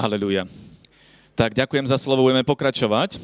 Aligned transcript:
Haleluja. 0.00 0.48
Tak 1.36 1.52
ďakujem 1.52 1.84
za 1.84 2.00
slovo, 2.00 2.24
budeme 2.24 2.40
pokračovať. 2.40 3.20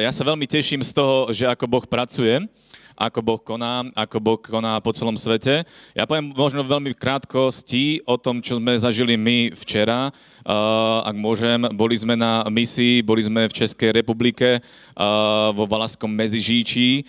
Ja 0.00 0.08
sa 0.08 0.24
veľmi 0.24 0.48
teším 0.48 0.80
z 0.80 0.96
toho, 0.96 1.28
že 1.28 1.44
ako 1.44 1.68
Boh 1.68 1.84
pracuje, 1.84 2.48
ako 2.96 3.20
Boh 3.20 3.36
koná, 3.36 3.84
ako 3.92 4.16
Boh 4.16 4.40
koná 4.40 4.80
po 4.80 4.96
celom 4.96 5.20
svete. 5.20 5.68
Ja 5.92 6.08
poviem 6.08 6.32
možno 6.32 6.64
veľmi 6.64 6.96
krátkosti 6.96 8.00
o 8.08 8.16
tom, 8.16 8.40
čo 8.40 8.56
sme 8.56 8.72
zažili 8.80 9.20
my 9.20 9.52
včera. 9.52 10.08
Ak 11.04 11.12
môžem, 11.12 11.60
boli 11.76 11.92
sme 11.92 12.16
na 12.16 12.48
misii, 12.48 13.04
boli 13.04 13.20
sme 13.20 13.44
v 13.44 13.52
Českej 13.52 13.92
republike 13.92 14.64
vo 15.52 15.68
Valaskom 15.68 16.08
Mezižíčí 16.08 17.04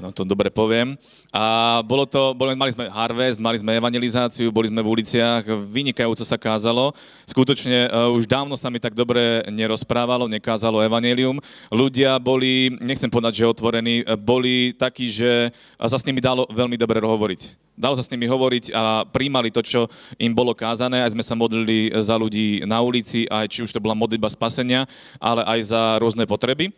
no 0.00 0.14
to 0.14 0.22
dobre 0.22 0.48
poviem. 0.48 0.96
A 1.34 1.80
bolo 1.84 2.06
to, 2.06 2.32
boli, 2.32 2.54
mali 2.54 2.72
sme 2.72 2.88
harvest, 2.88 3.42
mali 3.42 3.58
sme 3.58 3.76
evangelizáciu, 3.76 4.48
boli 4.54 4.70
sme 4.70 4.80
v 4.80 4.88
uliciach, 4.88 5.44
vynikajúco 5.68 6.24
sa 6.24 6.38
kázalo. 6.38 6.94
Skutočne 7.26 7.90
uh, 7.90 8.14
už 8.14 8.24
dávno 8.30 8.54
sa 8.54 8.70
mi 8.70 8.78
tak 8.78 8.94
dobre 8.94 9.42
nerozprávalo, 9.50 10.30
nekázalo 10.30 10.80
evanelium. 10.80 11.42
Ľudia 11.68 12.16
boli, 12.22 12.72
nechcem 12.80 13.10
povedať, 13.10 13.42
že 13.42 13.50
otvorení, 13.50 14.06
boli 14.22 14.72
takí, 14.78 15.10
že 15.10 15.50
sa 15.76 15.98
s 15.98 16.06
nimi 16.06 16.22
dalo 16.22 16.46
veľmi 16.48 16.78
dobre 16.78 17.02
hovoriť. 17.02 17.72
Dalo 17.72 17.96
sa 17.96 18.04
s 18.04 18.12
nimi 18.12 18.28
hovoriť 18.28 18.76
a 18.76 19.08
príjmali 19.08 19.48
to, 19.48 19.64
čo 19.64 19.88
im 20.20 20.36
bolo 20.36 20.52
kázané. 20.52 21.00
Aj 21.00 21.08
sme 21.08 21.24
sa 21.24 21.32
modlili 21.32 21.88
za 22.04 22.20
ľudí 22.20 22.68
na 22.68 22.84
ulici, 22.84 23.24
aj 23.32 23.48
či 23.48 23.64
už 23.64 23.72
to 23.72 23.80
bola 23.80 23.96
modlitba 23.96 24.28
spasenia, 24.28 24.84
ale 25.16 25.40
aj 25.48 25.72
za 25.72 25.82
rôzne 25.96 26.28
potreby. 26.28 26.68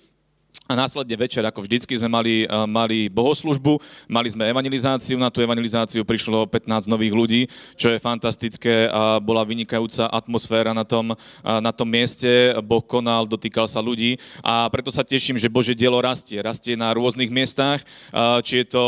A 0.64 0.72
následne 0.72 1.12
večer, 1.20 1.44
ako 1.44 1.60
vždycky, 1.60 1.92
sme 1.92 2.08
mali, 2.08 2.48
uh, 2.48 2.64
mali 2.64 3.12
bohoslužbu, 3.12 3.76
mali 4.08 4.32
sme 4.32 4.48
evangelizáciu, 4.48 5.20
na 5.20 5.28
tú 5.28 5.44
evangelizáciu 5.44 6.08
prišlo 6.08 6.48
15 6.48 6.88
nových 6.88 7.12
ľudí, 7.12 7.42
čo 7.76 7.92
je 7.92 8.00
fantastické 8.00 8.88
a 8.88 9.20
bola 9.20 9.44
vynikajúca 9.44 10.08
atmosféra 10.08 10.72
na 10.72 10.80
tom, 10.88 11.12
uh, 11.12 11.60
na 11.60 11.68
tom 11.68 11.84
mieste, 11.84 12.56
Boh 12.64 12.80
konal, 12.80 13.28
dotýkal 13.28 13.68
sa 13.68 13.84
ľudí 13.84 14.16
a 14.40 14.64
preto 14.72 14.88
sa 14.88 15.04
teším, 15.04 15.36
že 15.36 15.52
Bože 15.52 15.76
dielo 15.76 16.00
rastie. 16.00 16.40
Rastie 16.40 16.80
na 16.80 16.96
rôznych 16.96 17.28
miestach, 17.28 17.84
uh, 18.16 18.40
či 18.40 18.64
je 18.64 18.72
to 18.72 18.84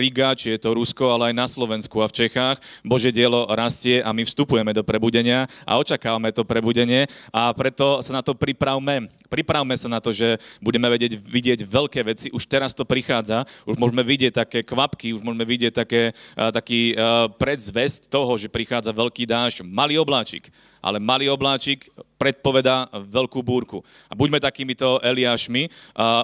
Riga, 0.00 0.32
či 0.32 0.56
je 0.56 0.58
to 0.64 0.72
Rusko, 0.72 1.12
ale 1.12 1.30
aj 1.30 1.34
na 1.36 1.44
Slovensku 1.44 2.00
a 2.00 2.08
v 2.08 2.16
Čechách. 2.16 2.64
Bože 2.80 3.12
dielo 3.12 3.44
rastie 3.52 4.00
a 4.00 4.16
my 4.16 4.24
vstupujeme 4.24 4.72
do 4.72 4.80
prebudenia 4.80 5.44
a 5.68 5.76
očakávame 5.76 6.32
to 6.32 6.48
prebudenie 6.48 7.04
a 7.28 7.52
preto 7.52 8.00
sa 8.00 8.16
na 8.16 8.24
to 8.24 8.32
pripravme. 8.32 9.12
Pripravme 9.28 9.76
sa 9.76 9.92
na 9.92 10.00
to, 10.00 10.16
že 10.16 10.40
budeme 10.64 10.88
vedieť 10.88 11.09
vidieť, 11.10 11.40
vidieť 11.40 11.60
veľké 11.66 12.00
veci. 12.06 12.26
Už 12.30 12.46
teraz 12.46 12.70
to 12.76 12.86
prichádza, 12.86 13.42
už 13.66 13.74
môžeme 13.80 14.06
vidieť 14.06 14.32
také 14.44 14.60
kvapky, 14.62 15.10
už 15.16 15.24
môžeme 15.26 15.42
vidieť 15.42 15.72
také, 15.74 16.14
taký 16.36 16.94
predzvest 17.40 18.06
toho, 18.06 18.38
že 18.38 18.52
prichádza 18.52 18.94
veľký 18.94 19.26
dážď, 19.26 19.66
malý 19.66 19.98
obláčik. 19.98 20.52
Ale 20.80 20.96
malý 20.96 21.28
obláčik 21.28 21.92
predpovedá 22.16 22.88
veľkú 22.92 23.44
búrku. 23.44 23.84
A 24.08 24.16
buďme 24.16 24.40
takýmito 24.40 25.00
Eliášmi, 25.02 25.68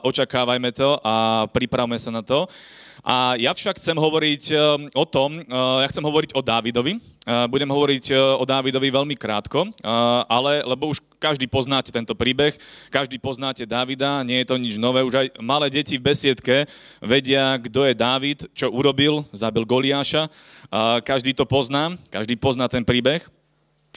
očakávajme 0.04 0.70
to 0.72 0.96
a 1.02 1.44
pripravme 1.50 1.98
sa 2.00 2.08
na 2.14 2.22
to. 2.22 2.48
A 3.06 3.38
ja 3.38 3.54
však 3.54 3.78
chcem 3.78 3.94
hovoriť 3.94 4.42
o 4.96 5.04
tom, 5.06 5.38
ja 5.52 5.86
chcem 5.86 6.02
hovoriť 6.02 6.34
o 6.34 6.42
Dávidovi. 6.42 6.98
Budem 7.46 7.70
hovoriť 7.70 8.04
o 8.40 8.44
Dávidovi 8.46 8.88
veľmi 8.90 9.14
krátko, 9.14 9.70
ale 10.26 10.66
lebo 10.66 10.90
už 10.90 11.04
každý 11.18 11.48
poznáte 11.48 11.90
tento 11.90 12.14
príbeh, 12.14 12.54
každý 12.92 13.16
poznáte 13.18 13.64
Dávida, 13.64 14.22
nie 14.22 14.42
je 14.42 14.48
to 14.48 14.56
nič 14.60 14.76
nové, 14.76 15.02
už 15.02 15.14
aj 15.14 15.26
malé 15.40 15.72
deti 15.72 15.96
v 15.96 16.06
besiedke 16.12 16.68
vedia, 17.00 17.56
kto 17.58 17.88
je 17.88 17.94
Dávid, 17.96 18.38
čo 18.52 18.68
urobil, 18.70 19.24
zabil 19.32 19.64
Goliáša. 19.64 20.28
Každý 21.02 21.32
to 21.32 21.48
pozná, 21.48 21.94
každý 22.12 22.36
pozná 22.36 22.68
ten 22.68 22.84
príbeh. 22.84 23.24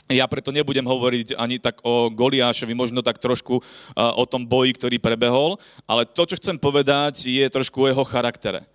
Ja 0.09 0.25
preto 0.25 0.49
nebudem 0.49 0.89
hovoriť 0.89 1.37
ani 1.37 1.61
tak 1.61 1.85
o 1.85 2.09
Goliášovi, 2.09 2.73
možno 2.73 3.05
tak 3.05 3.21
trošku 3.21 3.61
o 3.93 4.25
tom 4.25 4.41
boji, 4.41 4.73
ktorý 4.73 4.97
prebehol, 4.97 5.61
ale 5.85 6.09
to, 6.09 6.25
čo 6.25 6.39
chcem 6.41 6.57
povedať, 6.57 7.29
je 7.29 7.45
trošku 7.45 7.85
o 7.85 7.89
jeho 7.93 8.01
charaktere. 8.01 8.65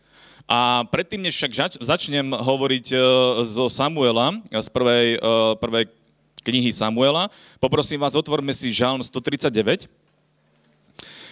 A 0.44 0.84
predtým, 0.92 1.24
než 1.24 1.40
však 1.40 1.80
začnem 1.80 2.36
hovoriť 2.36 2.86
e, 2.92 2.96
zo 3.48 3.72
Samuela, 3.72 4.36
z 4.52 4.68
prvej, 4.68 5.16
e, 5.16 5.18
prvej 5.56 5.88
knihy 6.44 6.68
Samuela, 6.68 7.32
poprosím 7.56 8.04
vás, 8.04 8.12
otvorme 8.12 8.52
si 8.52 8.68
žalm 8.68 9.00
139. 9.00 9.88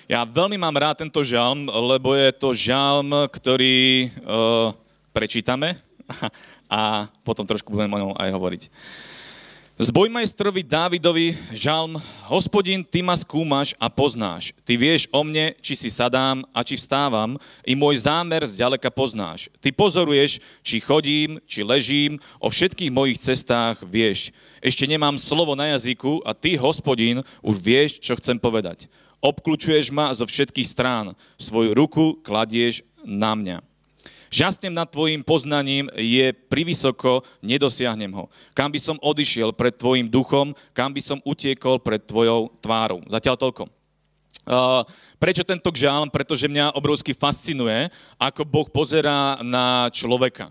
Ja 0.08 0.24
veľmi 0.24 0.56
mám 0.56 0.74
rád 0.74 1.04
tento 1.04 1.20
žalm, 1.22 1.68
lebo 1.68 2.16
je 2.16 2.32
to 2.34 2.56
žalm, 2.56 3.12
ktorý 3.28 4.08
uh, 4.24 4.74
prečítame 5.12 5.76
a 6.72 7.06
potom 7.22 7.44
trošku 7.44 7.70
budeme 7.70 7.94
o 8.00 8.00
ňom 8.08 8.12
aj 8.16 8.30
hovoriť. 8.32 8.62
Zbojmajstrovi 9.82 10.62
Dávidovi 10.62 11.34
žalm, 11.50 11.98
hospodin, 12.30 12.86
ty 12.86 13.02
ma 13.02 13.18
skúmaš 13.18 13.74
a 13.82 13.90
poznáš. 13.90 14.54
Ty 14.62 14.78
vieš 14.78 15.10
o 15.10 15.26
mne, 15.26 15.58
či 15.58 15.74
si 15.74 15.90
sadám 15.90 16.46
a 16.54 16.62
či 16.62 16.78
vstávam, 16.78 17.34
i 17.66 17.74
môj 17.74 18.06
zámer 18.06 18.46
zďaleka 18.46 18.94
poznáš. 18.94 19.50
Ty 19.58 19.74
pozoruješ, 19.74 20.38
či 20.62 20.78
chodím, 20.78 21.42
či 21.50 21.66
ležím, 21.66 22.22
o 22.38 22.46
všetkých 22.46 22.94
mojich 22.94 23.18
cestách 23.18 23.82
vieš. 23.82 24.30
Ešte 24.62 24.86
nemám 24.86 25.18
slovo 25.18 25.58
na 25.58 25.74
jazyku 25.74 26.22
a 26.22 26.30
ty, 26.30 26.54
hospodin, 26.54 27.26
už 27.42 27.58
vieš, 27.58 27.98
čo 27.98 28.14
chcem 28.14 28.38
povedať. 28.38 28.86
Obklúčuješ 29.18 29.90
ma 29.90 30.14
zo 30.14 30.30
všetkých 30.30 30.70
strán, 30.70 31.18
svoju 31.42 31.74
ruku 31.74 32.22
kladieš 32.22 32.86
na 33.02 33.34
mňa. 33.34 33.71
Žasnem 34.32 34.72
nad 34.72 34.88
tvojim 34.88 35.20
poznaním 35.20 35.92
je 35.92 36.32
privysoko, 36.48 37.20
nedosiahnem 37.44 38.08
ho. 38.16 38.32
Kam 38.56 38.72
by 38.72 38.80
som 38.80 38.96
odišiel 38.96 39.52
pred 39.52 39.76
tvojim 39.76 40.08
duchom, 40.08 40.56
kam 40.72 40.88
by 40.88 41.04
som 41.04 41.20
utiekol 41.20 41.76
pred 41.76 42.00
tvojou 42.00 42.48
tvárou. 42.64 43.04
Zatiaľ 43.12 43.36
toľko. 43.36 43.68
Uh, 44.42 44.82
prečo 45.20 45.44
tento 45.44 45.68
žálm? 45.68 46.08
Pretože 46.08 46.48
mňa 46.48 46.72
obrovsky 46.72 47.12
fascinuje, 47.12 47.92
ako 48.16 48.48
Boh 48.48 48.66
pozerá 48.72 49.36
na 49.44 49.92
človeka. 49.92 50.48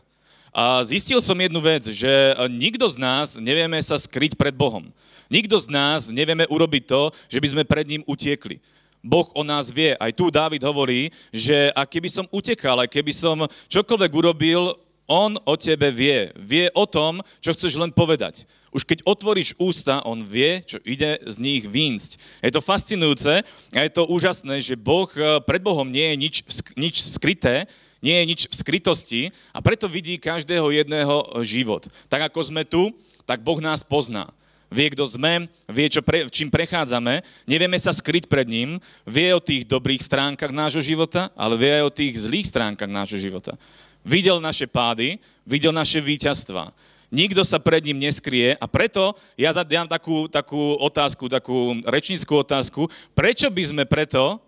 A 0.53 0.85
zistil 0.85 1.17
som 1.17 1.35
jednu 1.35 1.57
vec, 1.57 1.89
že 1.89 2.37
nikto 2.53 2.85
z 2.85 3.01
nás 3.01 3.39
nevieme 3.41 3.81
sa 3.81 3.97
skryť 3.97 4.37
pred 4.37 4.53
Bohom. 4.53 4.93
Nikto 5.31 5.57
z 5.57 5.71
nás 5.73 6.11
nevieme 6.11 6.43
urobiť 6.45 6.83
to, 6.85 7.01
že 7.31 7.39
by 7.41 7.47
sme 7.49 7.63
pred 7.63 7.87
ním 7.87 8.03
utiekli. 8.05 8.61
Boh 9.01 9.27
o 9.33 9.41
nás 9.41 9.73
vie. 9.73 9.97
Aj 9.97 10.13
tu 10.13 10.29
Dávid 10.29 10.61
hovorí, 10.61 11.09
že 11.33 11.73
a 11.73 11.89
keby 11.89 12.09
som 12.09 12.29
utekal, 12.29 12.77
aj 12.85 12.89
keby 12.89 13.13
som 13.13 13.49
čokoľvek 13.69 14.11
urobil, 14.13 14.77
on 15.09 15.35
o 15.43 15.53
tebe 15.59 15.91
vie. 15.91 16.31
Vie 16.39 16.71
o 16.71 16.87
tom, 16.87 17.19
čo 17.43 17.51
chceš 17.51 17.75
len 17.75 17.91
povedať. 17.91 18.47
Už 18.71 18.87
keď 18.87 19.03
otvoríš 19.03 19.59
ústa, 19.59 19.99
on 20.07 20.23
vie, 20.23 20.63
čo 20.63 20.79
ide 20.87 21.19
z 21.27 21.35
nich 21.43 21.67
výjsť. 21.67 22.39
Je 22.39 22.51
to 22.55 22.63
fascinujúce 22.63 23.43
a 23.75 23.79
je 23.83 23.91
to 23.91 24.07
úžasné, 24.07 24.63
že 24.63 24.79
Boh, 24.79 25.11
eh, 25.11 25.43
pred 25.43 25.59
Bohom 25.59 25.91
nie 25.91 26.15
je 26.15 26.15
nič, 26.15 26.35
nič 26.79 26.95
skryté, 27.03 27.67
nie 27.99 28.15
je 28.17 28.25
nič 28.25 28.41
v 28.47 28.55
skrytosti 28.55 29.21
a 29.51 29.59
preto 29.59 29.85
vidí 29.91 30.17
každého 30.17 30.71
jedného 30.71 31.43
život. 31.43 31.85
Tak 32.07 32.31
ako 32.31 32.39
sme 32.47 32.63
tu, 32.63 32.95
tak 33.27 33.43
Boh 33.43 33.59
nás 33.59 33.83
pozná 33.83 34.31
vie, 34.71 34.87
kto 34.95 35.03
sme, 35.03 35.51
vie, 35.67 35.87
čo 35.91 35.99
pre, 35.99 36.31
čím 36.31 36.47
prechádzame, 36.47 37.19
nevieme 37.43 37.75
sa 37.75 37.91
skryť 37.91 38.31
pred 38.31 38.47
ním, 38.47 38.79
vie 39.03 39.35
o 39.35 39.43
tých 39.43 39.67
dobrých 39.67 39.99
stránkach 39.99 40.55
nášho 40.55 40.79
života, 40.79 41.27
ale 41.35 41.59
vie 41.59 41.71
aj 41.83 41.83
o 41.83 41.95
tých 41.95 42.13
zlých 42.15 42.47
stránkach 42.47 42.87
nášho 42.87 43.19
života. 43.19 43.59
Videl 44.01 44.39
naše 44.39 44.65
pády, 44.65 45.19
videl 45.43 45.75
naše 45.75 45.99
víťazstva. 45.99 46.71
Nikto 47.11 47.43
sa 47.43 47.59
pred 47.59 47.83
ním 47.83 47.99
neskrie 47.99 48.55
a 48.55 48.65
preto 48.71 49.19
ja 49.35 49.51
zadám 49.51 49.91
takú, 49.91 50.31
takú 50.31 50.79
otázku, 50.79 51.27
takú 51.27 51.75
rečnickú 51.83 52.39
otázku, 52.39 52.87
prečo 53.11 53.51
by 53.51 53.63
sme 53.67 53.83
preto, 53.83 54.39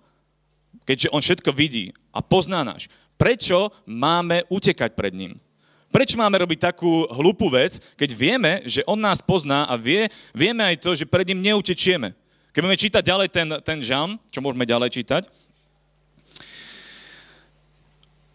keďže 0.88 1.12
on 1.12 1.20
všetko 1.20 1.52
vidí 1.52 1.92
a 2.16 2.24
pozná 2.24 2.64
náš, 2.64 2.88
prečo 3.20 3.76
máme 3.84 4.48
utekať 4.48 4.96
pred 4.96 5.12
ním? 5.12 5.36
Prečo 5.94 6.18
máme 6.18 6.42
robiť 6.42 6.74
takú 6.74 7.06
hlupú 7.06 7.54
vec, 7.54 7.78
keď 7.94 8.10
vieme, 8.18 8.52
že 8.66 8.82
on 8.90 8.98
nás 8.98 9.22
pozná 9.22 9.70
a 9.70 9.78
vie, 9.78 10.10
vieme 10.34 10.66
aj 10.66 10.82
to, 10.82 10.98
že 10.98 11.06
pred 11.06 11.30
ním 11.30 11.54
neutečieme. 11.54 12.18
Keď 12.50 12.60
budeme 12.66 12.82
čítať 12.82 13.04
ďalej 13.06 13.28
ten, 13.30 13.48
ten 13.62 13.78
žam, 13.86 14.18
čo 14.34 14.42
môžeme 14.42 14.66
ďalej 14.66 14.90
čítať, 14.90 15.30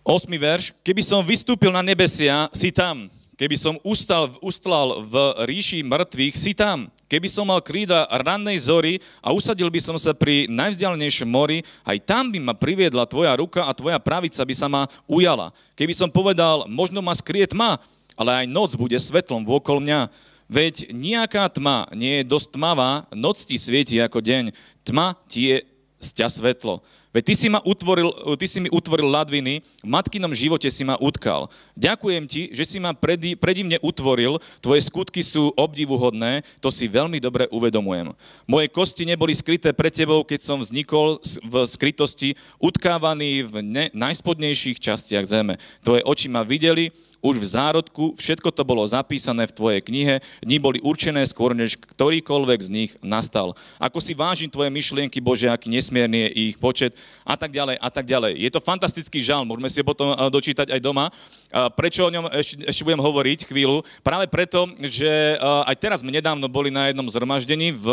8. 0.06 0.31
verš, 0.38 0.72
keby 0.87 1.02
som 1.02 1.20
vystúpil 1.20 1.75
na 1.75 1.82
nebesia, 1.82 2.46
si 2.55 2.70
tam. 2.70 3.10
Keby 3.34 3.58
som 3.61 3.75
ustal, 3.84 4.31
ustlal 4.40 5.04
v 5.04 5.14
ríši 5.44 5.82
mŕtvych, 5.82 6.34
si 6.38 6.54
tam. 6.54 6.88
Keby 7.08 7.25
som 7.25 7.49
mal 7.49 7.64
krídla 7.64 8.05
rannej 8.20 8.60
zory 8.60 9.00
a 9.25 9.32
usadil 9.32 9.72
by 9.72 9.81
som 9.81 9.96
sa 9.96 10.12
pri 10.12 10.44
najvzdialenejšom 10.52 11.25
mori, 11.25 11.64
aj 11.88 12.05
tam 12.05 12.28
by 12.28 12.37
ma 12.37 12.52
priviedla 12.52 13.08
tvoja 13.08 13.32
ruka 13.32 13.64
a 13.64 13.72
tvoja 13.72 13.96
pravica 13.96 14.44
by 14.44 14.55
sa 14.55 14.69
ma 14.69 14.84
ujala. 15.08 15.49
Keby 15.72 15.96
som 15.96 16.12
povedal, 16.12 16.69
možno 16.69 17.00
ma 17.00 17.16
skrie 17.16 17.49
tma, 17.49 17.81
ale 18.12 18.44
aj 18.44 18.46
noc 18.52 18.76
bude 18.76 19.00
svetlom 19.00 19.49
vôkol 19.49 19.81
mňa. 19.81 20.12
Veď 20.52 20.93
nejaká 20.93 21.49
tma 21.49 21.88
nie 21.96 22.20
je 22.20 22.28
dosť 22.28 22.60
tmavá, 22.60 23.08
noc 23.16 23.40
ti 23.40 23.56
svieti 23.56 23.96
ako 23.96 24.20
deň, 24.20 24.52
tma 24.84 25.16
ti 25.32 25.49
je 25.49 25.56
sťa 26.04 26.28
svetlo. 26.28 26.84
Veď 27.08 27.22
ty 27.32 27.34
si, 27.34 27.49
ma 27.49 27.64
utvoril, 27.64 28.12
ty 28.37 28.44
si 28.44 28.60
mi 28.60 28.69
utvoril 28.69 29.08
ladviny, 29.08 29.64
v 29.64 29.88
matkinom 29.88 30.28
živote 30.37 30.69
si 30.69 30.84
ma 30.84 31.00
utkal. 31.00 31.49
Ďakujem 31.72 32.25
ti, 32.28 32.52
že 32.52 32.69
si 32.69 32.76
ma 32.76 32.93
predi, 32.93 33.32
predivne 33.32 33.81
utvoril, 33.81 34.37
tvoje 34.60 34.84
skutky 34.84 35.25
sú 35.25 35.49
obdivuhodné, 35.56 36.44
to 36.60 36.69
si 36.69 36.84
veľmi 36.84 37.16
dobre 37.16 37.49
uvedomujem. 37.49 38.12
Moje 38.44 38.69
kosti 38.69 39.08
neboli 39.08 39.32
skryté 39.32 39.72
pred 39.72 39.90
tebou, 39.90 40.20
keď 40.20 40.40
som 40.44 40.60
vznikol 40.60 41.16
v 41.49 41.55
skrytosti, 41.64 42.37
utkávaný 42.60 43.40
v 43.49 43.54
ne, 43.64 43.84
najspodnejších 43.96 44.76
častiach 44.76 45.25
zeme. 45.25 45.56
Tvoje 45.81 46.04
oči 46.04 46.28
ma 46.28 46.44
videli, 46.44 46.93
už 47.19 47.43
v 47.43 47.47
zárodku, 47.47 48.15
všetko 48.15 48.55
to 48.55 48.62
bolo 48.62 48.87
zapísané 48.87 49.50
v 49.50 49.56
tvojej 49.56 49.81
knihe, 49.82 50.15
dni 50.43 50.59
boli 50.62 50.79
určené 50.79 51.26
skôr, 51.26 51.50
než 51.50 51.75
ktorýkoľvek 51.75 52.61
z 52.62 52.70
nich 52.70 52.91
nastal. 53.03 53.59
Ako 53.82 53.99
si 53.99 54.15
vážim 54.15 54.47
tvoje 54.47 54.70
myšlienky, 54.70 55.19
Bože, 55.19 55.50
aký 55.50 55.67
nesmierny 55.67 56.31
je 56.31 56.55
ich 56.55 56.56
počet 56.62 56.94
a 57.26 57.35
tak 57.35 57.50
ďalej 57.50 57.76
a 57.79 57.88
tak 57.91 58.06
ďalej. 58.06 58.38
Je 58.38 58.50
to 58.55 58.62
fantastický 58.62 59.19
žal, 59.19 59.43
môžeme 59.43 59.67
si 59.67 59.82
potom 59.82 60.15
eh, 60.15 60.31
dočítať 60.31 60.70
aj 60.70 60.81
doma. 60.81 61.11
Prečo 61.49 62.06
o 62.06 62.12
ňom 62.12 62.29
ešte, 62.31 62.62
ešte 62.69 62.85
budem 62.85 63.03
hovoriť 63.03 63.50
chvíľu? 63.50 63.83
Práve 64.05 64.29
preto, 64.31 64.69
že 64.85 65.41
aj 65.41 65.77
teraz 65.81 66.05
sme 66.05 66.12
nedávno 66.12 66.45
boli 66.47 66.69
na 66.69 66.93
jednom 66.93 67.09
zhromaždení 67.09 67.73
v, 67.73 67.87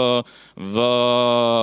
v 0.53 0.75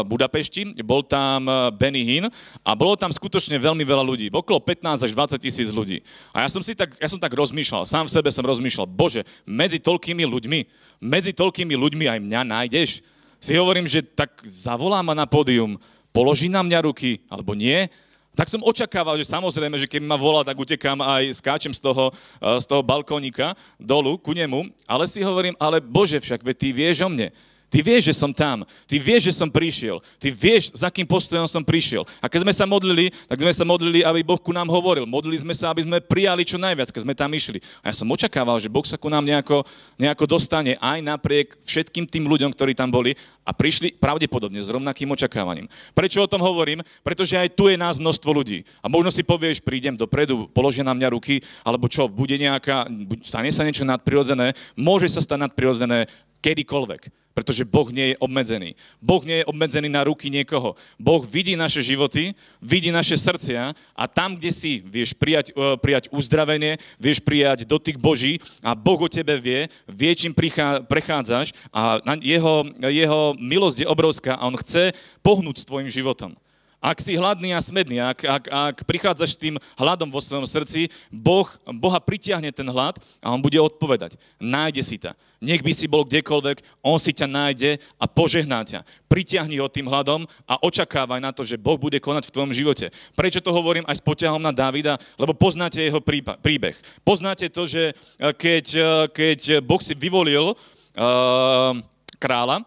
Budapešti, 0.08 0.82
bol 0.82 1.04
tam 1.06 1.46
eh, 1.46 1.70
Benny 1.72 2.02
Hinn 2.02 2.26
a 2.64 2.70
bolo 2.74 2.98
tam 2.98 3.12
skutočne 3.12 3.56
veľmi 3.60 3.84
veľa 3.86 4.02
ľudí, 4.02 4.26
okolo 4.32 4.58
15 4.58 5.06
až 5.06 5.10
20 5.12 5.38
tisíc 5.38 5.68
ľudí. 5.70 6.00
A 6.34 6.44
ja 6.44 6.48
som 6.50 6.64
si 6.64 6.74
tak, 6.74 6.96
ja 6.98 7.08
som 7.08 7.20
tak 7.20 7.32
roz 7.36 7.52
rozmýšľal, 7.52 7.84
sám 7.84 8.08
v 8.08 8.14
sebe 8.16 8.32
som 8.32 8.48
rozmýšľal, 8.48 8.88
bože, 8.88 9.28
medzi 9.44 9.76
toľkými 9.76 10.24
ľuďmi, 10.24 10.60
medzi 11.04 11.36
toľkými 11.36 11.76
ľuďmi 11.76 12.08
aj 12.08 12.18
mňa 12.24 12.40
nájdeš. 12.48 13.04
Si 13.36 13.52
hovorím, 13.52 13.84
že 13.84 14.00
tak 14.00 14.40
zavolá 14.48 15.04
ma 15.04 15.12
na 15.12 15.28
pódium, 15.28 15.76
položí 16.16 16.48
na 16.48 16.64
mňa 16.64 16.88
ruky, 16.88 17.20
alebo 17.28 17.52
nie. 17.52 17.92
Tak 18.32 18.48
som 18.48 18.64
očakával, 18.64 19.20
že 19.20 19.28
samozrejme, 19.28 19.76
že 19.76 19.84
keď 19.84 20.08
ma 20.08 20.16
volá, 20.16 20.40
tak 20.40 20.56
utekám 20.56 21.04
aj 21.04 21.36
skáčem 21.36 21.72
z 21.72 21.84
toho, 21.84 22.08
eh, 22.12 22.56
z 22.56 22.64
toho 22.64 22.80
balkónika 22.80 23.52
dolu 23.76 24.16
ku 24.16 24.32
nemu, 24.32 24.72
ale 24.88 25.04
si 25.04 25.20
hovorím, 25.20 25.52
ale 25.60 25.84
Bože 25.84 26.16
však, 26.16 26.40
veď 26.40 26.56
ty 26.56 26.68
vieš 26.72 27.04
o 27.04 27.12
mne. 27.12 27.28
Ty 27.72 27.80
vieš, 27.80 28.12
že 28.12 28.14
som 28.20 28.28
tam. 28.36 28.68
Ty 28.84 28.96
vieš, 29.00 29.32
že 29.32 29.40
som 29.40 29.48
prišiel. 29.48 30.04
Ty 30.20 30.28
vieš, 30.28 30.76
za 30.76 30.92
akým 30.92 31.08
postojom 31.08 31.48
som 31.48 31.64
prišiel. 31.64 32.04
A 32.20 32.28
keď 32.28 32.44
sme 32.44 32.52
sa 32.52 32.68
modlili, 32.68 33.08
tak 33.24 33.40
sme 33.40 33.48
sa 33.48 33.64
modlili, 33.64 34.04
aby 34.04 34.20
Boh 34.20 34.36
ku 34.36 34.52
nám 34.52 34.68
hovoril. 34.68 35.08
Modlili 35.08 35.40
sme 35.40 35.56
sa, 35.56 35.72
aby 35.72 35.80
sme 35.80 36.04
prijali 36.04 36.44
čo 36.44 36.60
najviac, 36.60 36.92
keď 36.92 37.00
sme 37.00 37.16
tam 37.16 37.32
išli. 37.32 37.64
A 37.80 37.88
ja 37.88 37.94
som 37.96 38.04
očakával, 38.12 38.60
že 38.60 38.68
Boh 38.68 38.84
sa 38.84 39.00
ku 39.00 39.08
nám 39.08 39.24
nejako, 39.24 39.64
nejako 39.96 40.24
dostane 40.28 40.76
aj 40.76 41.00
napriek 41.00 41.56
všetkým 41.64 42.04
tým 42.04 42.28
ľuďom, 42.28 42.52
ktorí 42.52 42.76
tam 42.76 42.92
boli 42.92 43.16
a 43.48 43.56
prišli 43.56 43.96
pravdepodobne 43.96 44.60
s 44.60 44.68
rovnakým 44.68 45.08
očakávaním. 45.08 45.64
Prečo 45.96 46.20
o 46.20 46.28
tom 46.28 46.44
hovorím? 46.44 46.84
Pretože 47.00 47.40
aj 47.40 47.56
tu 47.56 47.72
je 47.72 47.80
nás 47.80 47.96
množstvo 47.96 48.30
ľudí. 48.36 48.68
A 48.84 48.92
možno 48.92 49.08
si 49.08 49.24
povieš, 49.24 49.64
prídem 49.64 49.96
dopredu, 49.96 50.44
položia 50.52 50.84
na 50.84 50.92
mňa 50.92 51.08
ruky, 51.08 51.40
alebo 51.64 51.88
čo, 51.88 52.04
bude 52.04 52.36
nejaká, 52.36 52.84
stane 53.24 53.48
sa 53.48 53.64
niečo 53.64 53.88
nadprirodzené, 53.88 54.52
môže 54.76 55.08
sa 55.08 55.24
stať 55.24 55.48
nadprirodzené 55.48 56.04
kedykoľvek. 56.42 57.22
Pretože 57.32 57.64
Boh 57.64 57.88
nie 57.88 58.12
je 58.12 58.20
obmedzený. 58.20 58.76
Boh 59.00 59.24
nie 59.24 59.40
je 59.40 59.48
obmedzený 59.48 59.88
na 59.88 60.04
ruky 60.04 60.28
niekoho. 60.28 60.76
Boh 61.00 61.24
vidí 61.24 61.56
naše 61.56 61.80
životy, 61.80 62.36
vidí 62.60 62.92
naše 62.92 63.16
srdcia 63.16 63.72
a 63.72 64.04
tam, 64.04 64.36
kde 64.36 64.52
si, 64.52 64.84
vieš 64.84 65.16
prijať, 65.16 65.56
uh, 65.56 65.80
prijať 65.80 66.12
uzdravenie, 66.12 66.76
vieš 67.00 67.24
prijať 67.24 67.64
dotyk 67.64 67.96
Boží 67.96 68.36
a 68.60 68.76
Boh 68.76 69.00
o 69.00 69.08
tebe 69.08 69.40
vie, 69.40 69.72
vie, 69.88 70.12
čím 70.12 70.36
prichá, 70.36 70.84
prechádzaš 70.84 71.56
a 71.72 72.04
jeho, 72.20 72.68
jeho 72.84 73.32
milosť 73.40 73.78
je 73.80 73.88
obrovská 73.88 74.36
a 74.36 74.44
on 74.44 74.56
chce 74.60 74.92
pohnúť 75.24 75.64
s 75.64 75.68
tvojim 75.68 75.88
životom. 75.88 76.36
Ak 76.82 76.98
si 76.98 77.14
hladný 77.14 77.54
a 77.54 77.62
smedný, 77.62 78.02
ak, 78.02 78.26
ak, 78.26 78.44
ak 78.50 78.76
prichádzaš 78.82 79.38
tým 79.38 79.54
hladom 79.78 80.10
vo 80.10 80.18
svojom 80.18 80.42
srdci, 80.42 80.90
boh, 81.14 81.46
Boha 81.78 82.02
pritiahne 82.02 82.50
ten 82.50 82.66
hlad 82.66 82.98
a 83.22 83.30
On 83.30 83.38
bude 83.38 83.54
odpovedať. 83.54 84.18
Nájde 84.42 84.82
si 84.82 84.98
ťa. 84.98 85.14
Nech 85.38 85.62
by 85.62 85.70
si 85.70 85.86
bol 85.86 86.02
kdekoľvek, 86.02 86.82
On 86.82 86.98
si 86.98 87.14
ťa 87.14 87.30
nájde 87.30 87.78
a 88.02 88.10
požehná 88.10 88.66
ťa. 88.66 88.82
Pritiahni 89.06 89.62
ho 89.62 89.70
tým 89.70 89.86
hladom 89.86 90.26
a 90.42 90.58
očakávaj 90.58 91.22
na 91.22 91.30
to, 91.30 91.46
že 91.46 91.54
Boh 91.54 91.78
bude 91.78 92.02
konať 92.02 92.26
v 92.26 92.34
tvojom 92.34 92.50
živote. 92.50 92.90
Prečo 93.14 93.38
to 93.38 93.54
hovorím 93.54 93.86
aj 93.86 94.02
s 94.02 94.06
poťahom 94.06 94.42
na 94.42 94.50
Davida? 94.50 94.98
Lebo 95.22 95.38
poznáte 95.38 95.86
jeho 95.86 96.02
príbeh. 96.02 96.74
Poznáte 97.06 97.46
to, 97.46 97.62
že 97.70 97.94
eh, 97.94 98.34
keď, 98.34 98.66
eh, 98.74 98.86
keď 99.06 99.40
Boh 99.62 99.78
si 99.78 99.94
vyvolil 99.94 100.50
uh, 100.50 101.72
kráľa, 102.18 102.66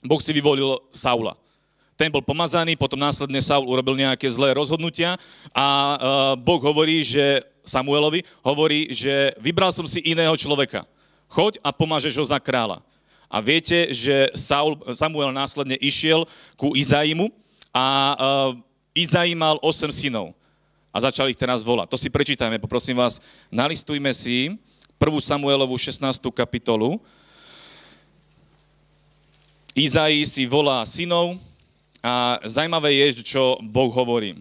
Boh 0.00 0.20
si 0.24 0.32
vyvolil 0.32 0.80
Saula 0.88 1.43
ten 1.94 2.10
bol 2.10 2.22
pomazaný, 2.22 2.74
potom 2.74 2.98
následne 2.98 3.38
Saul 3.38 3.70
urobil 3.70 3.94
nejaké 3.94 4.26
zlé 4.26 4.50
rozhodnutia 4.54 5.14
a 5.54 5.66
uh, 5.66 5.96
Boh 6.34 6.58
hovorí, 6.58 7.06
že 7.06 7.46
Samuelovi 7.62 8.26
hovorí, 8.42 8.90
že 8.90 9.32
vybral 9.38 9.70
som 9.70 9.86
si 9.86 10.02
iného 10.02 10.34
človeka. 10.34 10.84
Choď 11.30 11.62
a 11.62 11.70
pomážeš 11.72 12.18
ho 12.20 12.26
za 12.26 12.38
kráľa. 12.42 12.82
A 13.30 13.40
viete, 13.42 13.90
že 13.90 14.30
Saul, 14.36 14.78
Samuel 14.94 15.34
následne 15.34 15.74
išiel 15.80 16.28
ku 16.54 16.76
Izaimu 16.78 17.32
a 17.74 17.86
uh, 18.14 18.94
Izai 18.94 19.34
mal 19.34 19.58
8 19.58 19.90
synov. 19.90 20.30
A 20.94 21.02
začali 21.02 21.34
ich 21.34 21.40
teraz 21.40 21.66
volať. 21.66 21.90
To 21.90 21.98
si 21.98 22.06
prečítajme, 22.06 22.62
poprosím 22.62 23.02
vás. 23.02 23.18
Nalistujme 23.50 24.14
si 24.14 24.54
1. 25.02 25.10
Samuelovu 25.18 25.74
16. 25.74 25.98
kapitolu. 26.30 27.02
Izai 29.74 30.22
si 30.22 30.46
volá 30.46 30.86
synov, 30.86 31.34
a 32.04 32.36
zajímavé 32.44 32.92
je, 33.00 33.24
čo 33.24 33.56
Boh 33.64 33.88
hovorí 33.88 34.36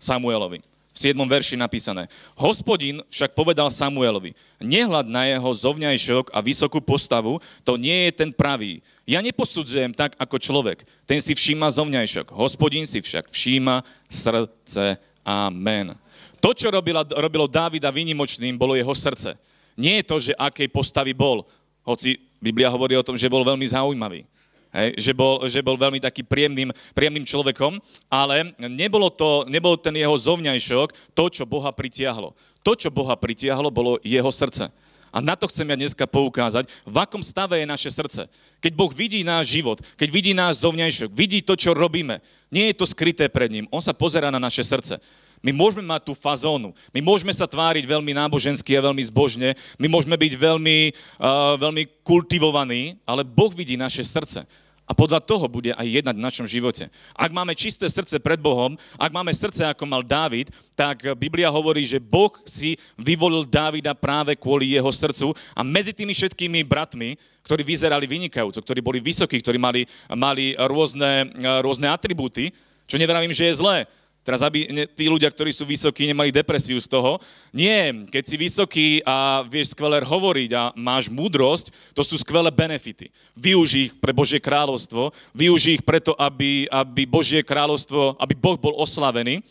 Samuelovi. 0.00 0.64
V 0.96 0.98
7. 1.12 1.20
verši 1.28 1.60
napísané. 1.60 2.08
Hospodin 2.32 3.04
však 3.12 3.36
povedal 3.36 3.68
Samuelovi, 3.68 4.32
nehľad 4.56 5.04
na 5.04 5.28
jeho 5.28 5.50
zovňajšok 5.52 6.32
a 6.32 6.40
vysokú 6.40 6.80
postavu, 6.80 7.36
to 7.60 7.76
nie 7.76 8.08
je 8.08 8.24
ten 8.24 8.32
pravý. 8.32 8.80
Ja 9.04 9.20
neposudzujem 9.20 9.92
tak 9.92 10.16
ako 10.16 10.40
človek. 10.40 10.88
Ten 11.04 11.20
si 11.20 11.36
všíma 11.36 11.68
zovňajšok. 11.68 12.32
Hospodin 12.32 12.88
si 12.88 13.04
však 13.04 13.28
všíma 13.28 13.84
srdce. 14.08 14.96
Amen. 15.20 15.92
To, 16.40 16.56
čo 16.56 16.72
robilo, 16.72 17.04
robilo 17.04 17.44
Dávida 17.44 17.92
výnimočným, 17.92 18.56
bolo 18.56 18.72
jeho 18.72 18.96
srdce. 18.96 19.36
Nie 19.76 20.00
je 20.00 20.08
to, 20.08 20.16
že 20.16 20.32
akej 20.40 20.72
postavy 20.72 21.12
bol, 21.12 21.44
hoci 21.84 22.16
Biblia 22.40 22.72
hovorí 22.72 22.96
o 22.96 23.04
tom, 23.04 23.20
že 23.20 23.28
bol 23.28 23.44
veľmi 23.44 23.68
zaujímavý. 23.68 24.24
Hej, 24.74 24.98
že, 24.98 25.12
bol, 25.16 25.40
že 25.48 25.64
bol 25.64 25.78
veľmi 25.78 26.02
taký 26.02 26.20
príjemným, 26.20 26.74
príjemným 26.92 27.24
človekom, 27.24 27.80
ale 28.12 28.52
nebolo, 28.60 29.08
to, 29.08 29.46
nebol 29.48 29.78
ten 29.80 29.96
jeho 29.96 30.12
zovňajšok 30.12 31.16
to, 31.16 31.24
čo 31.32 31.48
Boha 31.48 31.72
pritiahlo. 31.72 32.36
To, 32.60 32.72
čo 32.74 32.92
Boha 32.92 33.16
pritiahlo, 33.16 33.72
bolo 33.72 33.96
jeho 34.04 34.28
srdce. 34.28 34.68
A 35.16 35.24
na 35.24 35.32
to 35.32 35.48
chcem 35.48 35.64
ja 35.64 35.80
dneska 35.80 36.04
poukázať, 36.04 36.68
v 36.84 36.96
akom 37.00 37.24
stave 37.24 37.56
je 37.56 37.64
naše 37.64 37.88
srdce. 37.88 38.28
Keď 38.60 38.72
Boh 38.76 38.92
vidí 38.92 39.24
náš 39.24 39.48
život, 39.48 39.80
keď 39.96 40.08
vidí 40.12 40.36
náš 40.36 40.60
zovňajšok, 40.60 41.08
vidí 41.08 41.40
to, 41.40 41.56
čo 41.56 41.72
robíme, 41.72 42.20
nie 42.52 42.68
je 42.68 42.76
to 42.76 42.84
skryté 42.84 43.32
pred 43.32 43.48
ním. 43.48 43.64
On 43.72 43.80
sa 43.80 43.96
pozera 43.96 44.28
na 44.28 44.36
naše 44.36 44.60
srdce. 44.60 45.00
My 45.46 45.54
môžeme 45.54 45.86
mať 45.86 46.10
tú 46.10 46.12
fazónu. 46.18 46.74
My 46.90 46.98
môžeme 46.98 47.30
sa 47.30 47.46
tváriť 47.46 47.86
veľmi 47.86 48.10
nábožensky 48.10 48.74
a 48.74 48.82
veľmi 48.82 48.98
zbožne. 49.06 49.54
My 49.78 49.86
môžeme 49.86 50.18
byť 50.18 50.32
veľmi, 50.34 50.78
uh, 51.22 51.54
veľmi 51.54 52.02
kultivovaní, 52.02 52.98
ale 53.06 53.22
Boh 53.22 53.54
vidí 53.54 53.78
naše 53.78 54.02
srdce. 54.02 54.42
A 54.86 54.94
podľa 54.94 55.22
toho 55.22 55.46
bude 55.50 55.74
aj 55.74 55.86
jednať 55.86 56.14
v 56.14 56.26
našom 56.26 56.46
živote. 56.46 56.90
Ak 57.14 57.30
máme 57.34 57.58
čisté 57.58 57.86
srdce 57.90 58.22
pred 58.22 58.38
Bohom, 58.38 58.78
ak 58.98 59.10
máme 59.10 59.34
srdce 59.34 59.66
ako 59.66 59.82
mal 59.82 60.02
Dávid, 60.02 60.50
tak 60.78 61.02
Biblia 61.18 61.50
hovorí, 61.50 61.82
že 61.82 61.98
Boh 61.98 62.30
si 62.46 62.78
vyvolil 62.94 63.46
Dávida 63.46 63.98
práve 63.98 64.38
kvôli 64.38 64.74
jeho 64.78 64.90
srdcu 64.90 65.34
a 65.58 65.66
medzi 65.66 65.90
tými 65.90 66.14
všetkými 66.14 66.62
bratmi, 66.66 67.18
ktorí 67.42 67.66
vyzerali 67.66 68.06
vynikajúco, 68.06 68.62
ktorí 68.62 68.78
boli 68.78 68.98
vysokí, 69.02 69.42
ktorí 69.42 69.58
mali, 69.58 69.82
mali 70.14 70.54
rôzne, 70.54 71.34
rôzne 71.62 71.90
atribúty, 71.90 72.54
čo 72.86 72.94
nevravím, 72.94 73.34
že 73.34 73.50
je 73.50 73.58
zlé, 73.58 73.90
Teraz, 74.26 74.42
aby 74.42 74.66
tí 74.90 75.06
ľudia, 75.06 75.30
ktorí 75.30 75.54
sú 75.54 75.62
vysokí, 75.62 76.02
nemali 76.02 76.34
depresiu 76.34 76.82
z 76.82 76.90
toho. 76.90 77.22
Nie, 77.54 77.94
keď 78.10 78.22
si 78.26 78.34
vysoký 78.34 78.88
a 79.06 79.46
vieš 79.46 79.70
skvelé 79.70 80.02
hovoriť 80.02 80.50
a 80.50 80.74
máš 80.74 81.06
múdrosť, 81.06 81.70
to 81.94 82.02
sú 82.02 82.18
skvelé 82.18 82.50
benefity. 82.50 83.06
Využij 83.38 83.82
ich 83.86 83.92
pre 84.02 84.10
Božie 84.10 84.42
kráľovstvo, 84.42 85.14
využij 85.30 85.78
ich 85.78 85.84
preto, 85.86 86.10
aby, 86.18 86.66
aby 86.66 87.06
Božie 87.06 87.46
kráľovstvo, 87.46 88.18
aby 88.18 88.34
Boh 88.34 88.58
bol 88.58 88.74
oslavený, 88.82 89.46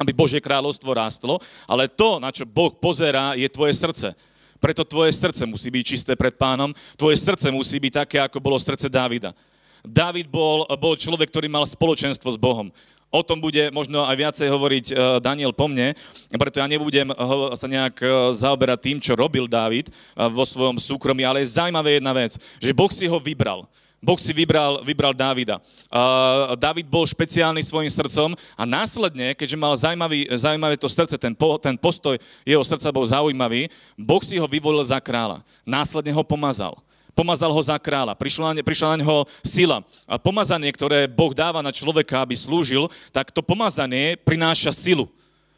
aby 0.00 0.16
Božie 0.16 0.40
kráľovstvo 0.40 0.88
rástlo, 0.96 1.36
ale 1.68 1.84
to, 1.84 2.16
na 2.16 2.32
čo 2.32 2.48
Boh 2.48 2.72
pozerá, 2.72 3.36
je 3.36 3.44
tvoje 3.52 3.76
srdce. 3.76 4.16
Preto 4.56 4.88
tvoje 4.88 5.12
srdce 5.12 5.44
musí 5.44 5.68
byť 5.68 5.84
čisté 5.84 6.12
pred 6.16 6.32
pánom, 6.32 6.72
tvoje 6.96 7.20
srdce 7.20 7.52
musí 7.52 7.76
byť 7.76 7.92
také, 7.92 8.18
ako 8.24 8.40
bolo 8.40 8.56
srdce 8.56 8.88
Dávida. 8.88 9.36
Dávid 9.84 10.26
bol, 10.26 10.66
bol 10.80 10.96
človek, 10.98 11.30
ktorý 11.30 11.46
mal 11.46 11.62
spoločenstvo 11.68 12.32
s 12.32 12.40
Bohom. 12.40 12.72
O 13.08 13.24
tom 13.24 13.40
bude 13.40 13.72
možno 13.72 14.04
aj 14.04 14.16
viacej 14.20 14.48
hovoriť 14.52 14.86
e, 14.92 14.94
Daniel 15.24 15.56
po 15.56 15.64
mne, 15.64 15.96
preto 16.36 16.60
ja 16.60 16.68
nebudem 16.68 17.08
sa 17.56 17.64
nejak 17.64 17.96
e, 18.04 18.06
zaoberať 18.36 18.78
tým, 18.84 18.98
čo 19.00 19.16
robil 19.16 19.48
Dávid 19.48 19.88
e, 19.88 19.92
vo 20.28 20.44
svojom 20.44 20.76
súkromí, 20.76 21.24
ale 21.24 21.40
je 21.40 21.56
zaujímavé 21.56 21.96
jedna 21.96 22.12
vec, 22.12 22.36
že 22.60 22.76
Boh 22.76 22.92
si 22.92 23.08
ho 23.08 23.16
vybral. 23.16 23.64
Boh 23.98 24.20
si 24.20 24.30
vybral, 24.30 24.78
vybral 24.86 25.10
Dávida. 25.10 25.58
Uh, 25.90 26.54
Dávid 26.54 26.86
bol 26.86 27.02
špeciálny 27.02 27.66
svojim 27.66 27.90
srdcom 27.90 28.30
a 28.54 28.62
následne, 28.62 29.34
keďže 29.34 29.58
mal 29.58 29.74
zaujímavý, 29.74 30.30
zaujímavé 30.38 30.78
to 30.78 30.86
srdce, 30.86 31.18
ten, 31.18 31.34
po, 31.34 31.58
ten 31.58 31.74
postoj 31.74 32.14
jeho 32.46 32.62
srdca 32.62 32.94
bol 32.94 33.02
zaujímavý, 33.02 33.66
Boh 33.98 34.22
si 34.22 34.38
ho 34.38 34.46
vyvolil 34.46 34.86
za 34.86 35.02
kráľa. 35.02 35.42
Následne 35.66 36.14
ho 36.14 36.22
pomazal. 36.22 36.78
Pomazal 37.18 37.50
ho 37.50 37.58
za 37.58 37.74
kráľa. 37.82 38.14
Prišla, 38.14 38.62
prišla 38.62 38.94
na 38.94 39.00
neho 39.02 39.26
sila. 39.42 39.82
A 40.06 40.22
pomazanie, 40.22 40.70
ktoré 40.70 41.10
Boh 41.10 41.34
dáva 41.34 41.58
na 41.58 41.74
človeka, 41.74 42.22
aby 42.22 42.38
slúžil, 42.38 42.86
tak 43.10 43.34
to 43.34 43.42
pomazanie 43.42 44.14
prináša 44.22 44.70
silu. 44.70 45.10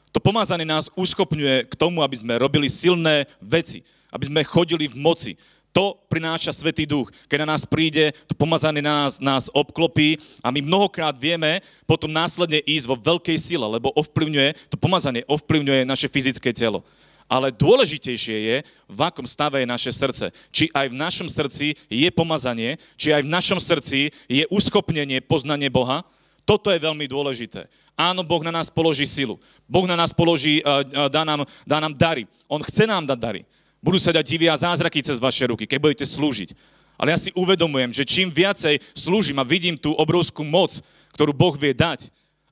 To 0.09 0.25
pomazanie 0.25 0.65
nás 0.65 0.89
uschopňuje 0.97 1.69
k 1.69 1.75
tomu, 1.77 2.01
aby 2.01 2.17
sme 2.17 2.41
robili 2.41 2.73
silné 2.73 3.29
veci, 3.45 3.85
aby 4.09 4.25
sme 4.25 4.41
chodili 4.41 4.89
v 4.89 4.97
moci, 4.97 5.37
to 5.71 5.95
prináša 6.11 6.51
Svetý 6.51 6.83
Duch. 6.83 7.15
Keď 7.31 7.47
na 7.47 7.55
nás 7.55 7.63
príde, 7.63 8.11
to 8.27 8.35
pomazanie 8.35 8.83
nás, 8.83 9.23
nás 9.23 9.47
obklopí 9.55 10.19
a 10.43 10.51
my 10.51 10.67
mnohokrát 10.67 11.15
vieme 11.15 11.63
potom 11.87 12.11
následne 12.11 12.59
ísť 12.67 12.87
vo 12.91 12.97
veľkej 12.99 13.39
sile, 13.39 13.67
lebo 13.71 13.95
ovplyvňuje, 13.95 14.67
to 14.67 14.77
pomazanie 14.77 15.23
ovplyvňuje 15.31 15.87
naše 15.87 16.11
fyzické 16.11 16.51
telo. 16.51 16.83
Ale 17.31 17.55
dôležitejšie 17.55 18.37
je, 18.43 18.57
v 18.91 19.01
akom 19.07 19.23
stave 19.23 19.63
je 19.63 19.71
naše 19.71 19.95
srdce. 19.95 20.35
Či 20.51 20.67
aj 20.75 20.91
v 20.91 20.99
našom 20.99 21.31
srdci 21.31 21.79
je 21.87 22.09
pomazanie, 22.11 22.75
či 22.99 23.15
aj 23.15 23.23
v 23.23 23.31
našom 23.31 23.63
srdci 23.63 24.11
je 24.27 24.45
uschopnenie 24.51 25.23
poznanie 25.23 25.71
Boha. 25.71 26.03
Toto 26.43 26.75
je 26.75 26.83
veľmi 26.83 27.07
dôležité. 27.07 27.71
Áno, 27.95 28.27
Boh 28.27 28.43
na 28.43 28.51
nás 28.51 28.67
položí 28.67 29.07
silu. 29.07 29.39
Boh 29.71 29.87
na 29.87 29.95
nás 29.95 30.11
položí, 30.11 30.59
dá 30.91 31.23
nám, 31.23 31.47
dá 31.63 31.79
nám 31.79 31.95
dary. 31.95 32.27
On 32.51 32.59
chce 32.59 32.83
nám 32.91 33.07
dať 33.07 33.19
dary. 33.23 33.43
Budú 33.79 34.03
sa 34.03 34.11
dať 34.11 34.27
divia 34.27 34.59
zázraky 34.59 34.99
cez 34.99 35.23
vaše 35.23 35.47
ruky, 35.47 35.71
keď 35.71 35.79
budete 35.79 36.05
slúžiť. 36.11 36.53
Ale 36.99 37.15
ja 37.15 37.19
si 37.21 37.31
uvedomujem, 37.33 37.95
že 37.95 38.05
čím 38.05 38.29
viacej 38.29 38.83
slúžim 38.93 39.39
a 39.39 39.47
vidím 39.47 39.79
tú 39.79 39.95
obrovskú 39.95 40.43
moc, 40.43 40.83
ktorú 41.15 41.31
Boh 41.31 41.55
vie 41.55 41.73
dať, 41.73 42.11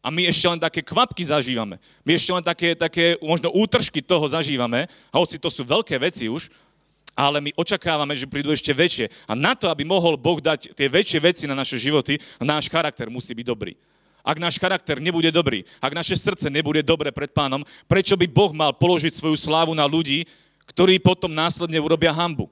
a 0.08 0.12
my 0.12 0.24
ešte 0.24 0.48
len 0.48 0.56
také 0.56 0.80
kvapky 0.80 1.20
zažívame. 1.20 1.76
My 2.00 2.16
ešte 2.16 2.32
len 2.32 2.40
také, 2.40 2.72
také 2.72 3.20
možno 3.20 3.52
útržky 3.52 4.00
toho 4.00 4.24
zažívame, 4.24 4.88
a 5.12 5.16
hoci 5.20 5.36
to 5.36 5.52
sú 5.52 5.68
veľké 5.68 6.00
veci 6.00 6.32
už, 6.32 6.48
ale 7.12 7.44
my 7.44 7.52
očakávame, 7.52 8.16
že 8.16 8.24
prídu 8.24 8.48
ešte 8.48 8.72
väčšie. 8.72 9.12
A 9.28 9.36
na 9.36 9.52
to, 9.52 9.68
aby 9.68 9.84
mohol 9.84 10.16
Boh 10.16 10.40
dať 10.40 10.72
tie 10.72 10.88
väčšie 10.88 11.20
veci 11.20 11.44
na 11.44 11.52
naše 11.52 11.76
životy, 11.76 12.16
náš 12.40 12.72
charakter 12.72 13.12
musí 13.12 13.36
byť 13.36 13.46
dobrý. 13.52 13.76
Ak 14.24 14.40
náš 14.40 14.56
charakter 14.56 14.96
nebude 14.96 15.28
dobrý, 15.28 15.60
ak 15.76 15.92
naše 15.92 16.16
srdce 16.16 16.48
nebude 16.48 16.80
dobre 16.80 17.12
pred 17.12 17.28
pánom, 17.28 17.60
prečo 17.84 18.16
by 18.16 18.24
Boh 18.32 18.56
mal 18.56 18.72
položiť 18.72 19.12
svoju 19.12 19.36
slávu 19.36 19.76
na 19.76 19.84
ľudí, 19.84 20.24
ktorí 20.72 21.04
potom 21.04 21.28
následne 21.28 21.76
urobia 21.84 22.16
hambu. 22.16 22.48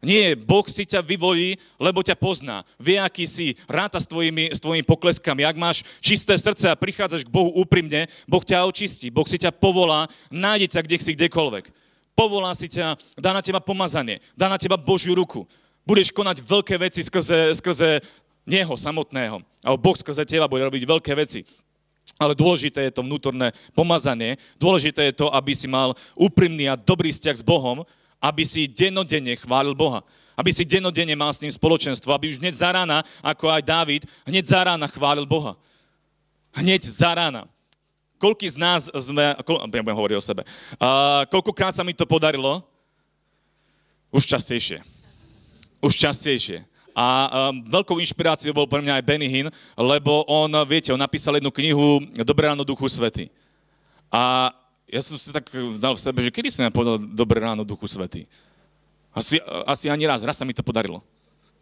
Nie, 0.00 0.32
Boh 0.32 0.64
si 0.64 0.88
ťa 0.88 1.04
vyvolí, 1.04 1.60
lebo 1.76 2.00
ťa 2.00 2.16
pozná. 2.16 2.64
Vie, 2.80 2.96
aký 2.96 3.28
si, 3.28 3.52
ráta 3.68 4.00
s 4.00 4.08
tvojimi, 4.08 4.48
s 4.48 4.56
tvojimi 4.56 4.80
pokleskami. 4.80 5.44
Ak 5.44 5.60
máš 5.60 5.84
čisté 6.00 6.40
srdce 6.40 6.72
a 6.72 6.80
prichádzaš 6.80 7.28
k 7.28 7.32
Bohu 7.32 7.52
úprimne, 7.52 8.08
Boh 8.24 8.40
ťa 8.40 8.64
očistí. 8.64 9.12
Boh 9.12 9.28
si 9.28 9.36
ťa 9.36 9.52
povolá, 9.52 10.08
nájde 10.32 10.72
ťa 10.72 10.80
kde 10.88 10.96
si 10.96 11.12
kdekoľvek. 11.12 11.68
Povolá 12.16 12.56
si 12.56 12.72
ťa, 12.72 12.96
dá 13.20 13.36
na 13.36 13.44
teba 13.44 13.60
pomazanie, 13.60 14.24
dá 14.32 14.48
na 14.48 14.56
teba 14.56 14.80
Božiu 14.80 15.12
ruku. 15.12 15.44
Budeš 15.84 16.16
konať 16.16 16.40
veľké 16.48 16.80
veci 16.80 17.04
skrze, 17.04 17.52
skrze 17.60 18.00
Neho 18.48 18.72
samotného. 18.72 19.44
A 19.60 19.76
Boh 19.76 19.96
skrze 20.00 20.24
teba 20.24 20.48
bude 20.48 20.64
robiť 20.64 20.82
veľké 20.88 21.12
veci. 21.12 21.44
Ale 22.16 22.32
dôležité 22.32 22.88
je 22.88 22.92
to 22.96 23.04
vnútorné 23.04 23.52
pomazanie, 23.72 24.36
dôležité 24.56 25.12
je 25.12 25.24
to, 25.24 25.32
aby 25.32 25.52
si 25.56 25.68
mal 25.68 25.96
úprimný 26.16 26.68
a 26.68 26.76
dobrý 26.76 27.12
vzťah 27.12 27.36
s 27.36 27.44
Bohom, 27.44 27.84
aby 28.20 28.44
si 28.44 28.68
dennodenne 28.68 29.32
chválil 29.40 29.72
Boha. 29.72 30.04
Aby 30.36 30.52
si 30.52 30.64
dennodenne 30.68 31.16
mal 31.16 31.32
s 31.32 31.40
ním 31.40 31.52
spoločenstvo, 31.52 32.12
aby 32.12 32.28
už 32.28 32.40
hneď 32.40 32.54
za 32.54 32.70
rána, 32.72 33.00
ako 33.24 33.48
aj 33.48 33.62
Dávid, 33.64 34.02
hneď 34.28 34.44
za 34.44 34.60
rána 34.60 34.86
chválil 34.88 35.24
Boha. 35.24 35.56
Hneď 36.52 36.84
za 36.84 37.12
rána. 37.16 37.48
Koľký 38.20 38.52
z 38.52 38.60
nás 38.60 38.92
sme, 38.92 39.32
kol, 39.48 39.56
ja 39.56 39.68
budem 39.80 39.96
hovoriť 39.96 40.16
o 40.20 40.22
sebe, 40.22 40.44
uh, 40.44 41.24
koľkokrát 41.32 41.72
sa 41.72 41.80
mi 41.80 41.96
to 41.96 42.04
podarilo? 42.04 42.60
Už 44.12 44.28
častejšie. 44.28 44.84
Už 45.80 45.96
častejšie. 45.96 46.68
A 46.92 47.06
um, 47.48 47.64
veľkou 47.64 47.96
inšpiráciou 48.02 48.52
bol 48.52 48.68
pre 48.68 48.84
mňa 48.84 49.00
aj 49.00 49.06
Benny 49.06 49.24
Hinn, 49.30 49.48
lebo 49.72 50.26
on, 50.28 50.52
viete, 50.68 50.92
on 50.92 51.00
napísal 51.00 51.40
jednu 51.40 51.48
knihu 51.48 52.04
Dobré 52.26 52.52
ráno, 52.52 52.66
Duchu 52.66 52.90
Svety. 52.92 53.32
A 54.10 54.52
ja 54.90 55.00
som 55.00 55.16
si 55.16 55.30
tak 55.30 55.46
dal 55.78 55.94
v 55.94 56.02
sebe, 56.02 56.18
že 56.20 56.34
kedy 56.34 56.50
som 56.50 56.66
ja 56.66 56.74
povedal 56.74 56.98
Dobré 57.00 57.38
ráno, 57.38 57.62
Duchu 57.62 57.86
Svety? 57.86 58.26
Asi, 59.10 59.42
asi 59.66 59.90
ani 59.90 60.06
raz, 60.06 60.22
raz 60.22 60.38
sa 60.38 60.46
mi 60.46 60.54
to 60.54 60.62
podarilo 60.62 61.02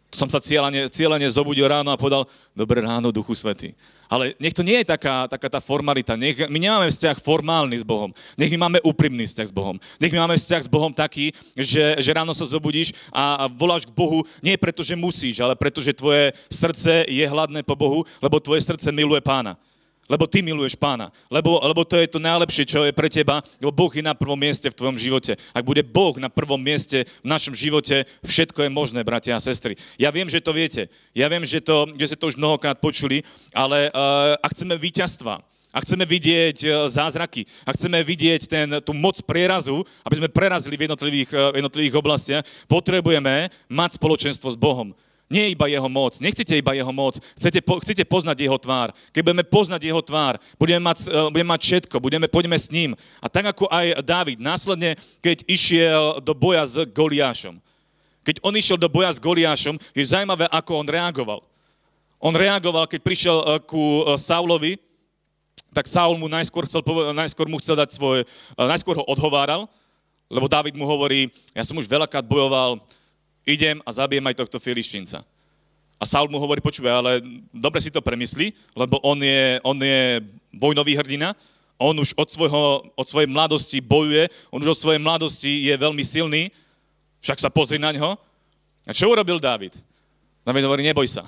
som 0.09 0.25
sa 0.25 0.41
cieľane, 0.41 0.89
cieľane 0.89 1.25
zobudil 1.29 1.69
ráno 1.69 1.93
a 1.93 1.99
povedal, 1.99 2.25
dobré 2.57 2.81
ráno, 2.81 3.13
Duchu 3.13 3.37
Svety. 3.37 3.77
Ale 4.09 4.33
nech 4.41 4.57
to 4.57 4.65
nie 4.65 4.81
je 4.81 4.89
taká, 4.89 5.29
taká 5.29 5.45
tá 5.53 5.61
formalita. 5.61 6.17
Nech, 6.17 6.49
my 6.49 6.57
nemáme 6.57 6.89
vzťah 6.89 7.21
formálny 7.21 7.77
s 7.77 7.85
Bohom. 7.85 8.09
Nech 8.33 8.49
my 8.49 8.57
máme 8.57 8.79
úprimný 8.81 9.29
vzťah 9.29 9.47
s 9.47 9.53
Bohom. 9.53 9.77
Nech 10.01 10.09
my 10.09 10.25
máme 10.25 10.33
vzťah 10.33 10.65
s 10.65 10.69
Bohom 10.69 10.89
taký, 10.89 11.29
že, 11.53 12.01
že 12.01 12.09
ráno 12.09 12.33
sa 12.33 12.49
zobudíš 12.49 12.89
a, 13.13 13.45
a 13.45 13.53
voláš 13.53 13.85
k 13.85 13.93
Bohu 13.93 14.25
nie 14.41 14.57
preto, 14.57 14.81
že 14.81 14.97
musíš, 14.97 15.45
ale 15.45 15.53
preto, 15.53 15.77
že 15.77 15.93
tvoje 15.93 16.33
srdce 16.49 17.05
je 17.05 17.25
hladné 17.29 17.61
po 17.61 17.77
Bohu, 17.77 18.01
lebo 18.17 18.41
tvoje 18.41 18.65
srdce 18.65 18.89
miluje 18.89 19.21
pána 19.21 19.61
lebo 20.09 20.25
ty 20.25 20.41
miluješ 20.41 20.73
pána. 20.75 21.13
Lebo, 21.29 21.61
lebo 21.61 21.85
to 21.85 21.95
je 21.95 22.09
to 22.09 22.17
najlepšie, 22.17 22.65
čo 22.65 22.83
je 22.83 22.91
pre 22.91 23.07
teba, 23.07 23.45
lebo 23.61 23.69
Boh 23.69 23.93
je 23.93 24.01
na 24.01 24.17
prvom 24.17 24.35
mieste 24.35 24.67
v 24.67 24.75
tvojom 24.75 24.97
živote. 24.97 25.37
Ak 25.53 25.61
bude 25.61 25.85
Boh 25.85 26.17
na 26.17 26.27
prvom 26.27 26.57
mieste 26.57 27.05
v 27.21 27.27
našom 27.29 27.53
živote, 27.53 28.09
všetko 28.25 28.65
je 28.65 28.69
možné, 28.73 29.05
bratia 29.05 29.37
a 29.37 29.43
sestry. 29.43 29.77
Ja 30.01 30.09
viem, 30.09 30.25
že 30.25 30.41
to 30.41 30.49
viete. 30.49 30.89
Ja 31.13 31.29
viem, 31.29 31.45
že, 31.45 31.61
to, 31.61 31.85
že 31.93 32.11
ste 32.11 32.17
to 32.17 32.33
už 32.33 32.41
mnohokrát 32.41 32.81
počuli, 32.81 33.21
ale 33.53 33.93
uh, 33.93 34.33
ak 34.41 34.57
chceme 34.57 34.73
víťazstva, 34.75 35.45
a 35.69 35.77
chceme 35.85 36.01
vidieť 36.01 36.57
eh, 36.65 36.71
zázraky, 36.89 37.45
a 37.61 37.69
chceme 37.77 38.01
vidieť 38.01 38.41
ten, 38.49 38.67
tú 38.81 38.89
moc 38.97 39.21
prierazu, 39.21 39.85
aby 40.01 40.17
sme 40.17 40.33
prerazili 40.33 40.73
v 40.73 40.89
jednotlivých, 40.89 41.29
eh, 41.29 41.37
v 41.53 41.57
jednotlivých 41.61 41.95
oblastiach, 42.01 42.43
potrebujeme 42.65 43.53
mať 43.69 43.89
spoločenstvo 44.01 44.49
s 44.49 44.57
Bohom. 44.57 44.97
Nie 45.29 45.53
iba 45.53 45.69
jeho 45.69 45.85
moc. 45.85 46.17
Nechcete 46.17 46.57
iba 46.57 46.73
jeho 46.73 46.89
moc. 46.89 47.21
Chcete, 47.37 47.61
po, 47.61 47.77
chcete 47.77 48.01
poznať 48.01 48.49
jeho 48.49 48.57
tvár. 48.57 48.89
Keď 49.13 49.21
budeme 49.21 49.45
poznať 49.45 49.81
jeho 49.85 50.01
tvár, 50.01 50.41
budeme 50.57 50.81
mať, 50.81 51.05
uh, 51.05 51.29
budeme 51.29 51.53
mať 51.53 51.61
všetko, 51.61 51.95
budeme, 52.01 52.25
pôjdeme 52.25 52.57
s 52.57 52.73
ním. 52.73 52.97
A 53.21 53.29
tak 53.29 53.53
ako 53.53 53.69
aj 53.69 54.01
Dávid, 54.01 54.41
následne, 54.41 54.97
keď 55.21 55.45
išiel 55.45 56.17
do 56.25 56.33
boja 56.33 56.65
s 56.65 56.81
Goliášom. 56.81 57.61
Keď 58.25 58.41
on 58.41 58.57
išiel 58.57 58.81
do 58.81 58.89
boja 58.89 59.13
s 59.13 59.21
Goliášom, 59.21 59.77
je 59.93 60.01
zaujímavé, 60.01 60.49
ako 60.49 60.81
on 60.81 60.87
reagoval. 60.89 61.45
On 62.17 62.33
reagoval, 62.33 62.89
keď 62.89 62.99
prišiel 63.05 63.37
uh, 63.37 63.61
ku 63.61 64.01
uh, 64.01 64.17
Saulovi, 64.17 64.81
tak 65.69 65.85
Saul 65.85 66.17
mu 66.17 66.25
najskôr, 66.25 66.65
chcel, 66.65 66.81
najskôr 67.13 67.45
mu 67.45 67.61
chcel 67.61 67.77
dať 67.77 67.93
svoj, 67.93 68.25
najskôr 68.57 68.97
ho 68.97 69.05
odhováral, 69.05 69.69
lebo 70.25 70.49
David 70.49 70.73
mu 70.73 70.89
hovorí, 70.89 71.29
ja 71.53 71.61
som 71.61 71.77
už 71.77 71.85
veľakrát 71.85 72.25
bojoval, 72.25 72.81
idem 73.49 73.81
a 73.81 73.89
zabijem 73.89 74.25
aj 74.29 74.39
tohto 74.45 74.61
filištinca. 74.61 75.25
A 75.99 76.03
Saul 76.07 76.31
mu 76.31 76.39
hovorí, 76.39 76.63
počúvaj, 76.63 76.93
ale 76.95 77.11
dobre 77.51 77.83
si 77.83 77.91
to 77.91 77.99
premysli, 77.99 78.55
lebo 78.71 79.03
on 79.03 79.19
je, 79.19 79.59
on 79.67 79.75
je 79.75 80.23
vojnový 80.55 80.95
hrdina, 80.95 81.35
on 81.75 81.95
už 81.99 82.15
od, 82.15 82.29
svojho, 82.31 82.87
od 82.95 83.07
svojej 83.07 83.27
mladosti 83.27 83.83
bojuje, 83.83 84.31
on 84.47 84.63
už 84.63 84.79
od 84.79 84.81
svojej 84.87 85.01
mladosti 85.03 85.67
je 85.67 85.75
veľmi 85.75 86.03
silný, 86.03 86.47
však 87.19 87.39
sa 87.39 87.51
pozri 87.51 87.75
na 87.75 87.91
ňo. 87.91 88.15
A 88.87 88.91
čo 88.95 89.11
urobil 89.11 89.43
David? 89.43 89.75
David 90.47 90.63
hovorí, 90.63 90.87
neboj 90.87 91.07
sa. 91.07 91.27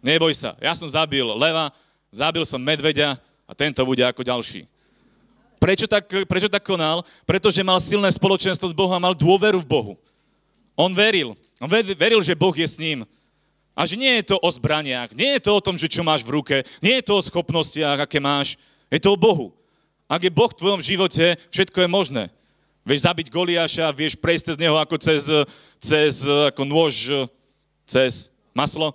Neboj 0.00 0.32
sa. 0.32 0.56
Ja 0.56 0.72
som 0.72 0.88
zabil 0.88 1.24
leva, 1.24 1.68
zabil 2.08 2.44
som 2.48 2.60
medveďa 2.60 3.20
a 3.44 3.52
tento 3.52 3.84
bude 3.84 4.04
ako 4.04 4.24
ďalší. 4.24 4.64
Prečo 5.62 5.86
tak, 5.86 6.10
prečo 6.26 6.50
tak 6.50 6.64
konal? 6.66 7.06
Pretože 7.22 7.62
mal 7.62 7.78
silné 7.78 8.10
spoločenstvo 8.10 8.66
s 8.66 8.74
Bohom 8.74 8.96
a 8.96 9.04
mal 9.04 9.14
dôveru 9.14 9.62
v 9.62 9.68
Bohu. 9.68 9.94
On 10.76 10.92
veril. 10.94 11.36
On 11.60 11.68
veril, 11.70 12.22
že 12.24 12.38
Boh 12.38 12.54
je 12.56 12.66
s 12.66 12.80
ním. 12.80 13.04
A 13.72 13.88
že 13.88 13.96
nie 13.96 14.20
je 14.20 14.34
to 14.34 14.36
o 14.36 14.48
zbraniach, 14.52 15.16
nie 15.16 15.40
je 15.40 15.48
to 15.48 15.56
o 15.56 15.64
tom, 15.64 15.80
že 15.80 15.88
čo 15.88 16.04
máš 16.04 16.20
v 16.20 16.36
ruke, 16.36 16.60
nie 16.84 17.00
je 17.00 17.08
to 17.08 17.16
o 17.16 17.24
schopnostiach, 17.24 18.04
aké 18.04 18.20
máš. 18.20 18.60
Je 18.92 19.00
to 19.00 19.16
o 19.16 19.20
Bohu. 19.20 19.56
Ak 20.04 20.20
je 20.20 20.28
Boh 20.28 20.52
v 20.52 20.60
tvojom 20.60 20.84
živote, 20.84 21.40
všetko 21.48 21.80
je 21.80 21.88
možné. 21.88 22.22
Vieš 22.84 23.08
zabiť 23.08 23.32
Goliáša, 23.32 23.94
vieš 23.96 24.20
prejsť 24.20 24.58
z 24.58 24.60
neho 24.60 24.76
ako 24.76 25.00
cez, 25.00 25.24
cez 25.80 26.28
ako 26.28 26.68
nôž, 26.68 27.08
cez 27.88 28.28
maslo. 28.52 28.92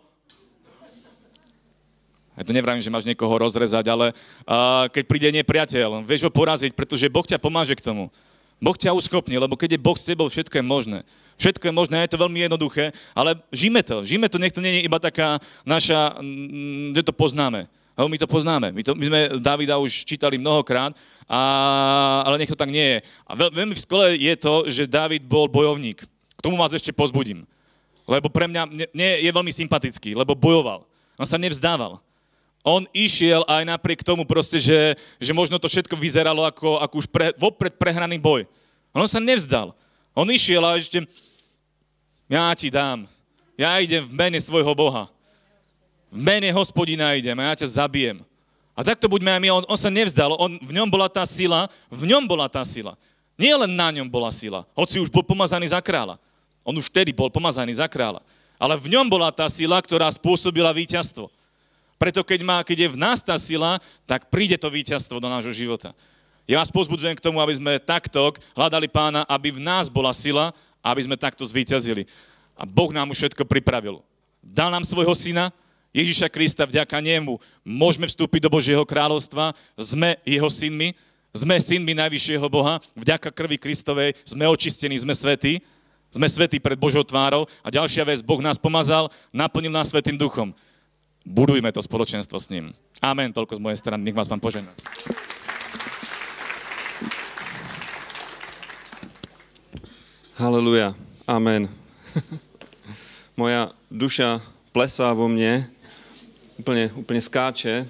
Ja 2.37 2.45
to 2.45 2.53
nevravím, 2.53 2.85
že 2.85 2.93
máš 2.93 3.09
niekoho 3.09 3.33
rozrezať, 3.33 3.89
ale 3.89 4.13
uh, 4.13 4.85
keď 4.93 5.03
príde 5.09 5.29
nepriateľ, 5.41 6.05
vieš 6.05 6.29
ho 6.29 6.31
poraziť, 6.31 6.77
pretože 6.77 7.09
Boh 7.09 7.25
ťa 7.25 7.41
pomáže 7.41 7.73
k 7.73 7.81
tomu. 7.81 8.13
Boh 8.57 8.73
ťa 8.73 8.97
uschopní, 8.97 9.37
lebo 9.37 9.53
keď 9.53 9.77
je 9.77 9.85
Boh 9.85 9.93
s 9.93 10.07
tebou, 10.07 10.25
všetko 10.25 10.57
je 10.57 10.65
možné. 10.65 10.99
Všetko 11.37 11.69
je 11.69 11.73
možné, 11.73 12.01
je 12.01 12.17
to 12.17 12.21
veľmi 12.21 12.41
jednoduché, 12.41 12.89
ale 13.13 13.37
žime 13.53 13.85
to. 13.85 14.01
Žime 14.01 14.25
to, 14.25 14.41
nech 14.41 14.49
to 14.49 14.65
nie 14.65 14.81
je 14.81 14.85
iba 14.89 14.97
taká 14.97 15.37
naša, 15.61 16.17
mm, 16.17 16.97
že 16.97 17.05
to 17.05 17.13
poznáme. 17.13 17.69
Lebo 17.93 18.09
my 18.09 18.17
to 18.17 18.29
poznáme. 18.29 18.67
My, 18.73 18.81
to, 18.81 18.97
my 18.97 19.05
sme 19.05 19.21
Davida 19.37 19.77
už 19.77 20.05
čítali 20.05 20.41
mnohokrát, 20.41 20.93
a, 21.29 21.41
ale 22.25 22.41
nech 22.41 22.49
to 22.49 22.57
tak 22.57 22.73
nie 22.73 22.97
je. 22.97 22.99
A 23.29 23.31
veľ, 23.37 23.49
veľmi 23.53 23.73
v 23.77 23.83
skole 23.85 24.07
je 24.17 24.33
to, 24.37 24.65
že 24.69 24.89
David 24.89 25.25
bol 25.25 25.45
bojovník. 25.45 26.01
K 26.37 26.41
tomu 26.41 26.57
vás 26.57 26.73
ešte 26.73 26.89
pozbudím. 26.93 27.45
Lebo 28.09 28.29
pre 28.29 28.49
mňa 28.49 28.89
nie, 28.93 29.11
je 29.21 29.29
veľmi 29.29 29.53
sympatický, 29.53 30.17
lebo 30.17 30.33
bojoval. 30.33 30.85
On 31.17 31.27
sa 31.29 31.37
nevzdával. 31.41 32.01
On 32.67 32.83
išiel 32.91 33.47
aj 33.47 33.63
napriek 33.63 34.03
tomu 34.03 34.27
proste, 34.27 34.59
že, 34.59 34.99
že 35.23 35.31
možno 35.31 35.55
to 35.55 35.71
všetko 35.71 35.95
vyzeralo 35.95 36.43
ako, 36.43 36.83
ako 36.83 36.95
už 36.99 37.07
pre, 37.07 37.31
vopred 37.39 37.71
prehraný 37.79 38.19
boj. 38.19 38.43
On 38.91 39.07
sa 39.07 39.23
nevzdal. 39.23 39.71
On 40.11 40.27
išiel 40.27 40.59
a 40.59 40.75
ešte, 40.75 40.99
ja 42.27 42.51
ti 42.51 42.67
dám. 42.67 43.07
Ja 43.55 43.79
idem 43.79 44.03
v 44.03 44.11
mene 44.11 44.39
svojho 44.43 44.75
Boha. 44.75 45.07
V 46.11 46.19
mene 46.19 46.51
hospodina 46.51 47.15
idem 47.15 47.39
a 47.39 47.55
ja 47.55 47.63
ťa 47.63 47.79
zabijem. 47.79 48.19
A 48.75 48.83
takto 48.83 49.07
buďme 49.07 49.31
aj 49.31 49.41
my. 49.41 49.49
On, 49.49 49.63
on 49.63 49.79
sa 49.79 49.87
nevzdal. 49.87 50.35
On, 50.35 50.59
v 50.59 50.71
ňom 50.75 50.91
bola 50.91 51.07
tá 51.07 51.23
sila. 51.23 51.71
V 51.87 52.03
ňom 52.03 52.27
bola 52.27 52.51
tá 52.51 52.67
sila. 52.67 52.99
Nie 53.39 53.55
len 53.55 53.71
na 53.71 53.95
ňom 53.95 54.11
bola 54.11 54.27
sila. 54.27 54.67
Hoci 54.75 54.99
už 54.99 55.07
bol 55.07 55.23
pomazaný 55.23 55.71
za 55.71 55.79
kráľa. 55.79 56.19
On 56.67 56.75
už 56.75 56.91
vtedy 56.91 57.15
bol 57.15 57.31
pomazaný 57.31 57.79
za 57.79 57.87
kráľa. 57.87 58.19
Ale 58.59 58.75
v 58.75 58.91
ňom 58.91 59.07
bola 59.07 59.31
tá 59.31 59.47
sila, 59.47 59.79
ktorá 59.79 60.11
spôsobila 60.11 60.75
víťazstvo. 60.75 61.31
Preto 61.97 62.21
keď, 62.21 62.39
má, 62.45 62.61
keď 62.61 62.77
je 62.87 62.93
v 62.93 63.01
nás 63.01 63.19
tá 63.25 63.33
sila, 63.41 63.81
tak 64.05 64.29
príde 64.29 64.57
to 64.57 64.69
víťazstvo 64.69 65.17
do 65.17 65.29
nášho 65.29 65.51
života. 65.51 65.93
Ja 66.47 66.63
vás 66.63 66.71
pozbudzujem 66.71 67.17
k 67.17 67.25
tomu, 67.25 67.43
aby 67.43 67.57
sme 67.57 67.81
takto 67.81 68.31
hľadali 68.55 68.87
pána, 68.87 69.27
aby 69.27 69.51
v 69.51 69.59
nás 69.59 69.91
bola 69.91 70.15
sila 70.15 70.55
aby 70.91 71.01
sme 71.03 71.19
takto 71.19 71.43
zvíťazili. 71.43 72.07
A 72.57 72.65
Boh 72.65 72.89
nám 72.95 73.11
už 73.11 73.17
všetko 73.27 73.43
pripravil. 73.45 74.01
Dal 74.41 74.71
nám 74.71 74.87
svojho 74.87 75.13
syna, 75.13 75.51
Ježiša 75.91 76.29
Krista, 76.29 76.63
vďaka 76.67 76.99
nemu 77.01 77.41
môžeme 77.65 78.05
vstúpiť 78.05 78.45
do 78.45 78.53
Božieho 78.53 78.83
kráľovstva, 78.85 79.55
sme 79.75 80.19
jeho 80.23 80.47
synmi, 80.47 80.93
sme 81.33 81.57
synmi 81.57 81.93
najvyššieho 81.97 82.47
Boha, 82.49 82.77
vďaka 82.93 83.33
krvi 83.33 83.57
Kristovej 83.57 84.13
sme 84.23 84.45
očistení, 84.45 84.93
sme 84.97 85.13
svetí, 85.13 85.59
sme 86.13 86.25
svetí 86.29 86.57
pred 86.61 86.79
Božou 86.79 87.03
tvárou 87.03 87.49
a 87.65 87.67
ďalšia 87.67 88.07
vec, 88.07 88.23
Boh 88.23 88.39
nás 88.39 88.55
pomazal, 88.55 89.11
naplnil 89.35 89.73
nás 89.73 89.91
Svetým 89.91 90.15
duchom 90.15 90.55
budujme 91.27 91.67
to 91.75 91.83
spoločenstvo 91.83 92.39
s 92.39 92.47
ním. 92.47 92.71
Amen, 93.03 93.35
toľko 93.35 93.59
z 93.59 93.63
mojej 93.63 93.79
strany. 93.83 94.07
Nech 94.07 94.15
vás 94.15 94.31
pán 94.31 94.39
požehná. 94.39 94.71
Haleluja. 100.39 100.95
Amen. 101.27 101.67
Moja 103.39 103.75
duša 103.91 104.39
plesá 104.71 105.11
vo 105.11 105.27
mne, 105.27 105.67
úplne, 106.55 106.89
úplne 106.95 107.21
skáče. 107.21 107.83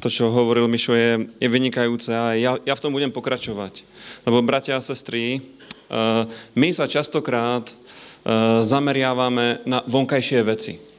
To, 0.00 0.08
čo 0.08 0.32
hovoril 0.32 0.66
Mišo, 0.70 0.96
je, 0.96 1.28
je 1.40 1.48
vynikajúce 1.48 2.10
a 2.12 2.36
ja, 2.36 2.56
ja 2.62 2.74
v 2.74 2.82
tom 2.82 2.92
budem 2.94 3.10
pokračovať. 3.10 3.86
Lebo, 4.26 4.44
bratia 4.44 4.76
a 4.76 4.84
sestry, 4.84 5.40
uh, 5.40 6.28
my 6.52 6.68
sa 6.74 6.84
častokrát 6.84 7.64
uh, 7.70 8.60
zameriavame 8.60 9.64
na 9.64 9.80
vonkajšie 9.86 10.40
veci 10.44 10.93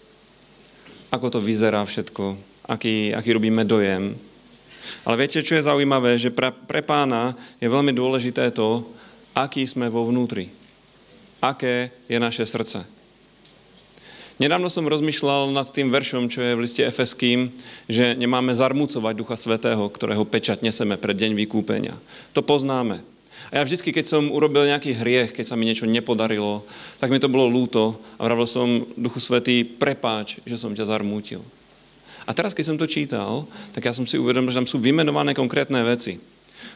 ako 1.11 1.37
to 1.37 1.39
vyzerá 1.41 1.81
všetko, 1.85 2.37
aký, 2.69 3.13
aký 3.13 3.29
robíme 3.33 3.65
dojem. 3.65 4.15
Ale 5.05 5.15
viete, 5.17 5.41
čo 5.41 5.57
je 5.57 5.65
zaujímavé? 5.65 6.17
Že 6.17 6.33
pre, 6.33 6.53
pre 6.53 6.81
pána 6.85 7.33
je 7.57 7.65
veľmi 7.65 7.93
dôležité 7.93 8.53
to, 8.53 8.85
aký 9.33 9.65
sme 9.65 9.89
vo 9.89 10.05
vnútri. 10.05 10.53
Aké 11.41 11.93
je 12.05 12.17
naše 12.21 12.45
srdce. 12.45 12.85
Nedávno 14.35 14.67
som 14.67 14.83
rozmýšľal 14.83 15.55
nad 15.55 15.63
tým 15.71 15.87
veršom, 15.87 16.27
čo 16.27 16.43
je 16.43 16.59
v 16.59 16.63
liste 16.67 16.83
Efeským, 16.83 17.55
že 17.87 18.19
nemáme 18.19 18.51
zarmucovať 18.51 19.13
Ducha 19.15 19.39
Svetého, 19.39 19.87
ktorého 19.87 20.27
pečať 20.27 20.59
neseme 20.59 20.99
pred 20.99 21.15
deň 21.15 21.39
vykúpenia. 21.39 21.95
To 22.35 22.43
poznáme. 22.43 23.14
A 23.51 23.61
ja 23.61 23.65
vždycky, 23.67 23.93
keď 23.93 24.05
som 24.09 24.33
urobil 24.33 24.65
nejaký 24.65 24.97
hriech, 24.97 25.31
keď 25.35 25.45
sa 25.45 25.55
mi 25.59 25.69
niečo 25.69 25.85
nepodarilo, 25.85 26.65
tak 26.97 27.13
mi 27.13 27.21
to 27.21 27.29
bolo 27.31 27.45
lúto 27.45 27.99
a 28.17 28.25
vravil 28.25 28.47
som 28.49 28.83
Duchu 28.97 29.21
Svetý, 29.21 29.63
prepáč, 29.63 30.41
že 30.43 30.57
som 30.57 30.73
ťa 30.73 30.89
zarmútil. 30.89 31.45
A 32.25 32.33
teraz, 32.33 32.57
keď 32.57 32.65
som 32.73 32.77
to 32.81 32.89
čítal, 32.89 33.45
tak 33.71 33.85
ja 33.85 33.93
som 33.93 34.09
si 34.09 34.17
uvedomil, 34.17 34.49
že 34.49 34.59
tam 34.59 34.69
sú 34.69 34.81
vymenované 34.81 35.37
konkrétne 35.37 35.85
veci. 35.85 36.17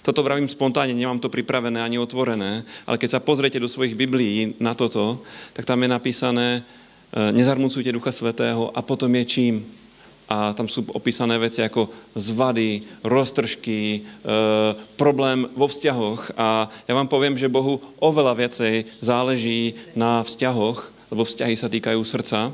Toto 0.05 0.21
vravím 0.21 0.45
spontánne, 0.45 0.93
nemám 0.93 1.17
to 1.17 1.33
pripravené 1.33 1.81
ani 1.81 1.97
otvorené, 1.97 2.61
ale 2.85 3.01
keď 3.01 3.17
sa 3.17 3.23
pozriete 3.25 3.57
do 3.57 3.65
svojich 3.65 3.97
Biblií 3.97 4.61
na 4.61 4.77
toto, 4.77 5.17
tak 5.57 5.65
tam 5.65 5.81
je 5.81 5.89
napísané, 5.89 6.47
e, 6.57 6.61
nezarmucujte 7.33 7.89
Ducha 7.89 8.13
Svetého 8.13 8.69
a 8.69 8.85
potom 8.85 9.09
je 9.17 9.25
čím? 9.25 9.55
A 10.29 10.53
tam 10.53 10.69
sú 10.69 10.85
opísané 10.93 11.41
veci 11.41 11.65
ako 11.65 11.89
zvady, 12.13 12.85
roztržky, 13.01 13.81
e, 13.81 13.99
problém 14.93 15.49
vo 15.57 15.65
vzťahoch. 15.65 16.37
A 16.37 16.69
ja 16.69 16.93
vám 16.93 17.09
poviem, 17.09 17.33
že 17.33 17.49
Bohu 17.49 17.81
oveľa 17.97 18.37
viacej 18.37 18.85
záleží 19.01 19.73
na 19.97 20.21
vzťahoch, 20.21 20.93
lebo 21.09 21.25
vzťahy 21.25 21.55
sa 21.57 21.65
týkajú 21.65 21.97
srdca, 22.05 22.53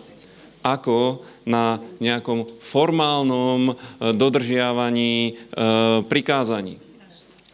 ako 0.63 1.21
na 1.43 1.77
nejakom 1.99 2.47
formálnom 2.63 3.69
e, 3.69 3.73
dodržiavaní 4.15 5.15
e, 5.29 5.33
prikázaní. 6.07 6.81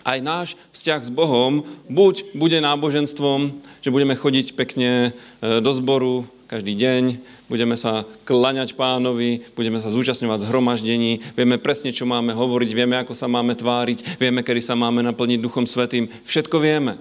Aj 0.02 0.18
náš 0.18 0.58
vzťah 0.74 1.02
s 1.02 1.12
Bohom 1.14 1.62
buď 1.86 2.34
bude 2.34 2.58
náboženstvom, 2.58 3.54
že 3.86 3.94
budeme 3.94 4.18
chodiť 4.18 4.54
pekne 4.54 5.12
e, 5.42 5.60
do 5.60 5.72
zboru, 5.76 6.24
každý 6.52 6.76
deň, 6.76 7.16
budeme 7.48 7.80
sa 7.80 8.04
klaňať 8.28 8.76
pánovi, 8.76 9.40
budeme 9.56 9.80
sa 9.80 9.88
zúčastňovať 9.88 10.52
zhromaždení, 10.52 11.24
vieme 11.32 11.56
presne, 11.56 11.96
čo 11.96 12.04
máme 12.04 12.36
hovoriť, 12.36 12.76
vieme, 12.76 13.00
ako 13.00 13.16
sa 13.16 13.32
máme 13.32 13.56
tváriť, 13.56 14.20
vieme, 14.20 14.44
kedy 14.44 14.60
sa 14.60 14.76
máme 14.76 15.00
naplniť 15.00 15.40
Duchom 15.40 15.64
Svetým. 15.64 16.12
Všetko 16.28 16.60
vieme. 16.60 17.00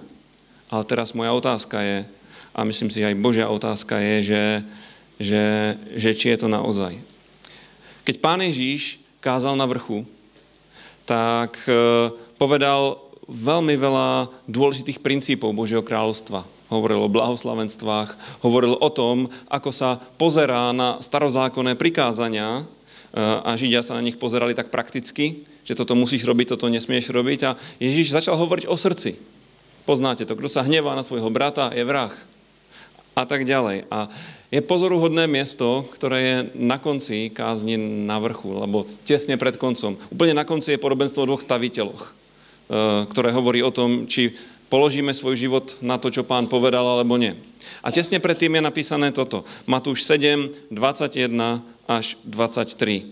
Ale 0.71 0.87
teraz 0.87 1.11
moja 1.11 1.35
otázka 1.35 1.83
je, 1.83 2.07
a 2.55 2.63
myslím 2.63 2.87
si 2.87 3.03
aj 3.03 3.19
Božia 3.19 3.51
otázka 3.51 3.99
je, 3.99 4.15
že, 4.23 4.43
že, 5.19 5.45
že 5.99 6.09
či 6.15 6.31
je 6.31 6.37
to 6.39 6.47
naozaj. 6.47 6.95
Keď 8.07 8.23
pán 8.23 8.39
Ježíš 8.39 9.03
kázal 9.19 9.59
na 9.59 9.67
vrchu, 9.67 10.07
tak 11.03 11.59
e, 11.67 12.07
povedal 12.39 13.03
veľmi 13.27 13.75
veľa 13.75 14.31
dôležitých 14.47 15.03
princípov 15.03 15.51
Božieho 15.51 15.83
kráľovstva 15.83 16.60
hovoril 16.71 17.03
o 17.03 17.11
blahoslavenstvách, 17.11 18.41
hovoril 18.41 18.79
o 18.79 18.89
tom, 18.89 19.27
ako 19.51 19.69
sa 19.75 19.99
pozerá 20.15 20.71
na 20.71 20.97
starozákonné 21.03 21.75
prikázania 21.75 22.63
eh, 22.63 23.19
a 23.19 23.53
Židia 23.59 23.83
sa 23.83 23.99
na 23.99 24.01
nich 24.01 24.15
pozerali 24.15 24.55
tak 24.55 24.71
prakticky, 24.71 25.43
že 25.67 25.77
toto 25.77 25.93
musíš 25.93 26.23
robiť, 26.23 26.55
toto 26.55 26.71
nesmieš 26.71 27.11
robiť 27.11 27.39
a 27.45 27.51
Ježíš 27.77 28.15
začal 28.15 28.39
hovoriť 28.39 28.65
o 28.71 28.75
srdci. 28.79 29.19
Poznáte 29.83 30.23
to, 30.23 30.39
kto 30.39 30.47
sa 30.47 30.63
hnevá 30.63 30.95
na 30.95 31.03
svojho 31.03 31.27
brata, 31.33 31.73
je 31.75 31.83
vrah. 31.83 32.13
A 33.11 33.27
tak 33.27 33.43
ďalej. 33.43 33.91
A 33.91 34.07
je 34.55 34.63
pozoruhodné 34.63 35.27
miesto, 35.27 35.83
ktoré 35.91 36.17
je 36.23 36.37
na 36.55 36.79
konci 36.79 37.27
kázni 37.27 37.75
na 38.07 38.15
vrchu, 38.23 38.55
lebo 38.55 38.87
tesne 39.03 39.35
pred 39.35 39.59
koncom. 39.59 39.99
Úplne 40.15 40.31
na 40.31 40.47
konci 40.47 40.75
je 40.75 40.79
podobenstvo 40.79 41.27
o 41.27 41.29
dvoch 41.35 41.43
staviteľoch, 41.43 42.03
eh, 42.07 42.13
ktoré 43.11 43.35
hovorí 43.35 43.59
o 43.59 43.73
tom, 43.73 44.07
či 44.07 44.31
položíme 44.71 45.11
svoj 45.11 45.35
život 45.35 45.75
na 45.83 45.99
to, 45.99 46.07
čo 46.07 46.23
pán 46.23 46.47
povedal, 46.47 46.87
alebo 46.87 47.19
nie. 47.19 47.35
A 47.83 47.91
tesne 47.91 48.23
predtým 48.23 48.55
je 48.55 48.63
napísané 48.63 49.11
toto. 49.11 49.43
Matúš 49.67 50.07
7, 50.07 50.71
21 50.71 51.59
až 51.91 52.15
23. 52.23 53.03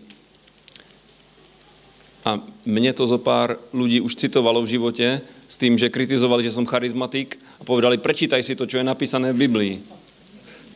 A 2.23 2.39
mne 2.63 2.91
to 2.95 3.03
zo 3.03 3.19
pár 3.19 3.59
ľudí 3.75 3.99
už 3.99 4.15
citovalo 4.15 4.63
v 4.63 4.79
živote 4.79 5.19
s 5.49 5.55
tým, 5.59 5.75
že 5.75 5.91
kritizovali, 5.91 6.47
že 6.47 6.55
som 6.55 6.67
charizmatik 6.67 7.35
a 7.59 7.67
povedali, 7.67 7.99
prečítaj 7.99 8.39
si 8.39 8.55
to, 8.55 8.63
čo 8.63 8.79
je 8.79 8.87
napísané 8.87 9.35
v 9.35 9.47
Biblii. 9.47 9.73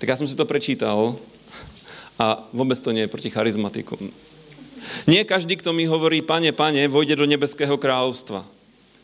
Tak 0.03 0.07
ja 0.11 0.19
som 0.19 0.27
si 0.27 0.35
to 0.35 0.43
prečítal 0.43 1.15
a 2.19 2.43
vôbec 2.51 2.75
to 2.75 2.91
nie 2.91 3.07
je 3.07 3.13
proti 3.13 3.31
charizmatikom. 3.31 4.11
Nie 5.07 5.23
každý, 5.23 5.55
kto 5.55 5.71
mi 5.71 5.87
hovorí, 5.87 6.19
pane, 6.19 6.51
pane, 6.51 6.91
vojde 6.91 7.15
do 7.15 7.23
nebeského 7.27 7.79
kráľovstva, 7.79 8.43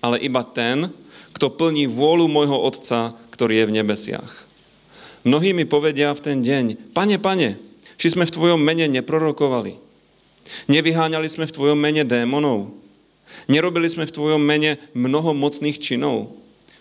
ale 0.04 0.20
iba 0.20 0.44
ten, 0.44 0.92
kto 1.36 1.52
plní 1.54 1.86
vôľu 1.90 2.30
môjho 2.30 2.58
Otca, 2.58 3.14
ktorý 3.34 3.64
je 3.64 3.68
v 3.70 3.76
nebesiach. 3.82 4.32
Mnohí 5.28 5.52
mi 5.52 5.68
povedia 5.68 6.16
v 6.16 6.24
ten 6.24 6.38
deň, 6.40 6.96
pane, 6.96 7.20
pane, 7.20 7.60
či 8.00 8.08
sme 8.16 8.24
v 8.24 8.36
tvojom 8.36 8.60
mene 8.60 8.88
neprorokovali. 8.88 9.76
Nevyháňali 10.72 11.28
sme 11.28 11.46
v 11.46 11.56
tvojom 11.56 11.78
mene 11.78 12.08
démonov. 12.08 12.72
Nerobili 13.46 13.86
sme 13.92 14.08
v 14.08 14.16
tvojom 14.16 14.42
mene 14.42 14.82
mnoho 14.96 15.36
mocných 15.36 15.78
činov. 15.78 16.34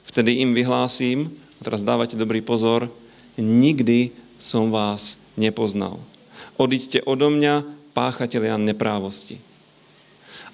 Vtedy 0.08 0.40
im 0.40 0.56
vyhlásím, 0.56 1.28
a 1.58 1.66
teraz 1.66 1.84
dávate 1.84 2.16
dobrý 2.16 2.40
pozor, 2.40 2.88
nikdy 3.36 4.14
som 4.38 4.72
vás 4.72 5.20
nepoznal. 5.34 6.00
Odiďte 6.56 7.04
odo 7.04 7.28
mňa, 7.28 7.66
páchatelia 7.92 8.54
neprávosti. 8.56 9.42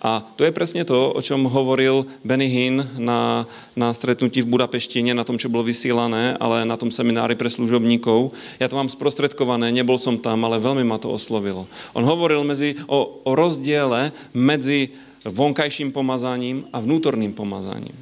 A 0.05 0.21
to 0.37 0.45
je 0.45 0.53
presne 0.53 0.85
to, 0.85 1.17
o 1.17 1.21
čom 1.25 1.49
hovoril 1.49 2.05
Benny 2.21 2.45
Hinn 2.45 2.85
na, 3.01 3.49
na 3.73 3.89
stretnutí 3.97 4.45
v 4.45 4.53
Budapeštine, 4.53 5.17
na 5.17 5.25
tom, 5.25 5.41
čo 5.41 5.49
bolo 5.49 5.65
vysielané, 5.65 6.37
ale 6.37 6.69
na 6.69 6.77
tom 6.77 6.93
seminári 6.93 7.41
pre 7.41 7.49
služobníkov. 7.49 8.37
Ja 8.61 8.69
to 8.69 8.77
mám 8.77 8.93
sprostredkované, 8.93 9.73
nebol 9.73 9.97
som 9.97 10.21
tam, 10.21 10.45
ale 10.45 10.61
veľmi 10.61 10.85
ma 10.85 11.01
to 11.01 11.09
oslovilo. 11.09 11.65
On 11.97 12.05
hovoril 12.05 12.45
medzi, 12.45 12.77
o, 12.85 13.25
o 13.25 13.33
rozdiele 13.33 14.13
medzi 14.37 14.93
vonkajším 15.25 15.89
pomazaním 15.89 16.69
a 16.69 16.85
vnútorným 16.85 17.33
pomazaním. 17.33 17.97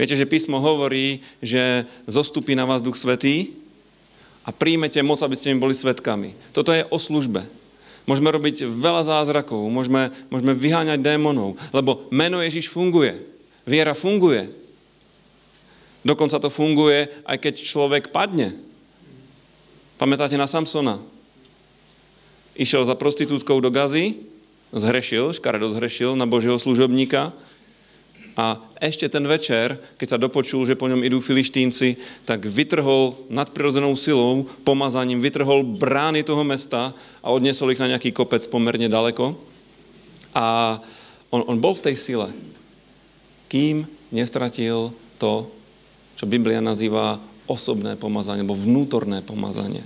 Viete, 0.00 0.16
že 0.16 0.24
písmo 0.24 0.56
hovorí, 0.56 1.20
že 1.44 1.84
zostupí 2.08 2.56
na 2.56 2.64
vás 2.64 2.80
Duch 2.80 2.96
Svetý 2.96 3.52
a 4.40 4.56
príjmete 4.56 5.04
moc, 5.04 5.20
aby 5.20 5.36
ste 5.36 5.52
im 5.52 5.60
boli 5.60 5.76
svetkami. 5.76 6.32
Toto 6.56 6.72
je 6.72 6.80
o 6.88 6.96
službe. 6.96 7.59
Môžeme 8.08 8.32
robiť 8.32 8.64
veľa 8.66 9.04
zázrakov, 9.04 9.60
môžeme, 9.68 10.12
môžeme 10.32 10.56
vyháňať 10.56 11.00
démonov, 11.04 11.60
lebo 11.70 12.08
meno 12.08 12.40
Ježiš 12.40 12.72
funguje. 12.72 13.16
Viera 13.68 13.92
funguje. 13.92 14.50
Dokonca 16.00 16.40
to 16.40 16.48
funguje, 16.48 17.12
aj 17.28 17.36
keď 17.36 17.54
človek 17.60 18.08
padne. 18.08 18.56
Pamätáte 20.00 20.40
na 20.40 20.48
Samsona? 20.48 20.96
Išiel 22.56 22.88
za 22.88 22.96
prostitútkou 22.96 23.60
do 23.60 23.68
Gazy, 23.68 24.16
zhrešil, 24.72 25.36
škaredo 25.36 25.68
zhrešil 25.68 26.16
na 26.16 26.24
Božieho 26.24 26.56
služobníka 26.56 27.36
a 28.40 28.56
ešte 28.80 29.04
ten 29.12 29.20
večer, 29.28 29.76
keď 30.00 30.16
sa 30.16 30.16
dopočul, 30.16 30.64
že 30.64 30.72
po 30.72 30.88
ňom 30.88 31.04
idú 31.04 31.20
filištínci, 31.20 32.00
tak 32.24 32.48
vytrhol 32.48 33.28
nadprirodzenou 33.28 33.92
silou, 34.00 34.48
pomazaním, 34.64 35.20
vytrhol 35.20 35.60
brány 35.60 36.24
toho 36.24 36.40
mesta 36.40 36.96
a 37.20 37.28
odnesol 37.28 37.76
ich 37.76 37.82
na 37.84 37.92
nejaký 37.92 38.16
kopec 38.16 38.40
pomerne 38.48 38.88
daleko. 38.88 39.36
A 40.32 40.80
on, 41.28 41.44
on 41.44 41.60
bol 41.60 41.76
v 41.76 41.92
tej 41.92 42.00
sile, 42.00 42.32
kým 43.52 43.84
nestratil 44.08 44.96
to, 45.20 45.52
čo 46.16 46.24
Biblia 46.24 46.64
nazýva 46.64 47.20
osobné 47.44 48.00
pomazanie, 48.00 48.40
alebo 48.40 48.56
vnútorné 48.56 49.20
pomazanie. 49.20 49.84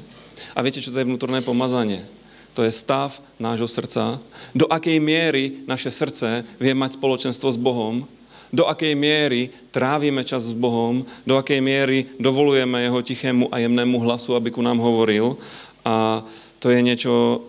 A 0.55 0.63
viete, 0.63 0.79
čo 0.79 0.95
to 0.95 1.03
je 1.03 1.09
vnútorné 1.11 1.43
pomazanie? 1.43 2.07
To 2.55 2.63
je 2.63 2.71
stav 2.71 3.19
nášho 3.43 3.67
srdca, 3.67 4.23
do 4.55 4.71
akej 4.71 5.03
miery 5.03 5.67
naše 5.67 5.91
srdce 5.91 6.47
vie 6.63 6.71
mať 6.71 6.95
spoločenstvo 7.03 7.51
s 7.51 7.59
Bohom, 7.59 8.07
do 8.55 8.71
akej 8.71 8.95
miery 8.95 9.51
trávime 9.75 10.23
čas 10.23 10.47
s 10.47 10.55
Bohom, 10.55 11.03
do 11.27 11.35
akej 11.35 11.59
miery 11.59 12.07
dovolujeme 12.23 12.87
jeho 12.87 13.03
tichému 13.03 13.51
a 13.51 13.59
jemnému 13.59 13.99
hlasu, 14.07 14.39
aby 14.39 14.55
ku 14.55 14.63
nám 14.63 14.79
hovoril. 14.79 15.35
A 15.83 16.23
to 16.63 16.71
je 16.71 16.79
niečo, 16.79 17.43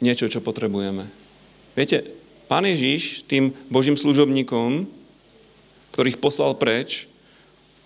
niečo 0.00 0.32
čo 0.32 0.40
potrebujeme. 0.40 1.04
Viete, 1.76 2.16
Pán 2.46 2.62
Ježiš 2.62 3.26
tým 3.26 3.50
Božím 3.68 3.98
služobníkom, 3.98 4.86
ktorých 5.92 6.22
poslal 6.22 6.54
preč, 6.54 7.10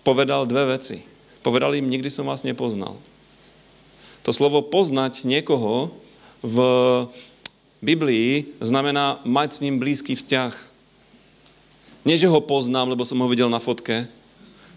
povedal 0.05 0.45
dve 0.45 0.77
veci. 0.77 1.01
Povedal 1.41 1.73
im, 1.73 1.89
nikdy 1.89 2.07
som 2.13 2.29
vás 2.29 2.45
nepoznal. 2.45 2.95
To 4.21 4.29
slovo 4.29 4.61
poznať 4.61 5.25
niekoho 5.25 5.89
v 6.45 6.57
Biblii 7.81 8.53
znamená 8.61 9.17
mať 9.25 9.49
s 9.49 9.61
ním 9.65 9.81
blízky 9.81 10.13
vzťah. 10.13 10.53
Nie, 12.01 12.17
že 12.17 12.29
ho 12.29 12.41
poznám, 12.41 12.97
lebo 12.97 13.05
som 13.05 13.21
ho 13.21 13.27
videl 13.29 13.45
na 13.45 13.61
fotke, 13.61 14.09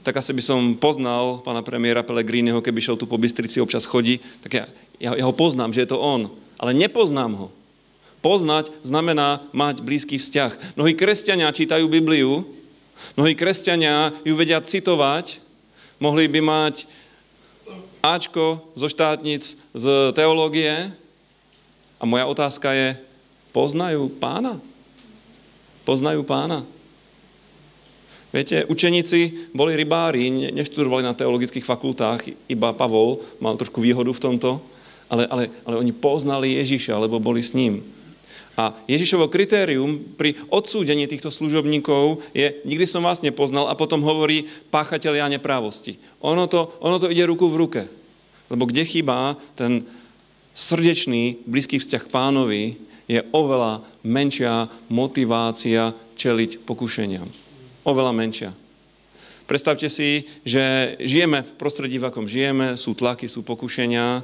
tak 0.04 0.20
asi 0.20 0.36
by 0.36 0.42
som 0.44 0.60
poznal 0.76 1.40
pána 1.40 1.64
premiéra 1.64 2.04
Pellegriniho, 2.04 2.60
keby 2.60 2.84
šel 2.84 3.00
tu 3.00 3.08
po 3.08 3.16
Bystrici, 3.16 3.64
občas 3.64 3.88
chodí, 3.88 4.20
tak 4.44 4.52
ja, 4.52 4.64
ja, 5.00 5.10
ja 5.16 5.24
ho 5.24 5.32
poznám, 5.32 5.72
že 5.72 5.88
je 5.88 5.96
to 5.96 5.98
on. 5.98 6.28
Ale 6.60 6.76
nepoznám 6.76 7.32
ho. 7.32 7.48
Poznať 8.20 8.68
znamená 8.84 9.40
mať 9.56 9.80
blízky 9.80 10.20
vzťah. 10.20 10.76
Mnohí 10.76 10.92
kresťania 10.92 11.48
čítajú 11.56 11.88
Bibliu, 11.88 12.44
mnohí 13.16 13.32
kresťania 13.32 14.12
ju 14.28 14.36
vedia 14.36 14.60
citovať, 14.60 15.40
mohli 15.96 16.28
by 16.28 16.40
mať 16.44 16.84
Ačko 18.04 18.60
zo 18.76 18.84
štátnic 18.92 19.56
z 19.72 19.84
teológie. 20.12 20.92
A 21.96 22.04
moja 22.04 22.28
otázka 22.28 22.76
je, 22.76 23.00
poznajú 23.56 24.12
pána? 24.20 24.60
Poznajú 25.88 26.20
pána? 26.20 26.68
Viete, 28.34 28.66
učeníci 28.66 29.54
boli 29.54 29.78
rybári, 29.78 30.50
neštudovali 30.50 31.06
na 31.06 31.14
teologických 31.14 31.62
fakultách, 31.62 32.50
iba 32.50 32.74
Pavol 32.74 33.22
mal 33.38 33.54
trošku 33.54 33.78
výhodu 33.78 34.10
v 34.10 34.18
tomto, 34.18 34.58
ale, 35.06 35.22
ale, 35.30 35.54
ale 35.62 35.78
oni 35.78 35.94
poznali 35.94 36.58
Ježiša, 36.58 36.98
lebo 36.98 37.22
boli 37.22 37.38
s 37.38 37.54
ním. 37.54 37.86
A 38.58 38.74
Ježišovo 38.90 39.30
kritérium 39.30 40.18
pri 40.18 40.34
odsúdení 40.50 41.06
týchto 41.06 41.30
služobníkov 41.30 42.26
je, 42.34 42.58
nikdy 42.66 42.82
som 42.90 43.06
vás 43.06 43.22
nepoznal 43.22 43.70
a 43.70 43.78
potom 43.78 44.02
hovorí 44.02 44.50
páchatelia 44.66 45.30
neprávosti. 45.30 46.02
Ono 46.18 46.50
to, 46.50 46.74
ono 46.82 46.98
to 46.98 47.14
ide 47.14 47.22
ruku 47.30 47.46
v 47.46 47.58
ruke. 47.62 47.82
Lebo 48.50 48.66
kde 48.66 48.82
chýba 48.82 49.38
ten 49.54 49.86
srdečný, 50.58 51.38
blízky 51.46 51.78
vzťah 51.78 52.10
pánovi, 52.10 52.82
je 53.06 53.22
oveľa 53.30 53.82
menšia 54.02 54.66
motivácia 54.90 55.94
čeliť 56.18 56.66
pokušeniam. 56.66 57.43
Oveľa 57.84 58.12
menšia. 58.16 58.50
Predstavte 59.44 59.92
si, 59.92 60.24
že 60.40 60.96
žijeme 61.04 61.44
v 61.44 61.52
prostredí, 61.60 62.00
v 62.00 62.08
akom 62.08 62.24
žijeme, 62.24 62.80
sú 62.80 62.96
tlaky, 62.96 63.28
sú 63.28 63.44
pokušenia, 63.44 64.20
e, 64.20 64.22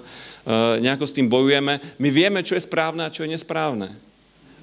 nejako 0.80 1.04
s 1.04 1.12
tým 1.12 1.28
bojujeme. 1.28 1.76
My 2.00 2.08
vieme, 2.08 2.40
čo 2.40 2.56
je 2.56 2.64
správne 2.64 3.04
a 3.04 3.12
čo 3.12 3.28
je 3.28 3.36
nesprávne. 3.36 3.92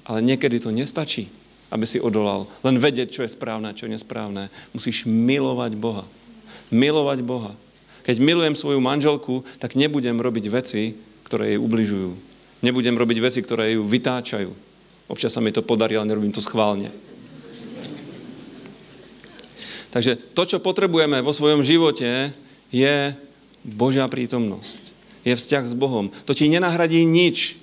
Ale 0.02 0.18
niekedy 0.18 0.58
to 0.58 0.74
nestačí, 0.74 1.30
aby 1.70 1.86
si 1.86 2.02
odolal. 2.02 2.50
Len 2.66 2.74
vedieť, 2.74 3.06
čo 3.14 3.22
je 3.22 3.30
správne 3.30 3.70
a 3.70 3.76
čo 3.78 3.86
je 3.86 3.94
nesprávne. 3.94 4.50
Musíš 4.74 5.06
milovať 5.06 5.78
Boha. 5.78 6.02
Milovať 6.74 7.22
Boha. 7.22 7.54
Keď 8.02 8.18
milujem 8.18 8.58
svoju 8.58 8.82
manželku, 8.82 9.46
tak 9.62 9.78
nebudem 9.78 10.18
robiť 10.18 10.50
veci, 10.50 10.98
ktoré 11.22 11.54
jej 11.54 11.60
ubližujú. 11.62 12.10
Nebudem 12.66 12.98
robiť 12.98 13.18
veci, 13.22 13.46
ktoré 13.46 13.78
ju 13.78 13.86
vytáčajú. 13.86 14.50
Občas 15.06 15.30
sa 15.30 15.38
mi 15.38 15.54
to 15.54 15.62
podarí, 15.62 15.94
ale 15.94 16.10
nerobím 16.10 16.34
to 16.34 16.42
schválne. 16.42 16.90
Takže 19.88 20.16
to, 20.36 20.42
čo 20.44 20.58
potrebujeme 20.60 21.24
vo 21.24 21.32
svojom 21.32 21.64
živote, 21.64 22.32
je 22.68 23.16
Božia 23.64 24.04
prítomnosť. 24.04 24.92
Je 25.24 25.34
vzťah 25.34 25.64
s 25.64 25.74
Bohom. 25.74 26.12
To 26.28 26.32
ti 26.36 26.48
nenahradí 26.48 27.04
nič. 27.04 27.56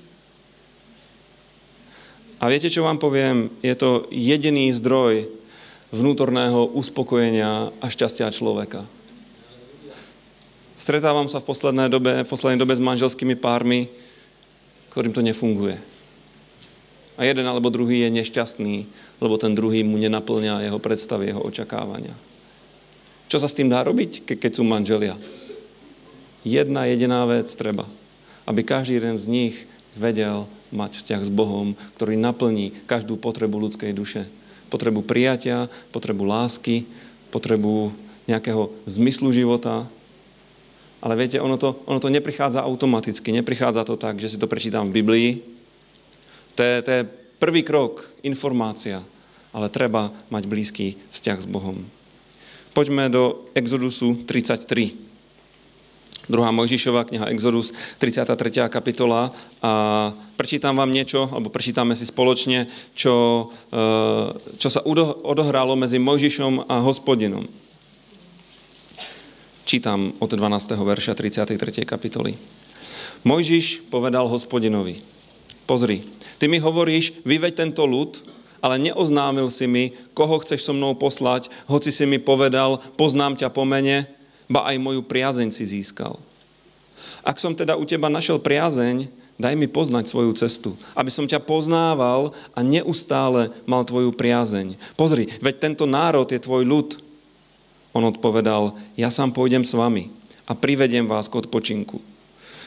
A 2.42 2.52
viete, 2.52 2.70
čo 2.70 2.86
vám 2.86 3.00
poviem? 3.00 3.50
Je 3.64 3.74
to 3.78 4.10
jediný 4.12 4.70
zdroj 4.74 5.30
vnútorného 5.94 6.68
uspokojenia 6.76 7.72
a 7.80 7.86
šťastia 7.88 8.34
človeka. 8.34 8.84
Stretávam 10.76 11.32
sa 11.32 11.40
v 11.40 11.48
poslednej 11.48 11.88
dobe, 11.88 12.28
v 12.28 12.30
poslednej 12.30 12.60
dobe 12.60 12.76
s 12.76 12.84
manželskými 12.84 13.40
pármi, 13.40 13.88
ktorým 14.92 15.16
to 15.16 15.24
nefunguje. 15.24 15.95
A 17.16 17.24
jeden 17.24 17.48
alebo 17.48 17.72
druhý 17.72 18.04
je 18.04 18.10
nešťastný, 18.12 18.76
lebo 19.24 19.40
ten 19.40 19.56
druhý 19.56 19.88
mu 19.88 19.96
nenaplňa 19.96 20.68
jeho 20.68 20.80
predstavy, 20.84 21.32
jeho 21.32 21.40
očakávania. 21.40 22.12
Čo 23.32 23.40
sa 23.40 23.48
s 23.48 23.56
tým 23.56 23.72
dá 23.72 23.82
robiť, 23.82 24.28
ke- 24.28 24.40
keď 24.40 24.52
sú 24.60 24.64
manželia? 24.68 25.16
Jedna 26.46 26.86
jediná 26.86 27.26
vec 27.26 27.50
treba, 27.56 27.88
aby 28.46 28.62
každý 28.62 29.00
jeden 29.02 29.18
z 29.18 29.26
nich 29.32 29.56
vedel 29.96 30.46
mať 30.76 31.00
vzťah 31.00 31.22
s 31.24 31.32
Bohom, 31.32 31.74
ktorý 31.98 32.20
naplní 32.20 32.76
každú 32.86 33.16
potrebu 33.16 33.58
ľudskej 33.64 33.96
duše. 33.96 34.28
Potrebu 34.68 35.02
prijatia, 35.02 35.72
potrebu 35.96 36.28
lásky, 36.28 36.84
potrebu 37.32 37.96
nejakého 38.28 38.70
zmyslu 38.86 39.32
života. 39.32 39.88
Ale 41.00 41.16
viete, 41.16 41.40
ono 41.40 41.56
to, 41.56 41.80
ono 41.86 42.02
to 42.02 42.12
neprichádza 42.12 42.66
automaticky, 42.66 43.32
neprichádza 43.32 43.88
to 43.88 43.96
tak, 43.96 44.20
že 44.20 44.36
si 44.36 44.38
to 44.42 44.50
prečítam 44.50 44.90
v 44.90 45.02
Biblii. 45.02 45.55
To 46.56 46.62
je, 46.64 46.76
to 46.82 46.92
je 46.92 47.02
prvý 47.40 47.62
krok, 47.64 48.04
informácia, 48.24 49.04
ale 49.52 49.68
treba 49.72 50.12
mať 50.32 50.44
blízky 50.48 50.96
vzťah 51.12 51.40
s 51.44 51.48
Bohom. 51.48 51.84
Poďme 52.76 53.08
do 53.08 53.48
Exodusu 53.56 54.28
33. 54.28 55.06
Druhá 56.26 56.50
Mojžišová 56.50 57.06
kniha 57.06 57.30
Exodus, 57.30 57.70
33. 58.02 58.66
kapitola 58.68 59.30
a 59.62 59.72
prečítam 60.36 60.74
vám 60.74 60.90
niečo, 60.90 61.30
alebo 61.30 61.54
prečítame 61.54 61.94
si 61.94 62.10
spoločne, 62.10 62.66
čo, 62.98 63.48
e, 63.70 63.86
čo 64.58 64.70
sa 64.74 64.82
odohralo 65.22 65.78
medzi 65.78 66.02
Mojžišom 66.02 66.66
a 66.66 66.82
hospodinom. 66.82 67.46
Čítam 69.66 70.18
od 70.18 70.30
12. 70.34 70.78
verša 70.82 71.14
33. 71.14 71.86
kapitoly. 71.86 72.34
Mojžiš 73.26 73.90
povedal 73.94 74.26
hospodinovi, 74.30 74.98
pozri, 75.70 76.02
ty 76.40 76.46
mi 76.52 76.60
hovoríš, 76.60 77.24
vyveď 77.24 77.66
tento 77.66 77.84
ľud, 77.88 78.22
ale 78.66 78.82
neoznámil 78.82 79.52
si 79.54 79.70
mi, 79.70 79.94
koho 80.18 80.42
chceš 80.42 80.66
so 80.66 80.74
mnou 80.74 80.98
poslať, 80.98 81.54
hoci 81.70 81.94
si 81.94 82.10
mi 82.10 82.18
povedal, 82.18 82.82
poznám 82.98 83.38
ťa 83.38 83.54
po 83.54 83.62
mene, 83.62 84.10
ba 84.50 84.66
aj 84.66 84.82
moju 84.82 85.06
priazeň 85.06 85.54
si 85.54 85.66
získal. 85.70 86.18
Ak 87.22 87.38
som 87.38 87.54
teda 87.54 87.78
u 87.78 87.86
teba 87.86 88.10
našiel 88.10 88.42
priazeň, 88.42 89.06
daj 89.36 89.54
mi 89.54 89.68
poznať 89.68 90.08
svoju 90.08 90.32
cestu, 90.34 90.74
aby 90.96 91.12
som 91.12 91.28
ťa 91.28 91.44
poznával 91.44 92.32
a 92.56 92.60
neustále 92.64 93.52
mal 93.68 93.84
tvoju 93.84 94.16
priazeň. 94.16 94.80
Pozri, 94.96 95.28
veď 95.44 95.56
tento 95.60 95.86
národ 95.86 96.26
je 96.26 96.40
tvoj 96.40 96.64
ľud. 96.64 96.90
On 97.92 98.04
odpovedal, 98.04 98.76
ja 98.96 99.12
sám 99.12 99.36
pôjdem 99.36 99.64
s 99.64 99.76
vami 99.76 100.12
a 100.48 100.56
privediem 100.56 101.06
vás 101.06 101.28
k 101.28 101.40
odpočinku. 101.40 102.00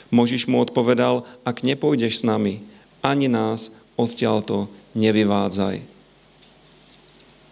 Možiš 0.09 0.49
mu 0.49 0.61
odpovedal, 0.61 1.25
ak 1.45 1.65
nepôjdeš 1.65 2.21
s 2.21 2.27
nami, 2.27 2.65
ani 3.03 3.27
nás 3.31 3.79
odtiaľto 3.99 4.71
nevyvádzaj. 4.95 5.83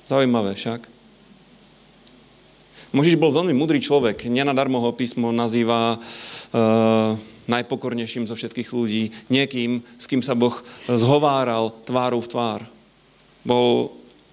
Zaujímavé 0.06 0.54
však. 0.54 0.86
Možiš 2.94 3.18
bol 3.18 3.34
veľmi 3.34 3.52
mudrý 3.52 3.82
človek. 3.82 4.30
Nenadarmo 4.30 4.78
ho 4.78 4.94
písmo 4.94 5.34
nazýva 5.34 5.98
uh, 5.98 7.12
najpokornejším 7.50 8.30
zo 8.30 8.38
všetkých 8.38 8.70
ľudí. 8.70 9.10
Niekým, 9.28 9.82
s 9.98 10.06
kým 10.06 10.22
sa 10.22 10.38
Boh 10.38 10.54
zhováral 10.86 11.74
tvárou 11.82 12.22
v 12.22 12.30
tvár. 12.30 12.60
Bol, 13.42 13.90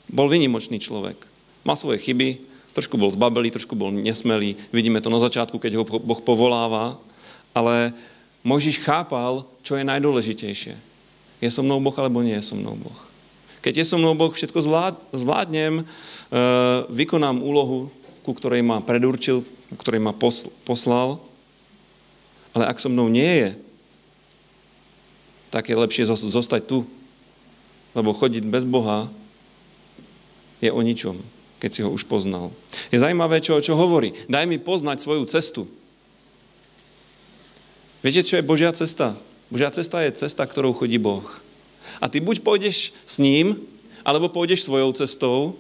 bol 0.08 0.28
vynimočný 0.30 0.78
človek. 0.78 1.18
Mal 1.66 1.76
svoje 1.76 2.00
chyby, 2.06 2.46
trošku 2.78 2.96
bol 2.96 3.10
zbabelý, 3.10 3.50
trošku 3.50 3.74
bol 3.74 3.90
nesmelý. 3.90 4.56
Vidíme 4.70 5.02
to 5.02 5.10
na 5.10 5.18
začiatku, 5.18 5.58
keď 5.58 5.82
ho 5.82 5.86
Boh 5.86 6.22
povoláva. 6.22 7.02
Ale 7.58 7.92
Možiš 8.46 8.80
chápal, 8.86 9.50
čo 9.66 9.76
je 9.76 9.84
najdôležitejšie. 9.84 10.93
Je 11.44 11.52
so 11.52 11.60
mnou 11.60 11.84
Boh, 11.84 11.92
alebo 12.00 12.24
nie 12.24 12.40
je 12.40 12.48
so 12.48 12.56
mnou 12.56 12.80
Boh. 12.80 13.00
Keď 13.60 13.84
je 13.84 13.86
so 13.88 14.00
mnou 14.00 14.16
Boh, 14.16 14.32
všetko 14.32 14.64
zvlád, 14.64 14.96
zvládnem, 15.12 15.84
uh, 15.84 16.88
vykonám 16.88 17.44
úlohu, 17.44 17.92
ku 18.24 18.32
ktorej 18.32 18.64
ma 18.64 18.80
predurčil, 18.80 19.44
ku 19.44 19.76
ktorej 19.76 20.00
ma 20.00 20.16
posl, 20.16 20.56
poslal. 20.64 21.20
Ale 22.56 22.72
ak 22.72 22.80
so 22.80 22.88
mnou 22.88 23.12
nie 23.12 23.28
je, 23.28 23.50
tak 25.52 25.68
je 25.68 25.76
lepšie 25.76 26.08
zostať 26.08 26.64
tu. 26.64 26.88
Lebo 27.92 28.16
chodiť 28.16 28.48
bez 28.48 28.64
Boha 28.64 29.12
je 30.64 30.72
o 30.72 30.80
ničom, 30.80 31.20
keď 31.60 31.70
si 31.76 31.84
ho 31.84 31.92
už 31.92 32.08
poznal. 32.08 32.56
Je 32.88 33.04
zaujímavé, 33.04 33.44
čo, 33.44 33.60
čo 33.60 33.76
hovorí. 33.76 34.16
Daj 34.32 34.48
mi 34.48 34.64
poznať 34.64 35.04
svoju 35.04 35.28
cestu. 35.28 35.68
Viete, 38.00 38.24
čo 38.24 38.40
je 38.40 38.48
Božia 38.48 38.72
cesta? 38.72 39.20
Božia 39.52 39.72
cesta 39.72 40.04
je 40.04 40.16
cesta, 40.16 40.44
ktorou 40.46 40.76
chodí 40.76 41.00
Boh. 41.00 41.26
A 42.00 42.08
ty 42.08 42.24
buď 42.24 42.44
pôjdeš 42.44 42.96
s 43.04 43.20
ním, 43.20 43.60
alebo 44.04 44.32
pôjdeš 44.32 44.68
svojou 44.68 44.92
cestou, 44.96 45.56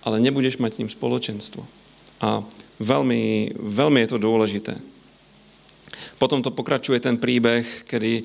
ale 0.00 0.20
nebudeš 0.20 0.56
mať 0.56 0.72
s 0.76 0.80
ním 0.80 0.90
spoločenstvo. 0.92 1.64
A 2.20 2.44
veľmi, 2.80 3.54
veľmi 3.56 3.98
je 4.04 4.10
to 4.12 4.18
dôležité. 4.20 4.74
Potom 6.16 6.40
to 6.44 6.52
pokračuje 6.52 7.00
ten 7.00 7.16
príbeh, 7.16 7.64
kedy 7.88 8.12
e, 8.20 8.22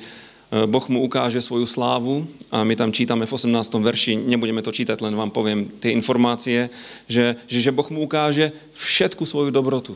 Boh 0.68 0.86
mu 0.92 1.04
ukáže 1.04 1.40
svoju 1.44 1.68
slávu 1.68 2.28
a 2.52 2.64
my 2.64 2.76
tam 2.76 2.92
čítame 2.92 3.28
v 3.28 3.36
18. 3.36 3.52
verši, 3.80 4.20
nebudeme 4.20 4.64
to 4.64 4.72
čítať, 4.72 5.00
len 5.04 5.16
vám 5.16 5.32
poviem 5.32 5.68
tie 5.80 5.96
informácie, 5.96 6.72
že, 7.08 7.40
že 7.48 7.76
Boh 7.76 7.88
mu 7.92 8.04
ukáže 8.04 8.52
všetku 8.76 9.24
svoju 9.24 9.52
dobrotu. 9.52 9.96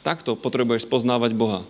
Takto 0.00 0.32
potrebuješ 0.32 0.88
spoznávať 0.88 1.36
Boha. 1.36 1.60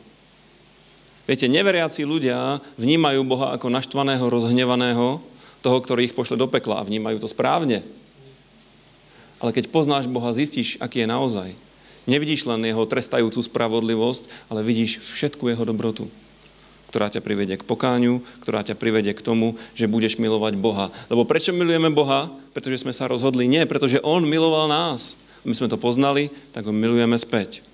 Viete, 1.30 1.46
neveriaci 1.46 2.02
ľudia 2.02 2.58
vnímajú 2.74 3.22
Boha 3.22 3.54
ako 3.54 3.70
naštvaného, 3.70 4.26
rozhnevaného, 4.26 5.22
toho, 5.62 5.78
ktorý 5.78 6.10
ich 6.10 6.16
pošle 6.18 6.34
do 6.34 6.50
pekla 6.50 6.82
a 6.82 6.86
vnímajú 6.88 7.22
to 7.22 7.30
správne. 7.30 7.86
Ale 9.38 9.54
keď 9.54 9.70
poznáš 9.70 10.10
Boha, 10.10 10.34
zistíš, 10.34 10.74
aký 10.82 11.06
je 11.06 11.12
naozaj. 11.14 11.48
Nevidíš 12.10 12.50
len 12.50 12.66
jeho 12.66 12.82
trestajúcu 12.82 13.46
spravodlivosť, 13.46 14.50
ale 14.50 14.66
vidíš 14.66 14.98
všetku 15.06 15.54
jeho 15.54 15.62
dobrotu, 15.62 16.10
ktorá 16.90 17.06
ťa 17.06 17.22
privedie 17.22 17.54
k 17.54 17.62
pokáňu, 17.62 18.26
ktorá 18.42 18.66
ťa 18.66 18.74
privedie 18.74 19.14
k 19.14 19.22
tomu, 19.22 19.54
že 19.78 19.86
budeš 19.86 20.18
milovať 20.18 20.58
Boha. 20.58 20.90
Lebo 21.06 21.22
prečo 21.22 21.54
milujeme 21.54 21.94
Boha? 21.94 22.26
Pretože 22.50 22.82
sme 22.82 22.90
sa 22.90 23.06
rozhodli. 23.06 23.46
Nie, 23.46 23.70
pretože 23.70 24.02
On 24.02 24.26
miloval 24.26 24.66
nás. 24.66 25.22
My 25.46 25.54
sme 25.54 25.70
to 25.70 25.78
poznali, 25.78 26.26
tak 26.50 26.66
ho 26.66 26.74
milujeme 26.74 27.14
späť. 27.14 27.69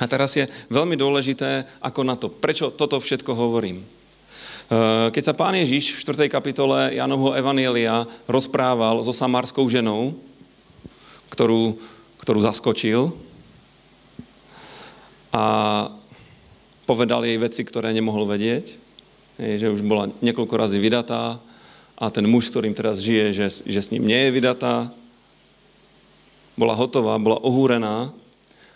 A 0.00 0.04
teraz 0.08 0.32
je 0.32 0.48
veľmi 0.72 0.96
dôležité, 0.96 1.68
ako 1.84 2.00
na 2.02 2.16
to. 2.16 2.32
Prečo 2.32 2.72
toto 2.72 2.96
všetko 2.96 3.36
hovorím? 3.36 3.84
E, 3.84 3.86
keď 5.12 5.22
sa 5.22 5.36
pán 5.36 5.52
Ježiš 5.60 6.00
v 6.00 6.26
4. 6.26 6.32
kapitole 6.32 6.96
Janovho 6.96 7.36
Evanielia 7.36 8.08
rozprával 8.24 9.04
so 9.04 9.12
samárskou 9.12 9.68
ženou, 9.68 10.16
ktorú, 11.36 11.76
ktorú 12.24 12.40
zaskočil 12.40 13.12
a 15.30 15.44
povedal 16.88 17.22
jej 17.22 17.38
veci, 17.38 17.62
ktoré 17.62 17.94
nemohol 17.94 18.26
vedieť, 18.26 18.74
že 19.38 19.70
už 19.70 19.86
bola 19.86 20.10
niekoľko 20.24 20.54
razy 20.58 20.82
vydatá 20.82 21.38
a 21.94 22.04
ten 22.10 22.26
muž, 22.26 22.50
ktorým 22.50 22.74
teraz 22.74 22.98
žije, 22.98 23.36
že, 23.36 23.46
že 23.62 23.80
s 23.80 23.92
ním 23.94 24.08
nie 24.08 24.26
je 24.26 24.34
vydatá, 24.34 24.90
bola 26.58 26.74
hotová, 26.74 27.14
bola 27.20 27.38
ohúrená 27.40 28.10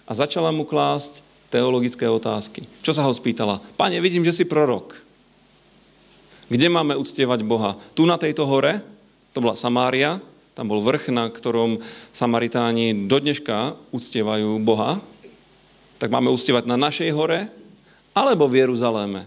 a 0.05 0.12
začala 0.12 0.53
mu 0.53 0.69
klásť 0.69 1.25
teologické 1.49 2.09
otázky. 2.09 2.67
Čo 2.83 2.93
sa 2.93 3.07
ho 3.07 3.12
spýtala? 3.14 3.62
Pane, 3.79 4.01
vidím, 4.03 4.27
že 4.27 4.35
si 4.35 4.45
prorok. 4.45 5.01
Kde 6.51 6.69
máme 6.69 6.99
uctievať 6.99 7.40
Boha? 7.47 7.79
Tu 7.97 8.05
na 8.05 8.21
tejto 8.21 8.45
hore, 8.45 8.85
to 9.33 9.40
bola 9.40 9.57
Samária, 9.57 10.21
tam 10.55 10.71
bol 10.71 10.79
vrch, 10.79 11.11
na 11.11 11.27
ktorom 11.27 11.83
Samaritáni 12.14 13.11
do 13.11 13.19
dneška 13.19 13.75
uctievajú 13.90 14.62
Boha. 14.62 15.03
Tak 15.99 16.14
máme 16.14 16.31
uctievať 16.31 16.71
na 16.71 16.79
našej 16.79 17.11
hore, 17.11 17.51
alebo 18.14 18.47
v 18.47 18.62
Jeruzaléme. 18.62 19.27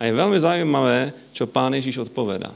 A 0.00 0.08
je 0.08 0.16
veľmi 0.16 0.38
zaujímavé, 0.40 1.12
čo 1.36 1.44
pán 1.44 1.76
Ježiš 1.76 2.08
odpovedá. 2.08 2.48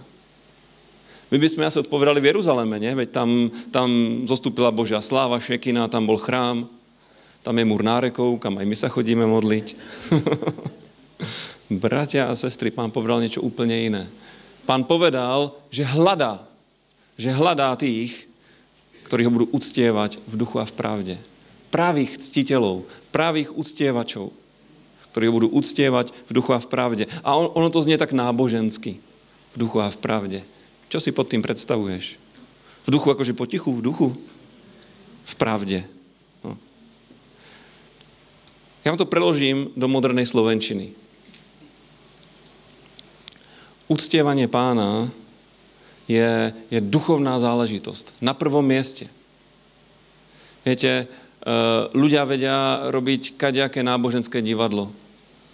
My 1.28 1.36
by 1.36 1.48
sme 1.50 1.68
asi 1.68 1.84
odpovedali 1.84 2.24
v 2.24 2.28
Jeruzaléme, 2.32 2.76
nie? 2.80 2.92
Veď 2.96 3.08
tam, 3.12 3.52
tam 3.68 3.88
zostúpila 4.24 4.72
Božia 4.72 5.04
sláva, 5.04 5.36
šekina, 5.36 5.92
tam 5.92 6.08
bol 6.08 6.16
chrám. 6.16 6.64
Tam 7.44 7.60
je 7.60 7.68
múr 7.68 7.84
nárekov, 7.84 8.40
kam 8.40 8.56
aj 8.56 8.64
my 8.64 8.72
sa 8.72 8.88
chodíme 8.88 9.28
modliť. 9.28 9.76
Bratia 11.84 12.32
a 12.32 12.34
sestry, 12.40 12.72
pán 12.72 12.88
povedal 12.88 13.20
niečo 13.20 13.44
úplne 13.44 13.76
iné. 13.76 14.08
Pán 14.64 14.88
povedal, 14.88 15.52
že 15.68 15.84
hľadá, 15.84 16.40
že 17.20 17.28
hľadá 17.28 17.76
tých, 17.76 18.24
ktorí 19.04 19.28
ho 19.28 19.34
budú 19.36 19.46
uctievať 19.52 20.24
v 20.24 20.34
duchu 20.40 20.56
a 20.56 20.64
v 20.64 20.72
pravde. 20.72 21.14
Pravých 21.68 22.16
ctiteľov, 22.16 22.88
pravých 23.12 23.52
uctievačov, 23.52 24.32
ktorí 25.12 25.24
ho 25.28 25.36
budú 25.36 25.48
uctievať 25.52 26.16
v 26.24 26.30
duchu 26.32 26.56
a 26.56 26.64
v 26.64 26.70
pravde. 26.72 27.04
A 27.20 27.36
on, 27.36 27.52
ono 27.52 27.68
to 27.68 27.84
znie 27.84 28.00
tak 28.00 28.16
nábožensky. 28.16 28.96
V 29.52 29.56
duchu 29.60 29.84
a 29.84 29.92
v 29.92 30.00
pravde. 30.00 30.40
Čo 30.88 30.96
si 30.96 31.12
pod 31.12 31.28
tým 31.28 31.44
predstavuješ? 31.44 32.16
V 32.82 32.88
duchu 32.88 33.12
akože 33.12 33.36
potichu, 33.36 33.68
v 33.76 33.84
duchu? 33.84 34.08
V 35.28 35.34
pravde. 35.36 35.84
Ja 38.84 38.92
vám 38.92 39.00
to 39.00 39.08
preložím 39.08 39.72
do 39.80 39.88
modernej 39.88 40.28
slovenčiny. 40.28 40.92
Uctievanie 43.88 44.44
pána 44.44 45.08
je, 46.04 46.52
je 46.68 46.80
duchovná 46.84 47.40
záležitosť. 47.40 48.20
Na 48.20 48.36
prvom 48.36 48.60
mieste. 48.60 49.08
Viete, 50.68 50.92
e, 50.92 51.04
ľudia 51.96 52.28
vedia 52.28 52.88
robiť 52.92 53.40
kaďaké 53.40 53.80
náboženské 53.80 54.44
divadlo. 54.44 54.92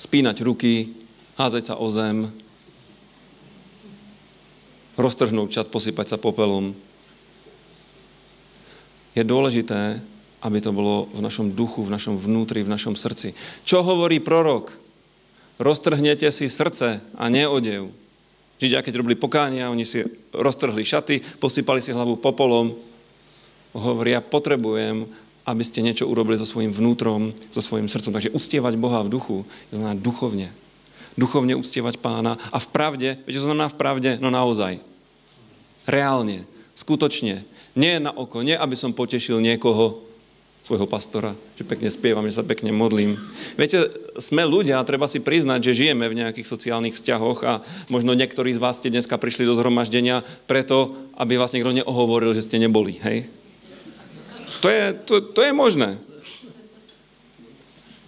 Spínať 0.03 0.43
ruky, 0.43 0.95
házať 1.38 1.71
sa 1.71 1.75
o 1.79 1.87
zem, 1.87 2.31
roztrhnúť 4.99 5.49
čat, 5.55 5.66
posypať 5.71 6.14
sa 6.14 6.19
popelom. 6.19 6.75
Je 9.14 9.23
dôležité, 9.23 10.03
aby 10.40 10.59
to 10.61 10.72
bolo 10.72 11.09
v 11.12 11.20
našom 11.20 11.53
duchu, 11.53 11.85
v 11.85 11.92
našom 11.92 12.16
vnútri, 12.16 12.64
v 12.64 12.72
našom 12.72 12.96
srdci. 12.96 13.37
Čo 13.64 13.85
hovorí 13.85 14.20
prorok? 14.20 14.72
Roztrhnete 15.61 16.24
si 16.33 16.48
srdce 16.48 17.05
a 17.20 17.29
nie 17.29 17.44
odev. 17.44 17.92
Židia, 18.61 18.85
keď 18.85 19.00
robili 19.00 19.16
pokánia, 19.16 19.72
oni 19.72 19.85
si 19.85 20.05
roztrhli 20.33 20.85
šaty, 20.85 21.40
posypali 21.40 21.85
si 21.85 21.92
hlavu 21.92 22.16
popolom. 22.20 22.72
Hovoria, 23.76 24.24
potrebujem, 24.24 25.05
aby 25.44 25.62
ste 25.64 25.85
niečo 25.85 26.09
urobili 26.09 26.37
so 26.40 26.48
svojím 26.48 26.72
vnútrom, 26.72 27.33
so 27.53 27.61
svojím 27.61 27.88
srdcom. 27.88 28.12
Takže 28.16 28.33
uctievať 28.33 28.76
Boha 28.81 29.05
v 29.05 29.12
duchu, 29.12 29.37
to 29.68 29.72
znamená 29.76 29.96
duchovne. 29.96 30.48
Duchovne 31.16 31.57
uctievať 31.57 32.00
pána 32.00 32.37
a 32.53 32.59
v 32.61 32.68
pravde, 32.72 33.09
viete, 33.29 33.40
čo 33.40 33.48
znamená 33.48 33.68
v 33.68 33.76
pravde? 33.81 34.11
No 34.20 34.33
naozaj. 34.33 34.81
Reálne, 35.85 36.44
skutočne. 36.72 37.44
Nie 37.76 38.00
na 38.00 38.12
oko, 38.12 38.40
nie 38.40 38.57
aby 38.57 38.76
som 38.76 38.96
potešil 38.96 39.40
niekoho, 39.40 40.10
svojho 40.61 40.87
pastora, 40.87 41.33
že 41.57 41.64
pekne 41.64 41.88
spievam, 41.88 42.27
že 42.29 42.37
sa 42.38 42.44
pekne 42.46 42.70
modlím. 42.70 43.16
Viete, 43.57 43.90
sme 44.20 44.44
ľudia 44.44 44.79
a 44.79 44.87
treba 44.87 45.09
si 45.09 45.18
priznať, 45.18 45.66
že 45.66 45.79
žijeme 45.87 46.07
v 46.07 46.23
nejakých 46.23 46.46
sociálnych 46.46 46.94
vzťahoch 46.94 47.40
a 47.42 47.64
možno 47.88 48.12
niektorí 48.12 48.53
z 48.53 48.62
vás 48.62 48.79
ste 48.79 48.92
dneska 48.92 49.16
prišli 49.16 49.49
do 49.49 49.57
zhromaždenia 49.57 50.23
preto, 50.44 50.92
aby 51.16 51.40
vás 51.40 51.57
niekto 51.57 51.75
neohovoril, 51.75 52.37
že 52.37 52.44
ste 52.44 52.61
neboli, 52.61 53.01
hej? 53.03 53.27
To 54.61 54.68
je, 54.68 54.85
to, 55.09 55.14
to 55.33 55.40
je 55.42 55.53
možné. 55.57 55.96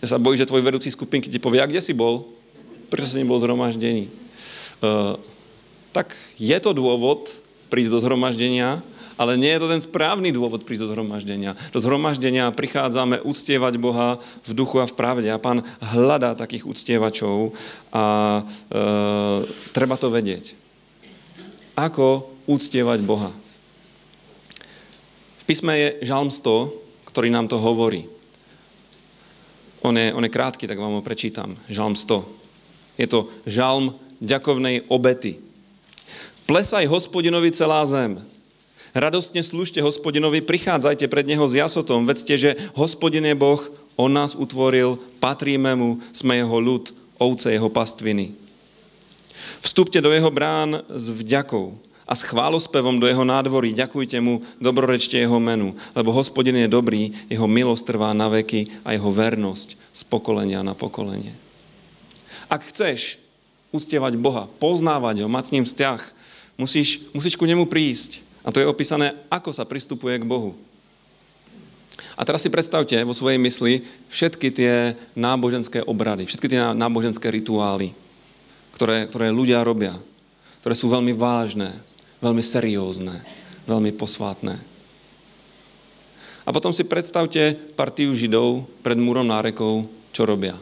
Ja 0.03 0.15
sa 0.15 0.23
bojím, 0.23 0.43
že 0.43 0.51
tvoj 0.51 0.67
vedúci 0.67 0.91
skupinky 0.91 1.31
ti 1.31 1.39
povie, 1.39 1.63
a 1.63 1.71
kde 1.71 1.79
si 1.79 1.95
bol? 1.95 2.27
Prečo 2.91 3.07
si 3.07 3.23
nebol 3.23 3.39
v 3.39 3.47
zhromaždení? 3.47 4.05
Uh, 4.83 5.15
tak 5.95 6.13
je 6.37 6.59
to 6.59 6.75
dôvod 6.75 7.31
prísť 7.73 7.95
do 7.95 8.03
zhromaždenia, 8.03 8.85
ale 9.17 9.41
nie 9.41 9.51
je 9.53 9.61
to 9.61 9.69
ten 9.71 9.83
správny 9.83 10.31
dôvod 10.31 10.65
prísť 10.65 10.89
do 10.89 10.91
zhromaždenia. 10.97 11.59
Do 11.71 11.81
zhromaždenia 11.81 12.53
prichádzame 12.55 13.25
uctievať 13.25 13.75
Boha 13.77 14.21
v 14.47 14.51
duchu 14.53 14.81
a 14.81 14.89
v 14.89 14.97
pravde. 14.97 15.29
A 15.33 15.43
pán 15.43 15.65
hľadá 15.81 16.37
takých 16.37 16.69
uctievačov 16.69 17.53
a 17.93 18.05
e, 18.41 18.83
treba 19.73 19.97
to 20.01 20.09
vedieť. 20.13 20.55
Ako 21.77 22.29
uctievať 22.49 23.01
Boha? 23.05 23.31
V 25.41 25.45
písme 25.45 25.75
je 25.75 25.89
Žalm 26.07 26.31
100, 26.31 27.09
ktorý 27.11 27.29
nám 27.29 27.51
to 27.51 27.59
hovorí. 27.59 28.07
On 29.83 29.93
je, 29.99 30.15
on 30.15 30.23
je 30.23 30.31
krátky, 30.31 30.71
tak 30.71 30.79
vám 30.79 30.95
ho 30.95 31.03
prečítam. 31.03 31.59
Žalm 31.67 31.99
100. 31.99 33.03
Je 33.03 33.07
to 33.11 33.27
žalm 33.51 33.99
ďakovnej 34.23 34.87
obety. 34.87 35.43
Plesaj 36.47 36.87
hospodinovi 36.87 37.51
celá 37.51 37.83
zem. 37.83 38.23
Radostne 38.93 39.41
slúžte 39.41 39.81
hospodinovi, 39.81 40.45
prichádzajte 40.45 41.09
pred 41.09 41.25
neho 41.25 41.49
s 41.49 41.57
jasotom, 41.57 42.05
vedzte, 42.05 42.37
že 42.37 42.61
hospodin 42.77 43.25
je 43.25 43.33
Boh, 43.33 43.61
on 43.97 44.13
nás 44.13 44.37
utvoril, 44.37 45.01
patríme 45.17 45.73
mu, 45.73 45.97
sme 46.13 46.37
jeho 46.37 46.61
ľud, 46.61 46.93
ovce 47.17 47.49
jeho 47.53 47.73
pastviny. 47.73 48.37
Vstupte 49.65 49.97
do 50.05 50.13
jeho 50.13 50.29
brán 50.29 50.85
s 50.93 51.09
vďakou 51.09 51.73
a 52.05 52.13
s 52.13 52.29
chválospevom 52.29 53.01
do 53.01 53.09
jeho 53.09 53.25
nádvorí. 53.25 53.73
Ďakujte 53.73 54.21
mu, 54.21 54.45
dobrorečte 54.61 55.17
jeho 55.17 55.41
menu, 55.41 55.73
lebo 55.97 56.13
hospodin 56.13 56.61
je 56.61 56.69
dobrý, 56.69 57.17
jeho 57.33 57.49
milosť 57.49 57.97
trvá 57.97 58.13
na 58.13 58.29
veky 58.29 58.69
a 58.85 58.93
jeho 58.93 59.09
vernosť 59.09 59.81
z 59.97 60.03
pokolenia 60.05 60.61
na 60.61 60.77
pokolenie. 60.77 61.33
Ak 62.53 62.69
chceš 62.69 63.17
ustievať 63.73 64.21
Boha, 64.21 64.45
poznávať 64.61 65.25
ho, 65.25 65.29
mať 65.33 65.45
s 65.49 65.53
ním 65.57 65.65
vzťah, 65.65 66.01
musíš, 66.61 67.09
musíš 67.17 67.41
ku 67.41 67.49
nemu 67.49 67.65
prísť. 67.65 68.32
A 68.43 68.51
to 68.51 68.59
je 68.59 68.67
opísané, 68.67 69.15
ako 69.31 69.55
sa 69.55 69.63
pristupuje 69.63 70.19
k 70.19 70.29
Bohu. 70.29 70.59
A 72.19 72.27
teraz 72.27 72.43
si 72.43 72.51
predstavte 72.51 72.99
vo 73.07 73.15
svojej 73.15 73.39
mysli 73.39 73.87
všetky 74.11 74.49
tie 74.53 74.99
náboženské 75.15 75.87
obrady, 75.87 76.27
všetky 76.27 76.51
tie 76.51 76.61
náboženské 76.75 77.31
rituály, 77.31 77.95
ktoré, 78.75 79.07
ktoré 79.07 79.31
ľudia 79.31 79.63
robia, 79.63 79.95
ktoré 80.61 80.75
sú 80.75 80.91
veľmi 80.91 81.15
vážne, 81.15 81.73
veľmi 82.21 82.43
seriózne, 82.43 83.23
veľmi 83.65 83.95
posvátne. 83.95 84.59
A 86.43 86.51
potom 86.51 86.75
si 86.75 86.83
predstavte 86.83 87.55
partiu 87.79 88.11
židov 88.19 88.67
pred 88.83 88.99
múrom 88.99 89.25
nárekov, 89.25 89.87
čo 90.11 90.27
robia. 90.27 90.59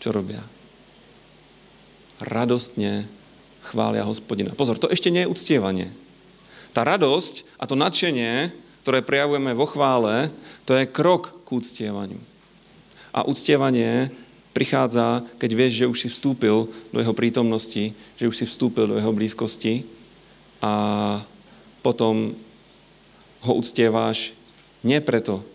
Čo 0.00 0.16
robia? 0.16 0.40
radostne 2.20 3.06
chvália 3.62 4.02
hospodina. 4.02 4.54
Pozor, 4.54 4.78
to 4.78 4.90
ešte 4.90 5.10
nie 5.10 5.26
je 5.26 5.30
uctievanie. 5.30 5.88
Tá 6.72 6.84
radosť 6.84 7.58
a 7.58 7.64
to 7.64 7.74
nadšenie, 7.74 8.52
ktoré 8.84 9.04
prejavujeme 9.04 9.52
vo 9.52 9.68
chvále, 9.68 10.32
to 10.64 10.72
je 10.72 10.88
krok 10.88 11.44
k 11.44 11.48
uctievaniu. 11.52 12.20
A 13.12 13.24
uctievanie 13.24 14.12
prichádza, 14.52 15.24
keď 15.38 15.50
vieš, 15.54 15.72
že 15.84 15.90
už 15.90 15.98
si 15.98 16.08
vstúpil 16.10 16.68
do 16.92 16.98
jeho 16.98 17.14
prítomnosti, 17.14 17.92
že 18.18 18.28
už 18.28 18.36
si 18.36 18.44
vstúpil 18.44 18.90
do 18.90 18.96
jeho 18.98 19.12
blízkosti 19.14 19.86
a 20.58 20.72
potom 21.80 22.34
ho 23.44 23.52
uctieváš 23.54 24.34
nie 24.82 24.98
preto, 24.98 25.46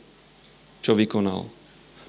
čo 0.84 0.96
vykonal, 0.96 1.48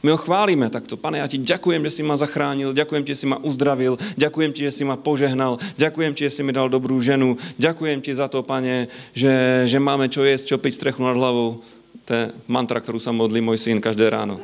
my 0.04 0.12
ho 0.12 0.18
chválime 0.20 0.68
takto. 0.68 1.00
Pane, 1.00 1.24
ja 1.24 1.26
ti 1.26 1.40
ďakujem, 1.40 1.80
že 1.88 1.96
si 1.96 2.02
ma 2.04 2.12
zachránil, 2.12 2.76
ďakujem 2.76 3.02
ti, 3.08 3.16
že 3.16 3.24
si 3.24 3.26
ma 3.26 3.40
uzdravil, 3.40 3.96
ďakujem 4.20 4.52
ti, 4.52 4.68
že 4.68 4.72
si 4.76 4.84
ma 4.84 5.00
požehnal, 5.00 5.56
ďakujem 5.80 6.12
ti, 6.12 6.28
že 6.28 6.36
si 6.36 6.42
mi 6.44 6.52
dal 6.52 6.68
dobrú 6.68 7.00
ženu, 7.00 7.40
ďakujem 7.56 8.04
ti 8.04 8.12
za 8.12 8.28
to, 8.28 8.44
pane, 8.44 8.92
že, 9.16 9.64
že 9.64 9.80
máme 9.80 10.12
čo 10.12 10.20
jesť, 10.20 10.54
čo 10.54 10.56
piť, 10.60 10.76
strechu 10.76 11.00
nad 11.00 11.16
hlavou. 11.16 11.56
To 12.04 12.10
je 12.12 12.24
mantra, 12.52 12.84
ktorú 12.84 13.00
sa 13.00 13.16
modlí 13.16 13.40
môj 13.40 13.56
syn 13.56 13.80
každé 13.80 14.12
ráno. 14.12 14.36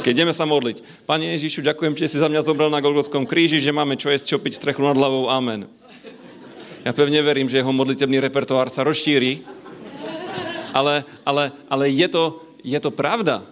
Keď 0.00 0.16
ideme 0.16 0.32
sa 0.32 0.48
modliť. 0.48 1.04
Pane 1.04 1.36
Ježišu, 1.36 1.60
ďakujem 1.60 1.92
že 1.92 2.08
si 2.08 2.16
za 2.16 2.32
mňa 2.32 2.40
zobral 2.40 2.72
na 2.72 2.80
Golgotskom 2.80 3.28
kríži, 3.28 3.60
že 3.60 3.68
máme 3.68 4.00
čo 4.00 4.08
jesť, 4.08 4.32
čo 4.32 4.40
piť, 4.40 4.56
strechu 4.56 4.80
nad 4.80 4.96
hlavou. 4.96 5.28
Amen. 5.28 5.68
Ja 6.88 6.96
pevne 6.96 7.20
verím, 7.20 7.52
že 7.52 7.60
jeho 7.60 7.68
modlitebný 7.68 8.16
repertoár 8.16 8.72
sa 8.72 8.80
rozšíri, 8.80 9.44
ale, 10.72 11.04
ale, 11.28 11.52
ale 11.68 11.92
je, 11.92 12.08
to, 12.08 12.40
je 12.64 12.80
to 12.80 12.88
pravda. 12.88 13.44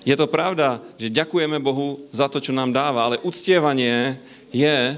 Je 0.00 0.16
to 0.16 0.24
pravda, 0.24 0.80
že 0.96 1.12
ďakujeme 1.12 1.60
Bohu 1.60 2.00
za 2.08 2.24
to, 2.32 2.40
čo 2.40 2.56
nám 2.56 2.72
dáva, 2.72 3.04
ale 3.04 3.20
uctievanie 3.20 4.16
je 4.48 4.96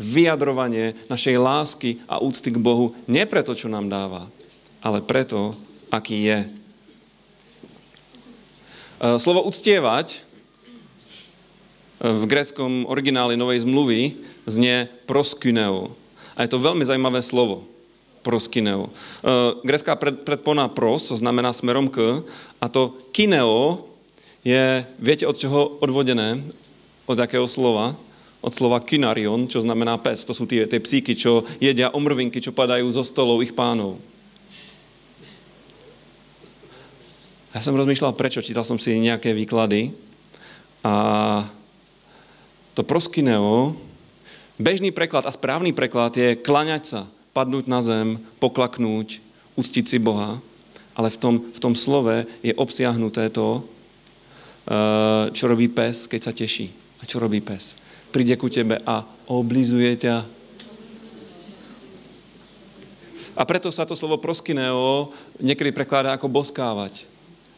vyjadrovanie 0.00 0.96
našej 1.10 1.36
lásky 1.36 1.90
a 2.08 2.22
úcty 2.22 2.54
k 2.54 2.62
Bohu 2.62 2.94
nie 3.04 3.26
preto, 3.28 3.52
čo 3.52 3.68
nám 3.68 3.90
dáva, 3.90 4.30
ale 4.80 5.04
preto, 5.04 5.52
aký 5.92 6.16
je. 6.22 6.38
E, 6.46 6.48
slovo 9.18 9.44
uctievať 9.44 10.22
v 11.98 12.22
gréckom 12.30 12.86
origináli 12.86 13.34
Novej 13.34 13.66
zmluvy 13.66 14.22
znie 14.46 14.86
proskyneo. 15.10 15.90
A 16.38 16.46
je 16.46 16.50
to 16.54 16.62
veľmi 16.62 16.86
zaujímavé 16.86 17.18
slovo. 17.26 17.66
Proskyneo. 18.22 18.86
E, 18.86 18.90
grécká 19.66 19.98
predpona 19.98 20.70
pros 20.70 21.10
znamená 21.10 21.50
smerom 21.50 21.90
k 21.90 22.22
a 22.62 22.66
to 22.70 22.94
kineo 23.10 23.87
je, 24.46 24.86
viete 25.02 25.26
od 25.26 25.34
čoho 25.34 25.78
odvodené? 25.82 26.42
Od 27.08 27.18
akého 27.18 27.46
slova? 27.50 27.98
Od 28.38 28.52
slova 28.54 28.78
kinarion, 28.78 29.50
čo 29.50 29.58
znamená 29.58 29.98
pes. 29.98 30.22
To 30.28 30.34
sú 30.36 30.46
tie, 30.46 30.68
tie 30.70 30.78
psíky, 30.78 31.18
čo 31.18 31.42
jedia 31.58 31.90
omrvinky, 31.90 32.38
čo 32.38 32.54
padajú 32.54 32.86
zo 32.94 33.02
stolov 33.02 33.42
ich 33.42 33.50
pánov. 33.50 33.98
Ja 37.50 37.64
som 37.64 37.74
rozmýšľal, 37.74 38.14
prečo. 38.14 38.44
Čítal 38.44 38.62
som 38.62 38.78
si 38.78 38.94
nejaké 39.02 39.34
výklady. 39.34 39.90
A 40.86 41.42
to 42.78 42.86
proskineo, 42.86 43.74
bežný 44.54 44.94
preklad 44.94 45.26
a 45.26 45.34
správny 45.34 45.74
preklad 45.74 46.14
je 46.14 46.38
klaňať 46.38 46.82
sa, 46.86 47.00
padnúť 47.34 47.66
na 47.66 47.82
zem, 47.82 48.22
poklaknúť, 48.38 49.18
uctiť 49.58 49.84
si 49.90 49.98
Boha. 49.98 50.38
Ale 50.94 51.10
v 51.10 51.18
tom, 51.18 51.34
v 51.42 51.58
tom 51.58 51.74
slove 51.74 52.22
je 52.46 52.54
obsiahnuté 52.54 53.26
to, 53.34 53.66
čo 55.32 55.44
robí 55.48 55.72
pes, 55.72 56.04
keď 56.04 56.20
sa 56.20 56.32
teší. 56.36 56.68
A 57.00 57.08
čo 57.08 57.16
robí 57.16 57.40
pes? 57.40 57.78
Príde 58.12 58.36
ku 58.36 58.52
tebe 58.52 58.80
a 58.84 59.04
oblizuje 59.32 59.96
ťa. 59.96 60.16
A 63.38 63.42
preto 63.46 63.70
sa 63.70 63.86
to 63.86 63.94
slovo 63.94 64.18
proskineo 64.18 65.14
niekedy 65.38 65.70
prekladá 65.70 66.12
ako 66.12 66.26
boskávať. 66.26 67.06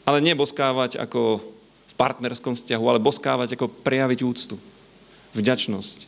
Ale 0.05 0.21
nie 0.21 0.37
boskávať 0.37 1.01
ako 1.01 1.41
v 1.89 1.95
partnerskom 1.97 2.53
vzťahu, 2.53 2.85
ale 2.85 3.01
boskávať 3.01 3.57
ako 3.57 3.73
prejaviť 3.81 4.21
úctu, 4.21 4.57
vďačnosť. 5.33 5.99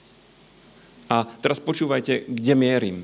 A 1.09 1.25
teraz 1.41 1.57
počúvajte, 1.57 2.29
kde 2.29 2.55
mierim. 2.57 2.99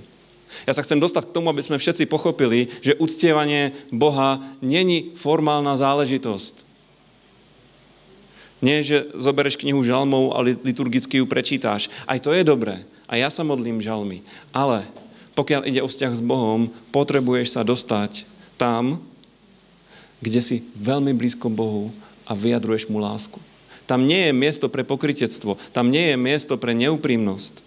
Ja 0.64 0.72
sa 0.76 0.84
chcem 0.84 1.00
dostať 1.00 1.28
k 1.28 1.34
tomu, 1.34 1.48
aby 1.52 1.64
sme 1.64 1.80
všetci 1.80 2.08
pochopili, 2.08 2.68
že 2.80 2.96
uctievanie 3.00 3.72
Boha 3.92 4.40
není 4.60 5.12
formálna 5.16 5.76
záležitosť. 5.76 6.67
Nie, 8.58 8.82
že 8.82 9.06
zobereš 9.14 9.58
knihu 9.58 9.78
žalmov 9.86 10.34
a 10.34 10.42
liturgicky 10.42 11.22
ju 11.22 11.26
prečítáš. 11.30 11.86
Aj 12.10 12.18
to 12.18 12.34
je 12.34 12.42
dobré. 12.42 12.82
A 13.06 13.14
ja 13.14 13.30
sa 13.30 13.46
modlím 13.46 13.78
žalmy. 13.78 14.26
Ale 14.50 14.82
pokiaľ 15.38 15.70
ide 15.70 15.80
o 15.80 15.88
vzťah 15.88 16.12
s 16.18 16.22
Bohom, 16.22 16.66
potrebuješ 16.90 17.54
sa 17.54 17.62
dostať 17.62 18.26
tam, 18.58 18.98
kde 20.18 20.42
si 20.42 20.66
veľmi 20.74 21.14
blízko 21.14 21.46
Bohu 21.46 21.94
a 22.26 22.34
vyjadruješ 22.34 22.90
mu 22.90 22.98
lásku. 22.98 23.38
Tam 23.86 24.04
nie 24.04 24.28
je 24.28 24.32
miesto 24.34 24.66
pre 24.66 24.82
pokritectvo, 24.82 25.56
tam 25.70 25.88
nie 25.88 26.12
je 26.12 26.16
miesto 26.18 26.58
pre 26.58 26.74
neúprimnosť. 26.74 27.64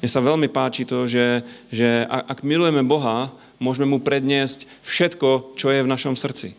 Mne 0.00 0.08
sa 0.08 0.24
veľmi 0.24 0.48
páči 0.48 0.88
to, 0.88 1.04
že, 1.04 1.44
že 1.68 2.06
ak 2.08 2.46
milujeme 2.46 2.82
Boha, 2.86 3.30
môžeme 3.60 3.86
mu 3.86 3.98
predniesť 4.00 4.66
všetko, 4.82 5.58
čo 5.60 5.70
je 5.70 5.84
v 5.84 5.90
našom 5.90 6.16
srdci. 6.16 6.54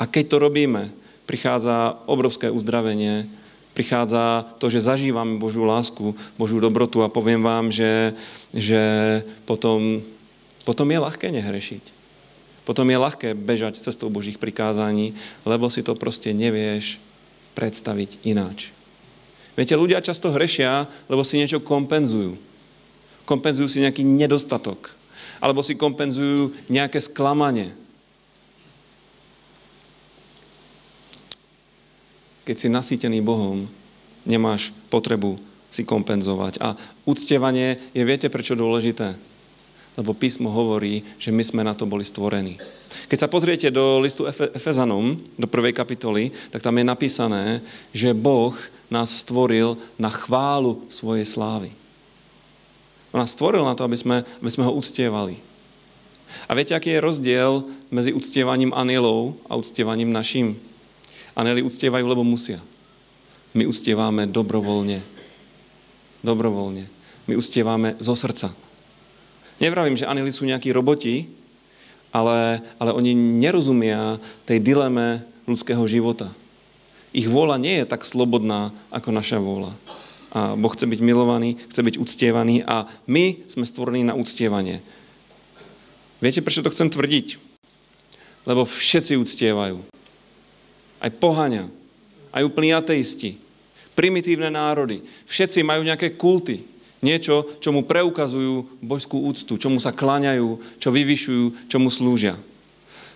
A 0.00 0.10
keď 0.10 0.24
to 0.34 0.36
robíme, 0.42 0.90
prichádza 1.28 2.00
obrovské 2.08 2.48
uzdravenie, 2.48 3.28
prichádza 3.76 4.48
to, 4.56 4.72
že 4.72 4.88
zažívame 4.88 5.36
Božú 5.36 5.68
lásku, 5.68 6.16
Božú 6.40 6.56
dobrotu 6.58 7.04
a 7.04 7.12
poviem 7.12 7.44
vám, 7.44 7.68
že, 7.68 8.16
že 8.56 8.80
potom, 9.44 10.00
potom 10.64 10.88
je 10.88 10.98
ľahké 10.98 11.28
nehrešiť. 11.28 11.84
Potom 12.64 12.88
je 12.88 12.98
ľahké 13.00 13.36
bežať 13.36 13.80
cestou 13.80 14.08
Božích 14.08 14.40
prikázaní, 14.40 15.12
lebo 15.44 15.68
si 15.68 15.84
to 15.84 15.92
proste 15.94 16.32
nevieš 16.32 16.98
predstaviť 17.52 18.24
ináč. 18.24 18.72
Viete, 19.56 19.76
ľudia 19.76 20.04
často 20.04 20.32
hrešia, 20.32 20.88
lebo 21.08 21.24
si 21.24 21.40
niečo 21.40 21.60
kompenzujú. 21.60 22.36
Kompenzujú 23.24 23.68
si 23.68 23.82
nejaký 23.84 24.04
nedostatok. 24.04 24.94
Alebo 25.42 25.62
si 25.62 25.74
kompenzujú 25.74 26.54
nejaké 26.70 27.02
sklamanie 27.02 27.74
keď 32.48 32.56
si 32.56 32.72
nasýtený 32.72 33.20
Bohom, 33.20 33.68
nemáš 34.24 34.72
potrebu 34.88 35.36
si 35.68 35.84
kompenzovať. 35.84 36.64
A 36.64 36.72
uctievanie 37.04 37.76
je, 37.92 38.00
viete 38.08 38.32
prečo 38.32 38.56
dôležité? 38.56 39.12
Lebo 40.00 40.16
písmo 40.16 40.48
hovorí, 40.48 41.04
že 41.20 41.28
my 41.28 41.44
sme 41.44 41.60
na 41.60 41.76
to 41.76 41.84
boli 41.84 42.08
stvorení. 42.08 42.56
Keď 43.12 43.18
sa 43.20 43.28
pozriete 43.28 43.68
do 43.68 44.00
listu 44.00 44.24
Efezanom, 44.30 45.12
do 45.36 45.44
prvej 45.44 45.76
kapitoly, 45.76 46.32
tak 46.48 46.64
tam 46.64 46.80
je 46.80 46.88
napísané, 46.88 47.60
že 47.92 48.16
Boh 48.16 48.56
nás 48.88 49.20
stvoril 49.20 49.76
na 50.00 50.08
chválu 50.08 50.88
svojej 50.88 51.28
slávy. 51.28 51.68
On 53.12 53.20
nás 53.20 53.36
stvoril 53.36 53.60
na 53.60 53.76
to, 53.76 53.84
aby 53.84 53.98
sme, 54.00 54.16
aby 54.24 54.48
sme 54.48 54.64
ho 54.64 54.72
uctievali. 54.72 55.36
A 56.48 56.56
viete, 56.56 56.72
aký 56.72 56.96
je 56.96 57.04
rozdiel 57.04 57.66
medzi 57.92 58.16
uctievaním 58.16 58.72
anielov 58.72 59.36
a 59.52 59.56
uctievaním 59.60 60.12
našim? 60.12 60.56
Anieli 61.38 61.62
uctievajú, 61.62 62.02
lebo 62.02 62.26
musia. 62.26 62.58
My 63.54 63.62
uctievame 63.62 64.26
dobrovoľne. 64.26 64.98
Dobrovoľne. 66.26 66.90
My 67.30 67.34
uctievame 67.38 67.94
zo 68.02 68.18
srdca. 68.18 68.50
Nevravím, 69.62 69.94
že 69.94 70.10
anieli 70.10 70.34
sú 70.34 70.42
nejakí 70.50 70.74
roboti, 70.74 71.30
ale, 72.10 72.58
ale 72.82 72.90
oni 72.90 73.14
nerozumia 73.14 74.18
tej 74.50 74.58
dileme 74.58 75.22
ľudského 75.46 75.82
života. 75.86 76.34
Ich 77.14 77.30
vôľa 77.30 77.62
nie 77.62 77.80
je 77.80 77.86
tak 77.86 78.02
slobodná 78.02 78.74
ako 78.90 79.14
naša 79.14 79.38
vôľa. 79.38 79.72
A 80.34 80.58
Boh 80.58 80.72
chce 80.74 80.84
byť 80.84 81.00
milovaný, 81.00 81.56
chce 81.70 81.80
byť 81.80 81.94
uctievaný 81.96 82.66
a 82.66 82.84
my 83.08 83.48
sme 83.48 83.64
stvorení 83.64 84.04
na 84.04 84.18
uctievanie. 84.18 84.82
Viete, 86.18 86.42
prečo 86.42 86.66
to 86.66 86.74
chcem 86.74 86.90
tvrdiť? 86.90 87.38
Lebo 88.44 88.66
všetci 88.66 89.16
uctievajú. 89.16 89.97
Aj 90.98 91.10
pohania, 91.14 91.70
aj 92.34 92.42
úplní 92.46 92.74
ateisti, 92.74 93.38
primitívne 93.98 94.50
národy. 94.50 95.02
Všetci 95.26 95.66
majú 95.66 95.82
nejaké 95.82 96.14
kulty. 96.14 96.62
Niečo, 96.98 97.46
čo 97.62 97.70
mu 97.70 97.86
preukazujú 97.86 98.82
božskú 98.82 99.22
úctu, 99.30 99.54
čomu 99.54 99.78
sa 99.78 99.94
kláňajú, 99.94 100.78
čo 100.82 100.90
vyvyšujú, 100.90 101.70
čomu 101.70 101.94
slúžia. 101.94 102.34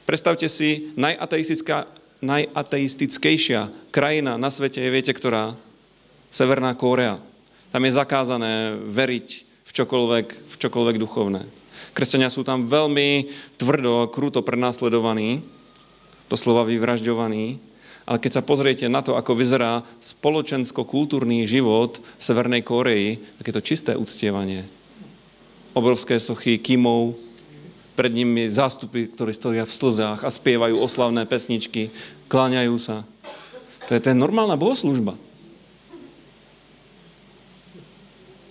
Predstavte 0.07 0.47
si, 0.47 0.95
najateistická, 0.95 1.91
najateistickejšia 2.23 3.91
krajina 3.91 4.39
na 4.39 4.55
svete 4.55 4.79
je, 4.79 4.91
viete, 4.91 5.11
ktorá? 5.11 5.59
Severná 6.31 6.79
Kórea. 6.79 7.19
Tam 7.75 7.83
je 7.83 7.99
zakázané 7.99 8.79
veriť 8.79 9.29
v 9.67 9.71
čokoľvek, 9.71 10.27
v 10.31 10.55
čokoľvek 10.63 10.97
duchovné. 11.03 11.43
Kresťania 11.93 12.31
sú 12.31 12.47
tam 12.47 12.71
veľmi 12.71 13.27
tvrdo, 13.59 14.09
krúto 14.15 14.41
prenasledovaní, 14.47 15.43
doslova 16.31 16.65
vyvražďovaní, 16.65 17.72
ale 18.13 18.21
keď 18.21 18.33
sa 18.37 18.45
pozriete 18.45 18.93
na 18.93 19.01
to, 19.01 19.17
ako 19.17 19.33
vyzerá 19.33 19.81
spoločensko-kultúrny 20.05 21.49
život 21.49 21.97
v 21.97 22.21
Severnej 22.21 22.61
Koreji, 22.61 23.25
tak 23.41 23.49
je 23.49 23.55
to 23.57 23.65
čisté 23.65 23.97
uctievanie. 23.97 24.69
Obrovské 25.73 26.21
sochy 26.21 26.61
kimov, 26.61 27.17
pred 27.97 28.13
nimi 28.13 28.53
zástupy, 28.53 29.09
ktorí 29.09 29.33
stoja 29.33 29.65
v 29.65 29.73
slzách 29.73 30.29
a 30.29 30.29
spievajú 30.29 30.77
oslavné 30.77 31.25
pesničky, 31.25 31.89
kláňajú 32.29 32.77
sa. 32.77 33.09
To 33.89 33.97
je, 33.97 34.01
to 34.05 34.13
je 34.13 34.17
normálna 34.21 34.61
bohoslužba. 34.61 35.17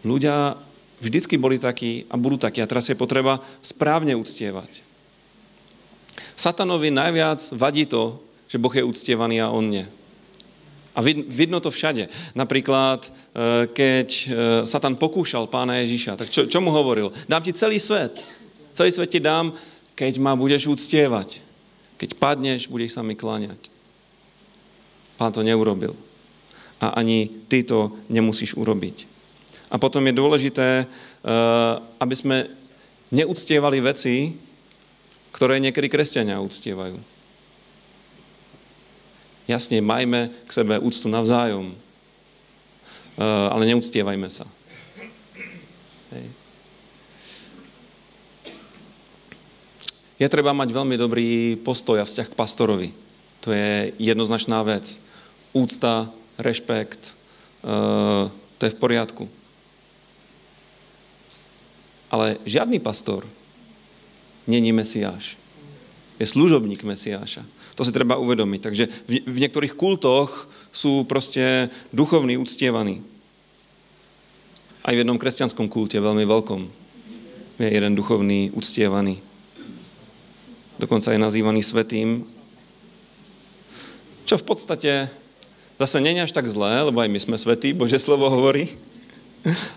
Ľudia 0.01 0.57
vždycky 1.05 1.37
boli 1.37 1.61
takí 1.61 2.09
a 2.09 2.17
budú 2.17 2.41
takí 2.41 2.65
a 2.65 2.69
teraz 2.69 2.89
je 2.89 2.97
potreba 2.97 3.37
správne 3.61 4.17
uctievať. 4.17 4.81
Satanovi 6.33 6.89
najviac 6.89 7.37
vadí 7.53 7.85
to, 7.85 8.17
že 8.51 8.59
Boh 8.59 8.73
je 8.75 8.83
uctievaný 8.83 9.39
a 9.39 9.47
on 9.47 9.63
nie. 9.63 9.87
A 10.91 10.99
vidno 11.07 11.63
to 11.63 11.71
všade. 11.71 12.11
Napríklad, 12.35 13.07
e, 13.07 13.09
keď 13.71 14.09
e, 14.11 14.23
Satan 14.67 14.99
pokúšal 14.99 15.47
pána 15.47 15.79
Ježiša, 15.79 16.19
tak 16.19 16.27
čo, 16.27 16.43
čo 16.51 16.59
mu 16.59 16.67
hovoril? 16.67 17.15
Dám 17.31 17.39
ti 17.39 17.55
celý 17.55 17.79
svet. 17.79 18.27
Celý 18.75 18.91
svet 18.91 19.07
ti 19.07 19.23
dám, 19.23 19.55
keď 19.95 20.19
ma 20.19 20.35
budeš 20.35 20.67
uctievať. 20.67 21.39
Keď 21.95 22.19
padneš, 22.19 22.67
budeš 22.67 22.99
sa 22.99 23.07
mi 23.07 23.15
kláňať. 23.15 23.71
Pán 25.15 25.31
to 25.31 25.47
neurobil. 25.47 25.95
A 26.83 26.99
ani 26.99 27.31
ty 27.47 27.63
to 27.63 27.95
nemusíš 28.11 28.59
urobiť. 28.59 29.07
A 29.71 29.79
potom 29.79 30.03
je 30.03 30.17
dôležité, 30.17 30.83
eh, 30.83 30.87
aby 32.03 32.15
sme 32.17 32.51
neúctievali 33.15 33.79
veci, 33.79 34.35
ktoré 35.31 35.63
niekedy 35.63 35.87
kresťania 35.87 36.43
uctievajú. 36.43 37.20
Jasne, 39.51 39.83
majme 39.83 40.31
k 40.47 40.51
sebe 40.55 40.79
úctu 40.79 41.11
navzájom, 41.11 41.75
eh, 41.75 43.47
ale 43.51 43.67
neúctievajme 43.67 44.31
sa. 44.31 44.47
Hej. 46.15 46.25
Je 50.15 50.27
treba 50.31 50.55
mať 50.55 50.71
veľmi 50.71 50.95
dobrý 50.95 51.59
postoj 51.59 51.99
a 51.99 52.07
vzťah 52.07 52.31
k 52.31 52.37
pastorovi. 52.39 52.89
To 53.43 53.51
je 53.51 53.91
jednoznačná 53.99 54.63
vec. 54.63 55.03
Úcta, 55.51 56.07
rešpekt, 56.39 57.11
eh, 57.67 58.31
to 58.31 58.61
je 58.63 58.71
v 58.71 58.79
poriadku. 58.79 59.27
Ale 62.07 62.39
žiadny 62.47 62.79
pastor 62.79 63.27
není 64.47 64.71
Mesiáš. 64.71 65.35
Je 66.19 66.27
služobník 66.27 66.87
Mesiáša. 66.87 67.43
To 67.75 67.87
si 67.87 67.95
treba 67.95 68.19
uvedomiť. 68.19 68.59
Takže 68.61 68.83
v, 69.07 69.23
v 69.23 69.37
niektorých 69.47 69.77
kultoch 69.77 70.47
sú 70.71 71.07
proste 71.07 71.71
duchovní 71.95 72.35
uctievaní. 72.35 73.03
Aj 74.81 74.93
v 74.97 75.01
jednom 75.05 75.19
kresťanskom 75.21 75.69
kulte, 75.69 76.01
veľmi 76.01 76.25
veľkom, 76.25 76.61
je 77.61 77.69
jeden 77.69 77.93
duchovný 77.93 78.49
uctievaný. 78.57 79.21
Dokonca 80.81 81.13
je 81.13 81.21
nazývaný 81.21 81.61
svetým. 81.61 82.25
Čo 84.25 84.41
v 84.41 84.47
podstate 84.47 84.91
zase 85.77 85.97
je 86.01 86.25
až 86.25 86.33
tak 86.33 86.49
zlé, 86.49 86.81
lebo 86.81 86.97
aj 87.01 87.09
my 87.13 87.19
sme 87.21 87.37
svetí, 87.37 87.77
Bože 87.77 88.01
slovo 88.01 88.25
hovorí. 88.29 88.65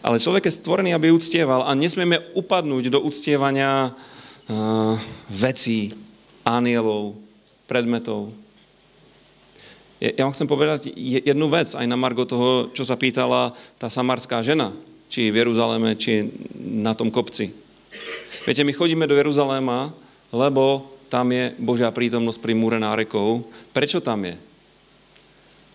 Ale 0.04 0.20
človek 0.20 0.48
je 0.48 0.56
stvorený, 0.60 0.92
aby 0.92 1.12
uctieval 1.12 1.64
a 1.64 1.72
nesmieme 1.76 2.20
upadnúť 2.36 2.92
do 2.92 3.00
uctievania 3.00 3.92
uh, 3.92 4.96
vecí, 5.32 5.96
anielov, 6.44 7.16
predmetov. 7.64 8.32
Ja 10.02 10.26
vám 10.26 10.36
chcem 10.36 10.50
povedať 10.50 10.92
jednu 10.98 11.48
vec 11.48 11.72
aj 11.72 11.86
na 11.88 11.96
margo 11.96 12.28
toho, 12.28 12.68
čo 12.76 12.84
sa 12.84 12.98
pýtala 12.98 13.54
tá 13.80 13.88
samarská 13.88 14.44
žena, 14.44 14.74
či 15.08 15.32
v 15.32 15.40
Jeruzaleme, 15.40 15.96
či 15.96 16.28
na 16.60 16.92
tom 16.92 17.08
kopci. 17.08 17.54
Viete, 18.44 18.66
my 18.66 18.72
chodíme 18.74 19.08
do 19.08 19.16
Jeruzaléma, 19.16 19.94
lebo 20.34 20.92
tam 21.08 21.32
je 21.32 21.54
Božia 21.56 21.88
prítomnosť 21.94 22.42
pri 22.42 22.52
múre 22.52 22.76
nárekov. 22.76 23.46
Prečo 23.72 24.04
tam 24.04 24.28
je? 24.28 24.36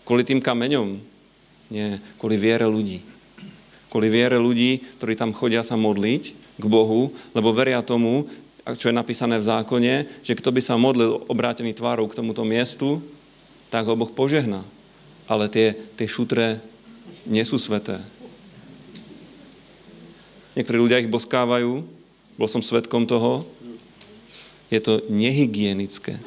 Kvôli 0.06 0.22
tým 0.28 0.44
kameňom? 0.44 1.00
Nie, 1.74 1.98
kvôli 2.20 2.38
viere 2.38 2.70
ľudí 2.70 3.20
kvôli 3.90 4.08
viere 4.08 4.38
ľudí, 4.38 4.80
ktorí 5.02 5.18
tam 5.18 5.34
chodia 5.34 5.66
sa 5.66 5.74
modliť 5.74 6.24
k 6.62 6.66
Bohu, 6.70 7.10
lebo 7.34 7.50
veria 7.50 7.82
tomu, 7.82 8.30
čo 8.76 8.90
je 8.90 8.96
napísané 8.96 9.40
v 9.40 9.48
zákone, 9.48 9.94
že 10.22 10.38
kto 10.38 10.50
by 10.52 10.62
sa 10.62 10.76
modlil 10.76 11.26
obrátený 11.32 11.74
tvárou 11.74 12.06
k 12.10 12.18
tomuto 12.18 12.44
miestu, 12.44 13.02
tak 13.70 13.86
ho 13.86 13.96
Boh 13.96 14.10
požehná. 14.10 14.66
Ale 15.30 15.48
tie, 15.48 15.78
tie 15.96 16.10
šutre 16.10 16.58
nie 17.30 17.46
sú 17.46 17.62
sveté. 17.62 18.02
Niektorí 20.58 20.78
ľudia 20.82 21.00
ich 21.00 21.08
boskávajú, 21.08 21.86
bol 22.36 22.50
som 22.50 22.66
svetkom 22.66 23.06
toho, 23.06 23.46
je 24.70 24.82
to 24.82 25.02
nehygienické. 25.10 26.18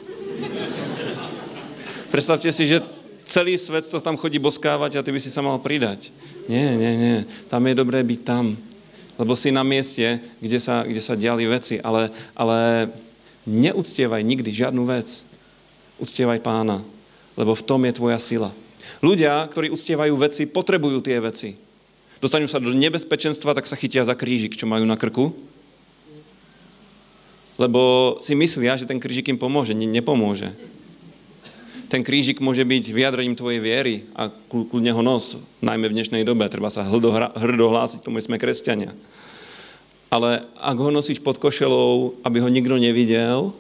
Predstavte 2.11 2.51
si, 2.53 2.69
že 2.69 2.85
celý 3.25 3.57
svet 3.57 3.89
to 3.89 4.03
tam 4.03 4.21
chodí 4.21 4.37
boskávať 4.37 5.01
a 5.01 5.05
ty 5.05 5.11
by 5.15 5.21
si 5.23 5.33
sa 5.33 5.41
mal 5.41 5.57
pridať. 5.63 6.13
Nie, 6.51 6.77
nie, 6.77 6.93
nie. 6.99 7.19
Tam 7.49 7.65
je 7.65 7.75
dobré 7.75 8.05
byť 8.05 8.21
tam. 8.27 8.59
Lebo 9.21 9.37
si 9.37 9.53
na 9.53 9.61
mieste, 9.61 10.21
kde 10.41 10.59
sa, 10.59 10.89
kde 10.89 11.01
sa 11.03 11.19
diali 11.19 11.45
veci. 11.45 11.77
Ale, 11.85 12.09
ale 12.33 12.89
neúctievaj 13.45 14.25
nikdy 14.25 14.49
žiadnu 14.49 14.83
vec. 14.89 15.29
Uctievaj 16.01 16.41
pána. 16.41 16.81
Lebo 17.37 17.53
v 17.53 17.67
tom 17.67 17.85
je 17.85 17.97
tvoja 17.97 18.19
sila. 18.21 18.51
Ľudia, 19.05 19.47
ktorí 19.53 19.69
uctievajú 19.73 20.15
veci, 20.17 20.49
potrebujú 20.49 21.05
tie 21.05 21.21
veci. 21.21 21.55
Dostanú 22.23 22.47
sa 22.47 22.63
do 22.63 22.71
nebezpečenstva, 22.71 23.57
tak 23.57 23.67
sa 23.67 23.75
chytia 23.75 24.07
za 24.07 24.15
krížik, 24.15 24.55
čo 24.55 24.71
majú 24.71 24.87
na 24.87 24.95
krku. 24.95 25.35
Lebo 27.61 28.15
si 28.23 28.33
myslia, 28.33 28.79
že 28.79 28.89
ten 28.89 29.03
krížik 29.03 29.29
im 29.29 29.39
pomôže. 29.39 29.77
Ne, 29.77 29.85
nepomôže 29.85 30.55
ten 31.93 32.01
krížik 32.01 32.41
môže 32.41 32.65
byť 32.65 32.89
vyjadrením 32.89 33.37
tvojej 33.37 33.61
viery 33.61 34.09
a 34.17 34.33
kľudne 34.49 34.97
ho 34.97 35.05
nos, 35.05 35.37
najmä 35.61 35.93
v 35.93 36.01
dnešnej 36.01 36.25
dobe. 36.25 36.49
Treba 36.49 36.73
sa 36.73 36.89
hrdo 36.89 37.69
hlásiť 37.69 38.01
tomu, 38.01 38.17
sme 38.17 38.41
kresťania. 38.41 38.97
Ale 40.09 40.41
ak 40.57 40.77
ho 40.81 40.89
nosíš 40.89 41.21
pod 41.21 41.37
košelou, 41.37 42.17
aby 42.25 42.41
ho 42.41 42.49
nikto 42.49 42.81
nevidel, 42.81 43.53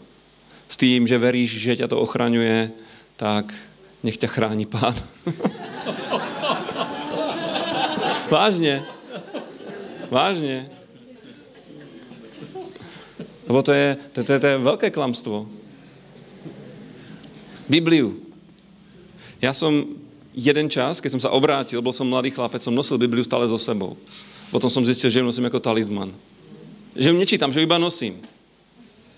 s 0.64 0.80
tým, 0.80 1.05
že 1.05 1.20
veríš, 1.20 1.61
že 1.61 1.85
ťa 1.85 1.93
to 1.93 2.01
ochraňuje, 2.01 2.72
tak 3.20 3.53
nech 4.01 4.16
ťa 4.16 4.33
chráni 4.33 4.64
pán. 4.64 4.97
Vážne. 8.33 8.80
Vážne. 10.09 10.72
Lebo 13.45 13.61
to 13.61 13.76
je, 13.76 14.01
to, 14.16 14.24
to, 14.24 14.41
to 14.41 14.47
je 14.49 14.57
veľké 14.57 14.89
klamstvo. 14.89 15.53
Bibliu. 17.68 18.22
Ja 19.43 19.51
som 19.51 19.99
jeden 20.32 20.70
čas, 20.70 21.03
keď 21.03 21.18
som 21.18 21.22
sa 21.28 21.34
obrátil, 21.34 21.82
bol 21.82 21.90
som 21.90 22.07
mladý 22.07 22.30
chlapec, 22.30 22.62
som 22.62 22.70
nosil 22.70 22.95
Bibliu 22.95 23.26
stále 23.26 23.45
so 23.51 23.59
sebou. 23.59 23.99
Potom 24.55 24.70
som 24.70 24.86
zistil, 24.86 25.11
že 25.11 25.18
ju 25.18 25.26
nosím 25.26 25.51
ako 25.51 25.59
talizman. 25.59 26.14
Že 26.95 27.11
ju 27.11 27.16
nečítam, 27.18 27.51
že 27.51 27.59
ju 27.59 27.66
iba 27.66 27.80
nosím. 27.80 28.22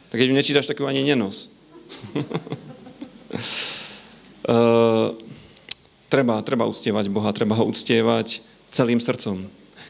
Tak 0.09 0.17
keď 0.17 0.27
ju 0.31 0.35
nečítaš, 0.35 0.67
tak 0.71 0.81
ju 0.81 0.89
ani 0.89 1.05
nenos. 1.05 1.53
uh, 4.49 5.13
treba, 6.13 6.41
treba 6.41 6.65
uctievať 6.71 7.05
Boha, 7.13 7.35
treba 7.37 7.59
ho 7.59 7.69
uctievať 7.69 8.41
celým 8.73 9.03
srdcom. 9.03 9.45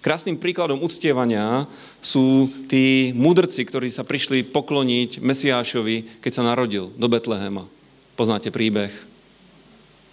Krásnym 0.05 0.37
príkladom 0.37 0.85
uctievania 0.85 1.65
sú 2.05 2.53
tí 2.69 3.17
mudrci, 3.17 3.65
ktorí 3.65 3.89
sa 3.89 4.05
prišli 4.05 4.45
pokloniť 4.53 5.25
Mesiášovi, 5.25 6.21
keď 6.21 6.33
sa 6.33 6.43
narodil 6.45 6.93
do 6.97 7.07
Betlehema. 7.09 7.65
Poznáte 8.13 8.53
príbeh. 8.53 9.14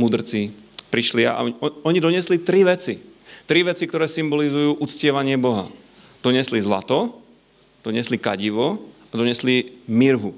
Mudrci 0.01 0.49
prišli 0.89 1.29
a 1.29 1.37
oni 1.85 1.99
donesli 2.01 2.41
tri 2.41 2.65
veci. 2.65 2.97
Tri 3.45 3.61
veci, 3.61 3.85
ktoré 3.85 4.09
symbolizujú 4.09 4.81
uctievanie 4.81 5.37
Boha. 5.37 5.69
Donesli 6.25 6.57
zlato, 6.57 7.21
donesli 7.85 8.17
kadivo 8.17 8.81
a 9.09 9.13
donesli 9.13 9.85
mirhu. 9.85 10.33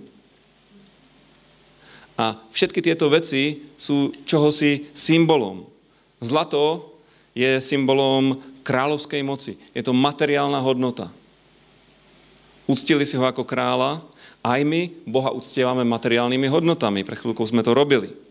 A 2.20 2.38
všetky 2.54 2.84
tieto 2.84 3.10
veci 3.10 3.74
sú 3.80 4.14
čohosi 4.28 4.92
symbolom. 4.94 5.66
Zlato 6.22 6.94
je 7.34 7.58
symbolom 7.58 8.38
kráľovskej 8.62 9.26
moci. 9.26 9.58
Je 9.74 9.82
to 9.82 9.98
materiálna 9.98 10.62
hodnota. 10.62 11.10
Uctili 12.70 13.04
si 13.04 13.20
ho 13.20 13.26
ako 13.28 13.44
kráľa, 13.44 14.00
aj 14.44 14.60
my 14.64 14.88
Boha 15.04 15.34
uctievame 15.36 15.84
materiálnymi 15.84 16.48
hodnotami. 16.48 17.04
Pre 17.04 17.18
chvíľku 17.18 17.44
sme 17.44 17.66
to 17.66 17.76
robili. 17.76 18.23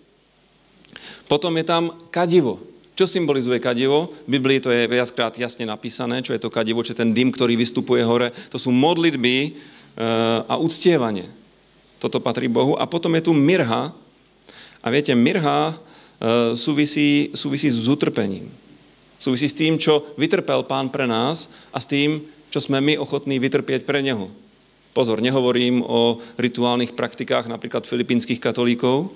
Potom 1.27 1.53
je 1.59 1.65
tam 1.67 1.93
kadivo. 2.11 2.61
Čo 2.93 3.09
symbolizuje 3.09 3.57
kadivo? 3.57 4.13
V 4.29 4.37
Biblii 4.37 4.61
to 4.61 4.69
je 4.69 4.85
viackrát 4.85 5.33
jasne 5.35 5.65
napísané, 5.65 6.21
čo 6.21 6.37
je 6.37 6.43
to 6.43 6.53
kadivo, 6.53 6.85
čo 6.85 6.93
je 6.93 7.01
ten 7.01 7.17
dym, 7.17 7.33
ktorý 7.33 7.57
vystupuje 7.57 8.05
hore. 8.05 8.31
To 8.53 8.61
sú 8.61 8.69
modlitby 8.69 9.37
e, 9.43 9.51
a 10.45 10.55
uctievanie. 10.61 11.27
Toto 11.97 12.21
patrí 12.21 12.53
Bohu. 12.53 12.77
A 12.77 12.85
potom 12.85 13.17
je 13.17 13.27
tu 13.27 13.33
mirha. 13.33 13.97
A 14.85 14.87
viete, 14.93 15.17
mirha 15.17 15.73
e, 15.73 15.75
súvisí, 16.53 17.33
súvisí 17.33 17.73
s 17.73 17.89
utrpením. 17.89 18.53
Súvisí 19.17 19.49
s 19.49 19.57
tým, 19.57 19.81
čo 19.81 20.05
vytrpel 20.21 20.67
pán 20.69 20.93
pre 20.93 21.09
nás 21.09 21.65
a 21.73 21.81
s 21.81 21.89
tým, 21.89 22.21
čo 22.53 22.61
sme 22.61 22.85
my 22.85 23.01
ochotní 23.01 23.41
vytrpieť 23.41 23.89
pre 23.89 24.05
neho. 24.05 24.29
Pozor, 24.93 25.25
nehovorím 25.25 25.81
o 25.81 26.21
rituálnych 26.37 26.93
praktikách 26.93 27.49
napríklad 27.49 27.89
filipínskych 27.89 28.37
katolíkov, 28.37 29.09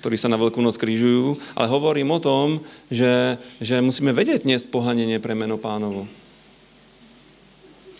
ktorí 0.00 0.16
sa 0.16 0.30
na 0.30 0.38
Veľkú 0.38 0.62
noc 0.62 0.78
krížujú, 0.78 1.36
ale 1.58 1.66
hovorím 1.70 2.14
o 2.14 2.22
tom, 2.22 2.62
že, 2.90 3.38
že 3.58 3.82
musíme 3.82 4.14
vedieť 4.14 4.46
niesť 4.46 4.70
pohanenie 4.70 5.18
pre 5.18 5.34
meno 5.34 5.58
pánovo. 5.58 6.06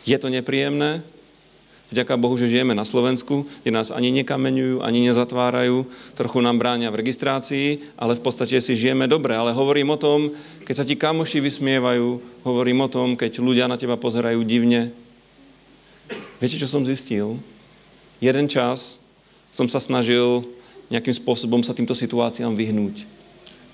Je 0.09 0.17
to 0.17 0.33
nepríjemné, 0.33 1.05
Vďaka 1.89 2.21
Bohu, 2.21 2.37
že 2.37 2.53
žijeme 2.53 2.77
na 2.77 2.85
Slovensku, 2.85 3.49
kde 3.65 3.73
nás 3.73 3.89
ani 3.89 4.13
nekameňujú, 4.21 4.85
ani 4.85 5.09
nezatvárajú, 5.09 5.89
trochu 6.21 6.39
nám 6.45 6.61
bráňa 6.61 6.93
v 6.93 7.01
registrácii, 7.01 7.97
ale 7.97 8.13
v 8.13 8.21
podstate 8.21 8.61
si 8.61 8.77
žijeme 8.77 9.09
dobre. 9.09 9.33
Ale 9.33 9.57
hovorím 9.57 9.97
o 9.97 10.01
tom, 10.01 10.29
keď 10.69 10.75
sa 10.77 10.85
ti 10.85 11.01
kamoši 11.01 11.41
vysmievajú, 11.41 12.21
hovorím 12.45 12.85
o 12.85 12.93
tom, 12.93 13.17
keď 13.17 13.41
ľudia 13.41 13.65
na 13.73 13.81
teba 13.81 13.97
pozerajú 13.97 14.45
divne. 14.45 14.93
Viete, 16.45 16.61
čo 16.61 16.69
som 16.69 16.85
zistil? 16.85 17.41
Jeden 18.21 18.53
čas 18.53 19.09
som 19.49 19.65
sa 19.65 19.81
snažil 19.81 20.45
nejakým 20.89 21.13
spôsobom 21.13 21.61
sa 21.61 21.77
týmto 21.77 21.93
situáciám 21.93 22.57
vyhnúť. 22.57 23.05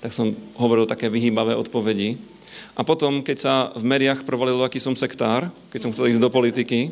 Tak 0.03 0.11
som 0.11 0.35
hovoril 0.59 0.85
také 0.85 1.07
vyhýbavé 1.07 1.55
odpovedi. 1.55 2.19
A 2.75 2.83
potom, 2.83 3.23
keď 3.23 3.37
sa 3.39 3.53
v 3.73 3.87
médiách 3.87 4.27
provalilo, 4.27 4.61
aký 4.61 4.77
som 4.77 4.93
sektár, 4.93 5.49
keď 5.71 5.87
som 5.87 5.91
chcel 5.95 6.11
ísť 6.11 6.21
do 6.21 6.29
politiky, 6.29 6.91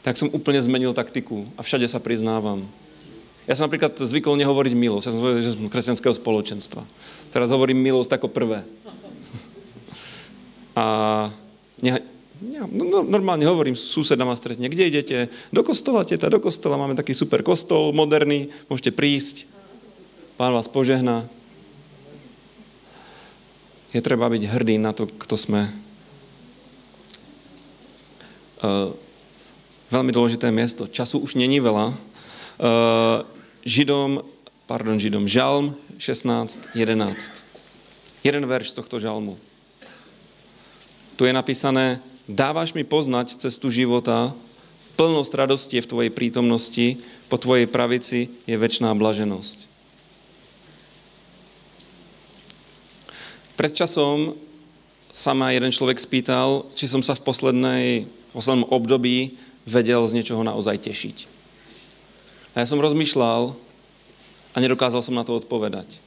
tak 0.00 0.16
som 0.16 0.32
úplne 0.32 0.62
zmenil 0.62 0.96
taktiku 0.96 1.44
a 1.58 1.60
všade 1.60 1.84
sa 1.84 2.00
priznávam. 2.00 2.64
Ja 3.44 3.58
som 3.58 3.66
napríklad 3.66 3.98
zvykol 3.98 4.38
nehovoriť 4.38 4.72
milosť, 4.78 5.10
ja 5.10 5.12
som 5.12 5.20
povedal, 5.20 5.42
že 5.42 5.58
som 5.58 5.68
kresťanského 5.68 6.14
spoločenstva. 6.16 6.86
Teraz 7.34 7.50
hovorím 7.50 7.82
milosť 7.82 8.16
ako 8.16 8.30
prvé. 8.30 8.64
A 10.78 10.86
ne, 12.60 12.68
no, 12.68 12.84
no, 12.84 12.98
normálne 13.00 13.48
hovorím, 13.48 13.72
suseda 13.72 14.28
ma 14.28 14.36
stretne, 14.36 14.68
kde 14.68 14.84
idete? 14.92 15.18
Do 15.48 15.64
kostola, 15.64 16.04
teta, 16.04 16.28
do 16.28 16.36
kostola, 16.36 16.76
máme 16.76 16.92
taký 16.92 17.16
super 17.16 17.40
kostol, 17.40 17.96
moderný, 17.96 18.52
môžete 18.68 18.92
prísť. 18.92 19.48
Pán 20.36 20.52
vás 20.52 20.68
požehná. 20.68 21.24
Je 23.90 24.00
treba 24.04 24.28
byť 24.28 24.42
hrdý 24.46 24.76
na 24.78 24.92
to, 24.92 25.08
kto 25.08 25.34
sme. 25.34 25.66
Uh, 28.60 28.92
veľmi 29.90 30.12
dôležité 30.12 30.52
miesto. 30.52 30.86
Času 30.86 31.18
už 31.24 31.34
není 31.40 31.58
veľa. 31.58 31.90
Uh, 32.60 33.24
Židom, 33.64 34.22
pardon, 34.68 35.00
Židom, 35.00 35.24
Žalm 35.24 35.74
16, 35.98 36.76
11. 36.76 37.44
Jeden 38.24 38.44
verš 38.44 38.72
z 38.72 38.76
tohto 38.80 39.00
žalmu. 39.00 39.36
Tu 41.16 41.28
je 41.28 41.32
napísané, 41.36 42.00
dávaš 42.30 42.72
mi 42.78 42.86
poznať 42.86 43.42
cestu 43.42 43.74
života, 43.74 44.30
plnosť 44.94 45.32
radosti 45.34 45.74
je 45.78 45.84
v 45.84 45.90
tvojej 45.90 46.12
prítomnosti, 46.12 46.86
po 47.26 47.36
tvojej 47.40 47.66
pravici 47.66 48.30
je 48.46 48.56
väčšiná 48.56 48.94
blaženosť. 48.94 49.70
Pred 53.58 53.72
časom 53.76 54.38
sa 55.10 55.36
ma 55.36 55.52
jeden 55.52 55.68
človek 55.74 56.00
spýtal, 56.00 56.64
či 56.72 56.88
som 56.88 57.04
sa 57.04 57.12
v, 57.18 57.22
poslednej, 57.26 57.84
v 58.08 58.32
poslednom 58.32 58.64
období 58.70 59.36
vedel 59.68 60.00
z 60.08 60.16
niečoho 60.16 60.40
naozaj 60.40 60.80
tešiť. 60.80 61.16
A 62.56 62.64
ja 62.64 62.66
som 62.66 62.80
rozmýšľal 62.80 63.52
a 64.54 64.56
nedokázal 64.58 65.04
som 65.04 65.14
na 65.14 65.26
to 65.26 65.36
odpovedať. 65.36 66.00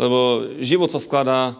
Lebo 0.00 0.50
život 0.58 0.90
sa 0.90 0.98
skladá 0.98 1.54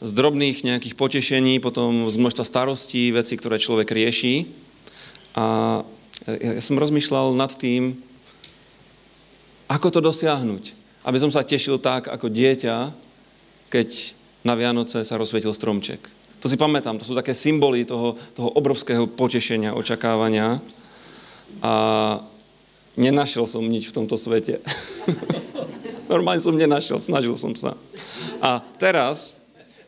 z 0.00 0.10
drobných 0.12 0.64
nejakých 0.64 0.94
potešení, 0.94 1.56
potom 1.60 2.08
z 2.12 2.16
množstva 2.20 2.44
starostí, 2.44 3.08
veci, 3.12 3.34
ktoré 3.36 3.56
človek 3.56 3.88
rieši. 3.88 4.48
A 5.36 5.80
ja 6.26 6.62
som 6.64 6.80
rozmýšľal 6.80 7.36
nad 7.36 7.52
tým, 7.52 7.96
ako 9.66 9.88
to 9.88 10.00
dosiahnuť. 10.04 10.64
Aby 11.06 11.18
som 11.22 11.30
sa 11.30 11.46
tešil 11.46 11.78
tak, 11.78 12.10
ako 12.10 12.28
dieťa, 12.28 12.92
keď 13.70 13.88
na 14.46 14.54
Vianoce 14.54 15.02
sa 15.02 15.18
rozsvietil 15.18 15.54
stromček. 15.54 16.02
To 16.44 16.46
si 16.46 16.60
pamätám, 16.60 17.00
to 17.00 17.06
sú 17.06 17.16
také 17.16 17.32
symboly 17.32 17.88
toho, 17.88 18.14
toho 18.36 18.52
obrovského 18.54 19.08
potešenia, 19.08 19.74
očakávania. 19.74 20.60
A 21.64 21.72
nenašiel 22.94 23.48
som 23.48 23.64
nič 23.64 23.88
v 23.90 23.96
tomto 23.96 24.20
svete. 24.20 24.60
Normálne 26.12 26.42
som 26.42 26.54
nenašiel, 26.54 27.00
snažil 27.02 27.34
som 27.34 27.56
sa. 27.56 27.74
A 28.38 28.62
teraz 28.78 29.45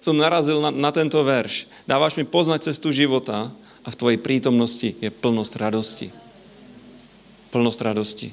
som 0.08 0.16
narazil 0.16 0.64
na, 0.64 0.72
na 0.72 0.88
tento 0.88 1.20
verš. 1.20 1.68
Dávaš 1.84 2.16
mi 2.16 2.24
poznať 2.24 2.72
cestu 2.72 2.88
života 2.88 3.52
a 3.84 3.88
v 3.92 3.98
tvojej 3.98 4.18
prítomnosti 4.18 4.96
je 4.96 5.10
plnosť 5.12 5.52
radosti. 5.60 6.08
Plnosť 7.52 7.80
radosti. 7.84 8.28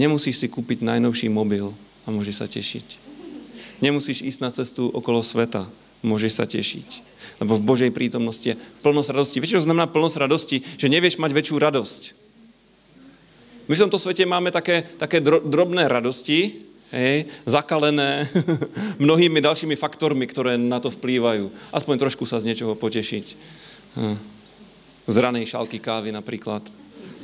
Nemusíš 0.00 0.40
si 0.40 0.46
kúpiť 0.48 0.80
najnovší 0.80 1.28
mobil 1.28 1.68
a 2.04 2.08
môžeš 2.08 2.34
sa 2.40 2.46
tešiť. 2.48 2.86
Nemusíš 3.84 4.24
ísť 4.24 4.40
na 4.40 4.50
cestu 4.50 4.88
okolo 4.88 5.20
sveta 5.20 5.68
môžeš 6.02 6.32
sa 6.34 6.44
tešiť. 6.44 6.88
Lebo 7.38 7.56
v 7.58 7.66
Božej 7.66 7.90
prítomnosti 7.94 8.54
je 8.54 8.58
plnosť 8.82 9.14
radosti. 9.14 9.38
Viete, 9.38 9.56
čo 9.58 9.64
znamená 9.64 9.86
plnosť 9.86 10.18
radosti? 10.18 10.62
Že 10.78 10.92
nevieš 10.92 11.16
mať 11.22 11.30
väčšiu 11.30 11.56
radosť. 11.62 12.02
My 13.70 13.78
v 13.78 13.82
tomto 13.86 13.98
svete 14.02 14.26
máme 14.26 14.50
také, 14.50 14.82
také 14.98 15.22
drobné 15.22 15.86
radosti, 15.86 16.58
hej, 16.92 17.26
zakalené 17.48 18.28
mnohými 19.04 19.40
ďalšími 19.40 19.74
faktormi, 19.74 20.28
ktoré 20.28 20.60
na 20.60 20.78
to 20.78 20.92
vplývajú. 20.92 21.48
Aspoň 21.72 21.94
trošku 22.06 22.28
sa 22.28 22.38
z 22.38 22.52
niečoho 22.52 22.76
potešiť. 22.76 23.26
Hm. 23.96 24.16
Z 25.08 25.16
ranej 25.18 25.50
šálky 25.50 25.82
kávy 25.82 26.14
napríklad. 26.14 26.62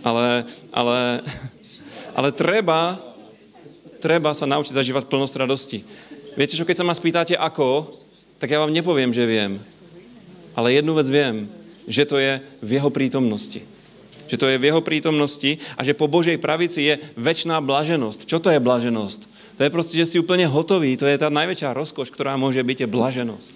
Ale, 0.02 0.42
ale, 0.74 1.22
ale 2.16 2.28
treba, 2.34 2.98
treba 4.02 4.34
sa 4.34 4.48
naučiť 4.48 4.74
zažívať 4.74 5.04
plnosť 5.06 5.34
radosti. 5.38 5.78
Viete 6.34 6.56
čo, 6.56 6.66
keď 6.66 6.82
sa 6.82 6.88
ma 6.88 6.94
spýtate 6.94 7.34
ako, 7.38 7.92
tak 8.38 8.50
ja 8.54 8.62
vám 8.62 8.74
nepoviem, 8.74 9.10
že 9.10 9.26
viem. 9.26 9.58
Ale 10.54 10.74
jednu 10.74 10.94
vec 10.98 11.06
viem, 11.10 11.50
že 11.86 12.06
to 12.06 12.18
je 12.18 12.38
v 12.62 12.70
jeho 12.78 12.90
prítomnosti. 12.90 13.62
Že 14.28 14.36
to 14.36 14.46
je 14.50 14.60
v 14.60 14.66
jeho 14.70 14.82
prítomnosti 14.84 15.58
a 15.74 15.80
že 15.82 15.96
po 15.96 16.06
Božej 16.06 16.38
pravici 16.38 16.84
je 16.84 16.94
väčšiná 17.16 17.58
blaženosť. 17.62 18.26
Čo 18.28 18.38
to 18.38 18.52
je 18.52 18.60
blaženosť? 18.62 19.38
To 19.59 19.66
je 19.66 19.74
proste, 19.74 19.98
že 19.98 20.06
si 20.06 20.16
úplne 20.22 20.46
hotový. 20.46 20.94
To 20.96 21.11
je 21.11 21.18
tá 21.18 21.28
najväčšia 21.28 21.74
rozkoš, 21.74 22.14
ktorá 22.14 22.38
môže 22.38 22.62
byť, 22.62 22.86
je 22.86 22.88
blaženosť. 22.88 23.54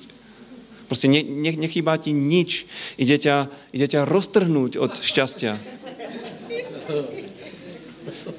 Proste 0.90 1.06
ne, 1.06 1.22
ne, 1.22 1.54
nechýba 1.54 1.94
ti 1.96 2.10
nič. 2.10 2.66
Ide 2.98 3.22
ťa, 3.22 3.36
ide 3.70 3.86
ťa 3.86 4.04
roztrhnúť 4.04 4.82
od 4.82 4.92
šťastia. 4.98 5.56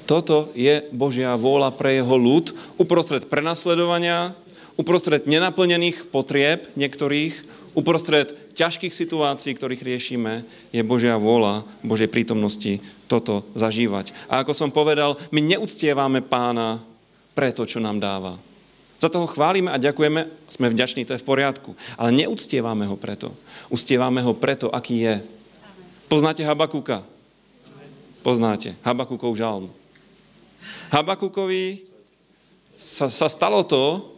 Toto 0.04 0.52
je 0.52 0.84
Božia 0.92 1.32
vôľa 1.40 1.72
pre 1.72 1.96
jeho 1.96 2.14
ľud 2.20 2.52
uprostred 2.76 3.24
prenasledovania, 3.32 4.36
uprostred 4.76 5.24
nenaplnených 5.24 6.12
potrieb 6.12 6.68
niektorých, 6.76 7.64
Uprostred 7.74 8.54
ťažkých 8.54 8.94
situácií, 8.94 9.50
ktorých 9.58 9.82
riešime, 9.82 10.46
je 10.70 10.78
Božia 10.86 11.18
vôľa, 11.18 11.66
Božej 11.82 12.06
prítomnosti 12.06 12.78
toto 13.10 13.42
zažívať. 13.58 14.14
A 14.30 14.46
ako 14.46 14.54
som 14.54 14.70
povedal, 14.70 15.18
my 15.34 15.42
neúctievame 15.42 16.22
pána 16.22 16.78
pre 17.34 17.50
to, 17.50 17.66
čo 17.66 17.82
nám 17.82 17.98
dáva. 17.98 18.38
Za 19.02 19.12
toho 19.12 19.28
chválime 19.28 19.68
a 19.68 19.76
ďakujeme, 19.76 20.48
sme 20.48 20.72
vďační, 20.72 21.04
to 21.04 21.12
je 21.12 21.20
v 21.20 21.28
poriadku. 21.28 21.76
Ale 22.00 22.14
neúctievame 22.14 22.88
ho 22.88 22.96
preto. 22.96 23.34
Uctievame 23.68 24.24
ho 24.24 24.32
preto, 24.32 24.72
aký 24.72 25.04
je. 25.04 25.14
Poznáte 26.08 26.46
Habakúka? 26.46 27.04
Poznáte. 28.24 28.72
Habakúkov 28.80 29.36
žalm. 29.36 29.68
Habakúkovi 30.88 31.84
sa, 32.72 33.12
sa 33.12 33.28
stalo 33.28 33.60
to, 33.66 34.14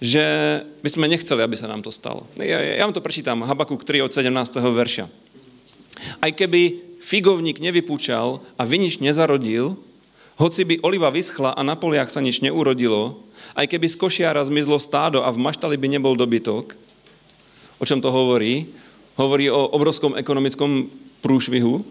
že 0.00 0.20
by 0.80 0.88
sme 0.88 1.08
nechceli, 1.08 1.40
aby 1.44 1.56
sa 1.56 1.68
nám 1.68 1.84
to 1.84 1.92
stalo. 1.92 2.24
Ja, 2.40 2.60
ja 2.60 2.84
vám 2.84 2.96
to 2.96 3.04
prečítam, 3.04 3.44
Habakuk 3.44 3.84
3 3.84 4.04
od 4.04 4.12
17. 4.12 4.60
verša. 4.60 5.06
Aj 6.20 6.32
keby 6.32 6.80
figovník 7.00 7.60
nevypúčal 7.60 8.40
a 8.56 8.62
vinič 8.64 9.00
nezarodil, 9.00 9.76
hoci 10.40 10.64
by 10.64 10.80
oliva 10.80 11.12
vyschla 11.12 11.52
a 11.52 11.60
na 11.60 11.76
poliach 11.76 12.08
sa 12.08 12.24
nič 12.24 12.40
neurodilo, 12.40 13.20
aj 13.52 13.68
keby 13.68 13.92
z 13.92 14.00
košiara 14.00 14.40
zmizlo 14.40 14.80
stádo 14.80 15.20
a 15.20 15.28
v 15.28 15.36
maštali 15.36 15.76
by 15.76 15.92
nebol 15.92 16.16
dobytok, 16.16 16.72
o 17.76 17.84
čom 17.84 18.00
to 18.00 18.08
hovorí? 18.08 18.72
Hovorí 19.20 19.52
o 19.52 19.68
obrovskom 19.76 20.16
ekonomickom 20.16 20.88
prúšvihu, 21.20 21.84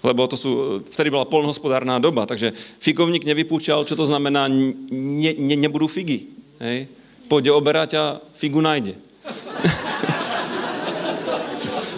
lebo 0.00 0.24
to 0.30 0.38
sú, 0.38 0.78
vtedy 0.94 1.10
bola 1.10 1.28
polnohospodárná 1.28 1.98
doba, 1.98 2.24
takže 2.24 2.54
figovník 2.56 3.26
nevypúčal, 3.26 3.84
čo 3.84 3.98
to 3.98 4.06
znamená, 4.06 4.46
ne, 4.48 5.32
ne, 5.36 5.56
nebudú 5.58 5.90
figy. 5.90 6.30
Hej? 6.62 6.86
Pôjde 7.28 7.52
oberať 7.52 7.90
a 7.98 8.16
figu 8.32 8.64
nájde. 8.64 8.94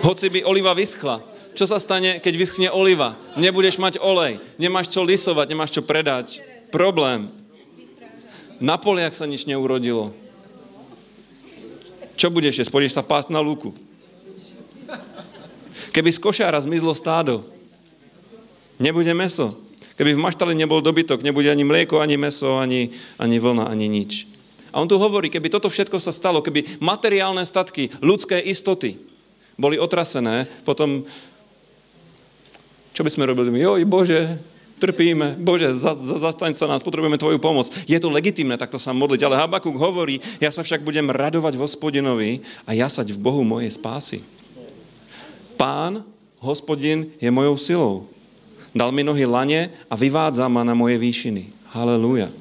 Hoci 0.07 0.35
by 0.35 0.43
oliva 0.49 0.75
vyschla. 0.75 1.23
Čo 1.63 1.71
sa 1.71 1.79
stane, 1.79 2.19
keď 2.19 2.35
vyschne 2.35 2.69
oliva? 2.75 3.15
Nebudeš 3.39 3.79
mať 3.79 4.03
olej, 4.03 4.43
nemáš 4.59 4.91
čo 4.91 5.07
lisovať, 5.07 5.47
nemáš 5.47 5.71
čo 5.71 5.87
predať. 5.87 6.43
Problém. 6.75 7.31
Na 8.59 8.83
poliach 8.83 9.15
sa 9.15 9.31
nič 9.31 9.47
neurodilo. 9.47 10.11
Čo 12.19 12.35
budeš 12.35 12.59
jesť? 12.59 12.75
Pôjdeš 12.75 12.99
sa 12.99 13.07
pásť 13.07 13.31
na 13.31 13.39
lúku. 13.39 13.71
Keby 15.95 16.11
z 16.11 16.19
košára 16.19 16.59
zmizlo 16.59 16.99
stádo, 16.99 17.47
Nebude 18.83 19.15
meso. 19.15 19.55
Keby 19.95 20.19
v 20.19 20.25
maštali 20.27 20.59
nebol 20.59 20.83
dobytok, 20.83 21.23
nebude 21.23 21.47
ani 21.47 21.63
mlieko, 21.63 22.03
ani 22.03 22.19
meso, 22.19 22.59
ani, 22.59 22.91
ani 23.23 23.39
vlna, 23.39 23.71
ani 23.71 23.87
nič. 23.87 24.27
A 24.75 24.83
on 24.83 24.91
tu 24.91 24.99
hovorí, 24.99 25.31
keby 25.31 25.47
toto 25.47 25.71
všetko 25.71 26.03
sa 26.03 26.11
stalo, 26.11 26.43
keby 26.43 26.83
materiálne 26.83 27.47
statky, 27.47 27.95
ľudské 28.03 28.43
istoty 28.43 28.99
boli 29.55 29.79
otrasené, 29.79 30.51
potom 30.67 31.07
čo 32.93 33.01
by 33.05 33.11
sme 33.13 33.29
robili? 33.29 33.61
Joj, 33.61 33.89
Bože, 33.89 34.21
trpíme, 34.77 35.41
Bože, 35.41 35.73
za, 35.73 35.97
za, 35.97 36.29
zastaň 36.29 36.53
sa 36.59 36.69
nás, 36.69 36.85
potrebujeme 36.85 37.17
Tvoju 37.17 37.41
pomoc. 37.41 37.71
Je 37.89 37.97
to 37.97 38.13
legitimné 38.13 38.59
takto 38.61 38.77
sa 38.77 38.93
modliť, 38.93 39.23
ale 39.25 39.41
Habakuk 39.41 39.79
hovorí, 39.79 40.21
ja 40.43 40.53
sa 40.53 40.67
však 40.67 40.83
budem 40.83 41.09
radovať 41.09 41.57
hospodinovi 41.57 42.43
a 42.67 42.75
jasať 42.75 43.15
v 43.15 43.23
Bohu 43.23 43.47
mojej 43.47 43.71
spásy. 43.71 44.21
Pán, 45.55 46.03
hospodin, 46.43 47.15
je 47.23 47.31
mojou 47.31 47.55
silou. 47.55 47.95
Dal 48.75 48.91
mi 48.91 49.07
nohy 49.07 49.29
lane 49.29 49.71
a 49.87 49.95
vyvádza 49.95 50.49
ma 50.51 50.67
na 50.67 50.75
moje 50.75 50.99
výšiny. 50.99 51.55
Halelúja. 51.71 52.33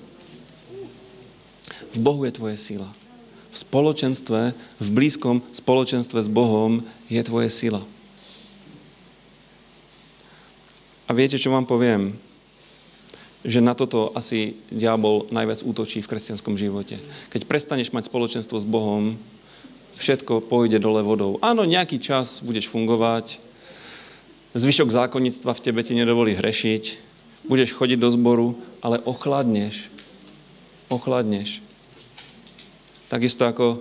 V 1.92 1.98
Bohu 2.00 2.24
je 2.24 2.34
tvoje 2.34 2.58
sila. 2.58 2.88
V 3.52 3.56
spoločenstve, 3.56 4.56
v 4.56 4.90
blízkom 4.96 5.44
spoločenstve 5.52 6.24
s 6.24 6.30
Bohom 6.32 6.82
je 7.12 7.20
tvoje 7.20 7.52
sila. 7.52 7.84
A 11.12 11.18
viete, 11.18 11.36
čo 11.36 11.52
vám 11.52 11.68
poviem? 11.68 12.16
Že 13.44 13.60
na 13.60 13.76
toto 13.76 14.16
asi 14.16 14.56
diabol 14.72 15.28
najviac 15.28 15.60
útočí 15.68 16.00
v 16.00 16.08
kresťanskom 16.08 16.56
živote. 16.56 17.04
Keď 17.36 17.52
prestaneš 17.52 17.92
mať 17.92 18.08
spoločenstvo 18.08 18.56
s 18.56 18.64
Bohom, 18.64 19.20
všetko 20.00 20.48
pôjde 20.48 20.80
dole 20.80 21.04
vodou. 21.04 21.36
Áno, 21.44 21.68
nejaký 21.68 22.00
čas 22.00 22.40
budeš 22.40 22.72
fungovať, 22.72 23.44
Zvyšok 24.52 24.92
zákonnictva 24.92 25.56
v 25.56 25.64
tebe 25.64 25.80
ti 25.80 25.96
nedovolí 25.96 26.36
hrešiť, 26.36 26.84
budeš 27.48 27.72
chodiť 27.72 28.00
do 28.04 28.12
zboru, 28.12 28.60
ale 28.84 29.00
ochladneš. 29.08 29.88
Ochladneš. 30.92 31.64
Takisto 33.08 33.48
ako 33.48 33.80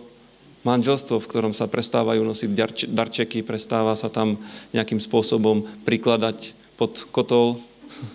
manželstvo, 0.63 1.19
v 1.19 1.27
ktorom 1.27 1.55
sa 1.59 1.67
prestávajú 1.67 2.23
nosiť 2.23 2.51
darčeky, 2.87 3.43
prestáva 3.43 3.99
sa 3.99 4.07
tam 4.07 4.39
nejakým 4.71 5.03
spôsobom 5.03 5.67
prikladať 5.83 6.60
pod 6.81 6.97
kotol. 7.13 7.61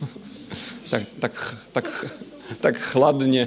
tak, 0.92 1.06
tak, 1.22 1.34
tak, 1.70 1.86
tak 2.58 2.76
chladne. 2.82 3.46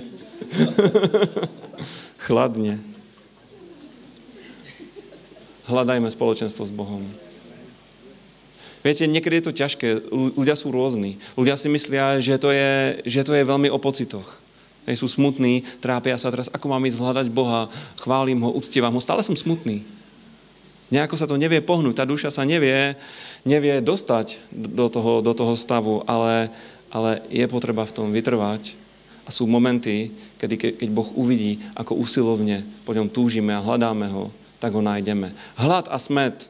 chladne. 2.27 2.79
Hľadajme 5.67 6.07
spoločenstvo 6.07 6.63
s 6.63 6.71
Bohom. 6.71 7.03
Viete, 8.87 9.11
niekedy 9.11 9.43
je 9.43 9.47
to 9.51 9.59
ťažké, 9.59 9.89
ľudia 10.39 10.55
sú 10.55 10.71
rôzni. 10.71 11.19
Ľudia 11.35 11.59
si 11.59 11.67
myslia, 11.67 12.23
že 12.23 12.39
to 12.39 12.55
je, 12.55 13.03
že 13.03 13.27
to 13.27 13.35
je 13.35 13.43
veľmi 13.43 13.67
o 13.75 13.83
pocitoch. 13.83 14.39
Hej, 14.87 15.03
sú 15.03 15.11
smutní, 15.11 15.67
trápia 15.83 16.17
sa 16.17 16.31
teraz, 16.31 16.49
ako 16.49 16.73
mám 16.73 16.87
ísť 16.87 17.03
hľadať 17.03 17.27
Boha, 17.35 17.69
chválim 18.01 18.41
ho, 18.41 18.55
uctievam 18.55 18.95
ho, 18.95 19.03
stále 19.03 19.21
som 19.21 19.37
smutný. 19.37 19.85
Nejako 20.89 21.21
sa 21.21 21.29
to 21.29 21.37
nevie 21.37 21.61
pohnúť, 21.61 22.01
tá 22.01 22.05
duša 22.09 22.33
sa 22.33 22.49
nevie, 22.49 22.97
nevie 23.45 23.85
dostať 23.85 24.41
do 24.53 24.89
toho, 24.89 25.21
do 25.21 25.33
toho 25.37 25.53
stavu, 25.53 26.01
ale, 26.09 26.49
ale 26.89 27.21
je 27.29 27.45
potreba 27.45 27.85
v 27.85 27.95
tom 27.95 28.09
vytrvať. 28.09 28.73
A 29.29 29.31
sú 29.31 29.45
momenty, 29.45 30.09
kedy, 30.41 30.81
keď 30.81 30.89
Boh 30.89 31.13
uvidí, 31.13 31.61
ako 31.77 32.01
usilovne 32.01 32.65
po 32.89 32.97
ňom 32.97 33.13
túžime 33.13 33.53
a 33.53 33.61
hľadáme 33.61 34.09
ho, 34.09 34.33
tak 34.57 34.73
ho 34.73 34.81
nájdeme. 34.81 35.37
Hlad 35.61 35.93
a 35.93 36.01
smet 36.01 36.49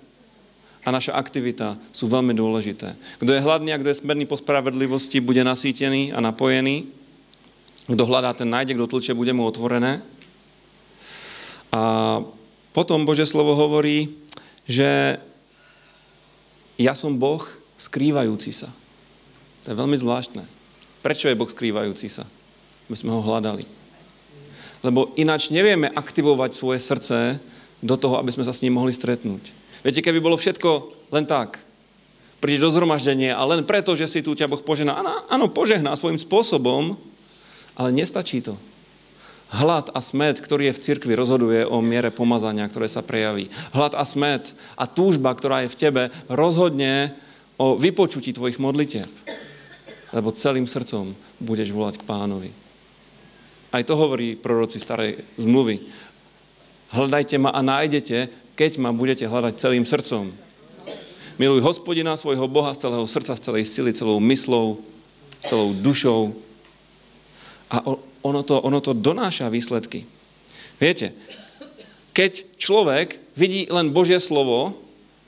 a 0.86 0.95
naša 0.95 1.18
aktivita 1.18 1.74
sú 1.91 2.07
veľmi 2.07 2.30
dôležité. 2.39 2.95
Kto 3.18 3.34
je 3.34 3.43
hladný 3.43 3.74
a 3.74 3.80
kto 3.82 3.91
je 3.91 4.01
smerný 4.01 4.30
po 4.30 4.39
spravedlivosti, 4.39 5.18
bude 5.18 5.43
nasýtený 5.43 6.14
a 6.14 6.22
napojený. 6.22 6.86
Kto 7.91 8.07
hľadá, 8.07 8.39
ten 8.39 8.47
nájde, 8.47 8.78
kto 8.78 8.86
tlče, 8.86 9.18
bude 9.18 9.34
mu 9.34 9.43
otvorené. 9.43 9.99
A 11.74 12.22
potom 12.70 13.03
Bože 13.03 13.26
slovo 13.26 13.59
hovorí, 13.59 14.07
že 14.69 15.16
ja 16.79 16.93
som 16.95 17.16
Boh 17.16 17.43
skrývajúci 17.81 18.53
sa. 18.53 18.69
To 19.64 19.73
je 19.73 19.81
veľmi 19.81 19.97
zvláštne. 19.97 20.45
Prečo 21.03 21.27
je 21.27 21.39
Boh 21.39 21.49
skrývajúci 21.49 22.07
sa? 22.12 22.29
My 22.87 22.95
sme 22.95 23.11
ho 23.16 23.25
hľadali. 23.25 23.64
Lebo 24.85 25.11
ináč 25.19 25.51
nevieme 25.51 25.91
aktivovať 25.91 26.55
svoje 26.55 26.79
srdce 26.79 27.43
do 27.83 27.97
toho, 27.99 28.21
aby 28.23 28.31
sme 28.31 28.47
sa 28.47 28.55
s 28.55 28.62
ním 28.62 28.79
mohli 28.79 28.95
stretnúť. 28.95 29.51
Viete, 29.83 30.05
keby 30.05 30.23
bolo 30.23 30.39
všetko 30.39 30.71
len 31.11 31.27
tak, 31.27 31.59
prídeš 32.39 32.71
do 32.71 32.75
zhromaždenia 32.79 33.35
a 33.35 33.43
len 33.47 33.66
preto, 33.66 33.95
že 33.99 34.07
si 34.07 34.21
tu 34.23 34.35
ťa 34.35 34.47
Boh 34.47 34.62
požehná. 34.62 34.95
Áno, 35.27 35.51
požehná 35.51 35.95
svojím 35.99 36.19
spôsobom, 36.19 36.95
ale 37.75 37.95
nestačí 37.95 38.43
to. 38.43 38.55
Hlad 39.49 39.88
a 39.96 40.01
smet, 40.05 40.44
ktorý 40.44 40.68
je 40.68 40.76
v 40.76 40.82
cirkvi, 40.92 41.12
rozhoduje 41.16 41.64
o 41.64 41.80
miere 41.80 42.12
pomazania, 42.12 42.68
ktoré 42.68 42.84
sa 42.84 43.01
prejaví. 43.01 43.49
Hlad 43.72 43.96
a 43.96 44.05
smet 44.05 44.53
a 44.76 44.84
túžba, 44.84 45.32
ktorá 45.32 45.64
je 45.64 45.72
v 45.72 45.80
tebe, 45.80 46.03
rozhodne 46.28 47.16
o 47.57 47.80
vypočutí 47.80 48.36
tvojich 48.36 48.61
modlitev. 48.61 49.09
Lebo 50.12 50.36
celým 50.36 50.68
srdcom 50.68 51.16
budeš 51.40 51.72
volať 51.72 52.01
k 52.01 52.07
pánovi. 52.09 52.51
Aj 53.72 53.84
to 53.84 53.96
hovorí 53.96 54.36
proroci 54.36 54.80
starej 54.80 55.20
zmluvy. 55.40 55.80
Hľadajte 56.92 57.36
ma 57.40 57.53
a 57.53 57.61
nájdete, 57.61 58.28
keď 58.53 58.80
ma 58.80 58.92
budete 58.92 59.28
hľadať 59.28 59.61
celým 59.61 59.84
srdcom. 59.84 60.32
Miluj 61.36 61.61
hospodina 61.64 62.16
svojho 62.16 62.49
Boha 62.49 62.72
z 62.72 62.88
celého 62.88 63.07
srdca, 63.09 63.32
z 63.36 63.44
celej 63.44 63.64
sily, 63.68 63.92
celou 63.92 64.20
myslou, 64.20 64.80
celou 65.44 65.72
dušou. 65.72 66.34
A 67.68 67.84
ono 68.23 68.43
to, 68.43 68.59
ono 68.61 68.79
to 68.83 68.97
donáša 68.97 69.51
výsledky. 69.51 70.07
Viete, 70.79 71.14
keď 72.14 72.59
človek 72.59 73.19
vidí 73.39 73.71
len 73.71 73.95
Božie 73.95 74.19
slovo 74.19 74.75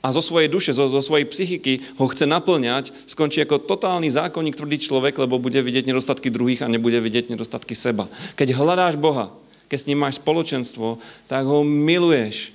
a 0.01 0.09
zo 0.09 0.19
svojej 0.19 0.49
duše, 0.49 0.73
zo, 0.73 0.89
zo 0.89 0.99
svojej 0.99 1.29
psychiky 1.29 1.79
ho 1.95 2.05
chce 2.09 2.25
naplňať, 2.25 2.91
skončí 3.05 3.39
ako 3.45 3.63
totálny 3.63 4.09
zákonník, 4.09 4.57
tvrdý 4.57 4.81
človek, 4.81 5.15
lebo 5.21 5.37
bude 5.37 5.61
vidieť 5.61 5.87
nedostatky 5.87 6.33
druhých 6.33 6.65
a 6.65 6.71
nebude 6.71 6.97
vidieť 6.97 7.31
nedostatky 7.31 7.77
seba. 7.77 8.09
Keď 8.35 8.57
hľadáš 8.57 8.97
Boha, 8.97 9.31
keď 9.71 9.77
s 9.77 9.87
ním 9.87 10.03
máš 10.03 10.19
spoločenstvo, 10.19 10.99
tak 11.31 11.47
ho 11.47 11.63
miluješ 11.63 12.51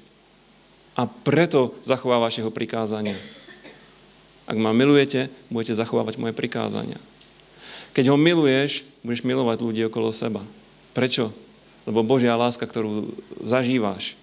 a 0.97 1.09
preto 1.09 1.77
zachovávaš 1.81 2.41
jeho 2.41 2.53
prikázania. 2.53 3.17
Ak 4.45 4.57
ma 4.61 4.77
milujete, 4.77 5.33
budete 5.49 5.77
zachovávať 5.77 6.21
moje 6.21 6.35
prikázania. 6.37 7.01
Keď 7.97 8.13
ho 8.13 8.21
miluješ, 8.21 8.85
budeš 9.01 9.25
milovať 9.25 9.65
ľudí 9.65 9.81
okolo 9.89 10.13
seba. 10.13 10.45
Prečo? 10.93 11.33
Lebo 11.89 12.05
Božia 12.05 12.37
láska, 12.37 12.69
ktorú 12.69 13.17
zažíváš, 13.41 14.21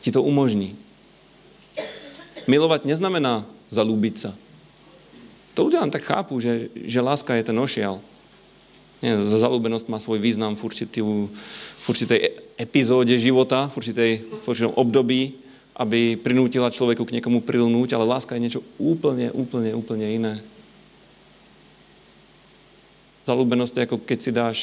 ti 0.00 0.08
to 0.08 0.24
umožní. 0.24 0.72
Milovať 2.48 2.88
neznamená 2.88 3.44
zalúbiť 3.68 4.14
sa. 4.16 4.32
To 5.52 5.68
ľudia 5.68 5.84
len 5.84 5.92
tak 5.92 6.08
chápu, 6.08 6.40
že, 6.40 6.72
že 6.88 7.04
láska 7.04 7.36
je 7.36 7.44
ten 7.44 7.58
ošial. 7.60 8.00
Nie, 9.04 9.18
zalúbenosť 9.20 9.92
má 9.92 10.00
svoj 10.00 10.16
význam 10.16 10.56
v, 10.56 10.62
určitý, 10.64 11.04
v 11.04 11.84
určitej 11.84 12.18
e- 12.18 12.32
epizóde 12.56 13.12
života, 13.20 13.68
v, 13.68 13.74
určitej, 13.76 14.12
v 14.24 14.44
určitom 14.48 14.72
období, 14.80 15.36
aby 15.76 16.16
prinútila 16.16 16.72
človeku 16.72 17.04
k 17.04 17.20
niekomu 17.20 17.44
prilnúť, 17.44 17.98
ale 17.98 18.08
láska 18.08 18.38
je 18.38 18.44
niečo 18.48 18.62
úplne, 18.80 19.28
úplne, 19.34 19.76
úplne 19.76 20.06
iné. 20.08 20.34
Zalúbenosť 23.22 23.74
je 23.78 23.86
ako 23.86 23.96
keď 24.02 24.18
si 24.18 24.30
dáš 24.34 24.58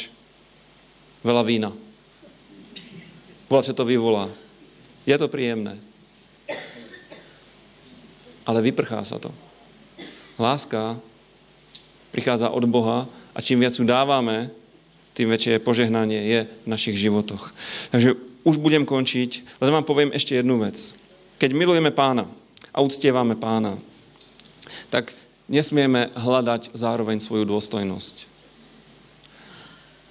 veľa 1.23 1.43
vína. 1.43 1.71
Volá, 3.49 3.65
čo 3.65 3.73
to 3.73 3.87
vyvolá. 3.87 4.29
Je 5.07 5.15
to 5.17 5.31
príjemné. 5.31 5.79
Ale 8.45 8.65
vyprchá 8.65 9.01
sa 9.05 9.17
to. 9.17 9.33
Láska 10.37 10.97
prichádza 12.13 12.49
od 12.49 12.65
Boha 12.65 13.05
a 13.33 13.39
čím 13.41 13.61
viac 13.61 13.75
ju 13.77 13.85
dávame, 13.85 14.49
tým 15.13 15.29
väčšie 15.29 15.59
požehnanie 15.59 16.19
je 16.23 16.39
v 16.47 16.67
našich 16.67 16.95
životoch. 16.95 17.51
Takže 17.91 18.15
už 18.47 18.55
budem 18.57 18.87
končiť, 18.87 19.59
len 19.59 19.73
vám 19.73 19.83
poviem 19.83 20.15
ešte 20.15 20.39
jednu 20.39 20.63
vec. 20.63 20.79
Keď 21.37 21.51
milujeme 21.51 21.91
pána 21.91 22.23
a 22.71 22.79
uctievame 22.79 23.35
pána, 23.35 23.75
tak 24.87 25.11
nesmieme 25.51 26.09
hľadať 26.15 26.71
zároveň 26.71 27.19
svoju 27.19 27.43
dôstojnosť. 27.43 28.38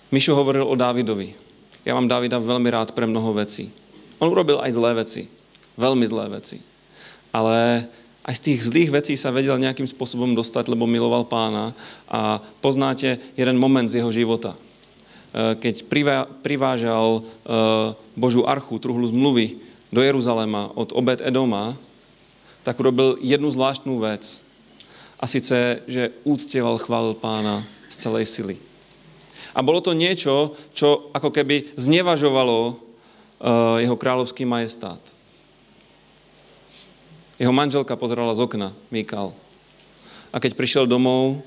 Mišo 0.09 0.33
hovoril 0.33 0.65
o 0.65 0.73
Dávidovi. 0.73 1.37
Ja 1.85 1.93
mám 1.93 2.09
Dávida 2.09 2.41
veľmi 2.41 2.73
rád 2.73 2.97
pre 2.97 3.05
mnoho 3.05 3.37
vecí. 3.37 3.69
On 4.17 4.33
urobil 4.33 4.57
aj 4.61 4.73
zlé 4.73 4.97
veci. 4.97 5.29
Veľmi 5.77 6.09
zlé 6.09 6.33
veci. 6.33 6.65
Ale 7.29 7.85
aj 8.25 8.35
z 8.41 8.45
tých 8.45 8.61
zlých 8.73 8.91
vecí 8.93 9.21
sa 9.21 9.29
vedel 9.29 9.61
nejakým 9.61 9.85
spôsobom 9.85 10.33
dostať, 10.33 10.73
lebo 10.73 10.89
miloval 10.89 11.29
pána. 11.29 11.77
A 12.09 12.41
poznáte 12.65 13.21
jeden 13.37 13.61
moment 13.61 13.85
z 13.85 14.01
jeho 14.01 14.09
života. 14.09 14.57
E, 14.57 14.59
keď 15.61 15.85
privážal 16.41 17.21
e, 17.21 17.23
Božú 18.17 18.49
archu, 18.49 18.81
truhlu 18.81 19.05
zmluvy 19.09 19.61
do 19.93 20.01
Jeruzalema 20.01 20.73
od 20.73 20.93
Obed 20.97 21.21
Edoma, 21.21 21.77
tak 22.65 22.81
urobil 22.81 23.21
jednu 23.21 23.53
zvláštnu 23.53 23.97
vec. 24.01 24.25
A 25.21 25.29
síce, 25.29 25.85
že 25.85 26.17
úctieval, 26.25 26.81
chválil 26.81 27.13
pána 27.13 27.61
z 27.93 28.09
celej 28.09 28.25
sily. 28.29 28.68
A 29.59 29.61
bolo 29.67 29.83
to 29.83 29.91
niečo, 29.91 30.55
čo 30.71 31.11
ako 31.11 31.35
keby 31.35 31.75
znevažovalo 31.75 32.59
e, 32.63 32.73
jeho 33.83 33.99
kráľovský 33.99 34.47
majestát. 34.47 35.03
Jeho 37.43 37.51
manželka 37.51 37.99
pozerala 37.99 38.39
z 38.39 38.47
okna, 38.47 38.71
Mikal. 38.95 39.35
A 40.31 40.39
keď 40.39 40.55
prišiel 40.55 40.87
domov, 40.87 41.43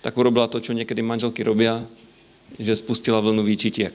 tak 0.00 0.16
urobila 0.16 0.48
to, 0.48 0.64
čo 0.64 0.72
niekedy 0.72 1.04
manželky 1.04 1.44
robia, 1.44 1.84
že 2.56 2.72
spustila 2.72 3.20
vlnu 3.20 3.44
výčitiek. 3.44 3.92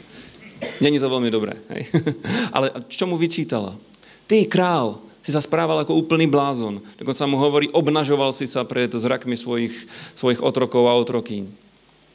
Není 0.84 0.96
to 0.96 1.12
veľmi 1.12 1.28
dobré. 1.28 1.60
Hej? 1.76 1.92
Ale 2.56 2.88
čo 2.88 3.04
mu 3.04 3.20
vyčítala? 3.20 3.76
Ty, 4.24 4.48
král, 4.48 5.04
si 5.20 5.28
sa 5.28 5.44
správal 5.44 5.84
ako 5.84 5.92
úplný 5.92 6.24
blázon. 6.24 6.80
Dokonca 6.96 7.28
mu 7.28 7.36
hovorí, 7.36 7.68
obnažoval 7.68 8.32
si 8.32 8.48
sa 8.48 8.64
pred 8.64 8.88
zrakmi 8.88 9.36
svojich, 9.36 9.74
svojich 10.16 10.40
otrokov 10.40 10.88
a 10.88 10.96
otrokín. 10.96 11.52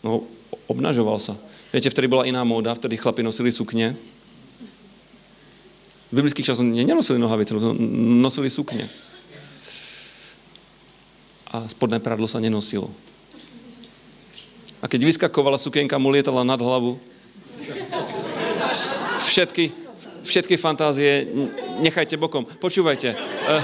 No, 0.02 0.26
obnažoval 0.66 1.22
sa. 1.22 1.38
Viete, 1.70 1.94
vtedy 1.94 2.10
bola 2.10 2.28
iná 2.28 2.42
móda, 2.44 2.76
vtedy 2.76 2.98
chlapi 2.98 3.24
nosili 3.24 3.54
sukne, 3.54 3.96
v 6.12 6.20
biblických 6.20 6.52
časoch 6.52 6.68
nenosili 6.68 7.16
nohavice, 7.24 7.56
nosili 8.20 8.52
sukne. 8.52 8.84
A 11.48 11.64
spodné 11.72 12.04
pradlo 12.04 12.28
sa 12.28 12.44
nenosilo. 12.44 12.92
A 14.84 14.92
keď 14.92 15.08
vyskakovala 15.08 15.56
sukienka, 15.56 15.96
mu 15.96 16.12
lietala 16.12 16.44
nad 16.44 16.60
hlavu. 16.60 17.00
Všetky, 19.24 19.72
všetky 20.28 20.60
fantázie 20.60 21.32
nechajte 21.80 22.20
bokom. 22.20 22.44
Počúvajte. 22.44 23.16
Eh. 23.16 23.64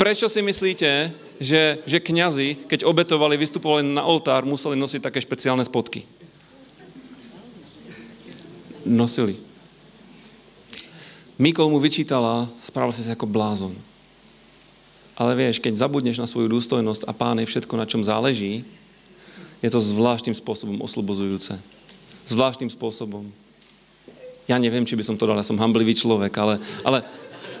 Prečo 0.00 0.32
si 0.32 0.40
myslíte, 0.40 1.12
že, 1.40 1.84
že 1.84 1.98
kňazi, 2.00 2.68
keď 2.68 2.84
obetovali, 2.84 3.36
vystupovali 3.36 3.84
na 3.84 4.04
oltár, 4.04 4.48
museli 4.48 4.78
nosiť 4.78 5.00
také 5.10 5.20
špeciálne 5.20 5.64
spodky? 5.64 6.04
nosili. 8.86 9.34
Mikol 11.36 11.68
mu 11.68 11.82
vyčítala, 11.82 12.48
správal 12.62 12.94
si 12.94 13.04
sa 13.04 13.12
ako 13.12 13.28
blázon. 13.28 13.74
Ale 15.18 15.36
vieš, 15.36 15.60
keď 15.60 15.76
zabudneš 15.76 16.22
na 16.22 16.28
svoju 16.28 16.48
dôstojnosť 16.48 17.04
a 17.04 17.12
pán 17.12 17.36
je 17.42 17.50
všetko, 17.50 17.74
na 17.76 17.88
čom 17.88 18.00
záleží, 18.00 18.64
je 19.60 19.68
to 19.68 19.82
zvláštnym 19.82 20.32
spôsobom 20.32 20.80
oslobozujúce. 20.80 21.58
Zvláštnym 22.24 22.72
spôsobom. 22.72 23.28
Ja 24.46 24.56
neviem, 24.56 24.86
či 24.86 24.96
by 24.96 25.04
som 25.04 25.16
to 25.18 25.26
dal, 25.26 25.36
ja 25.36 25.44
som 25.44 25.58
hamblivý 25.58 25.96
človek, 25.96 26.32
ale, 26.38 26.54
ale, 26.86 27.02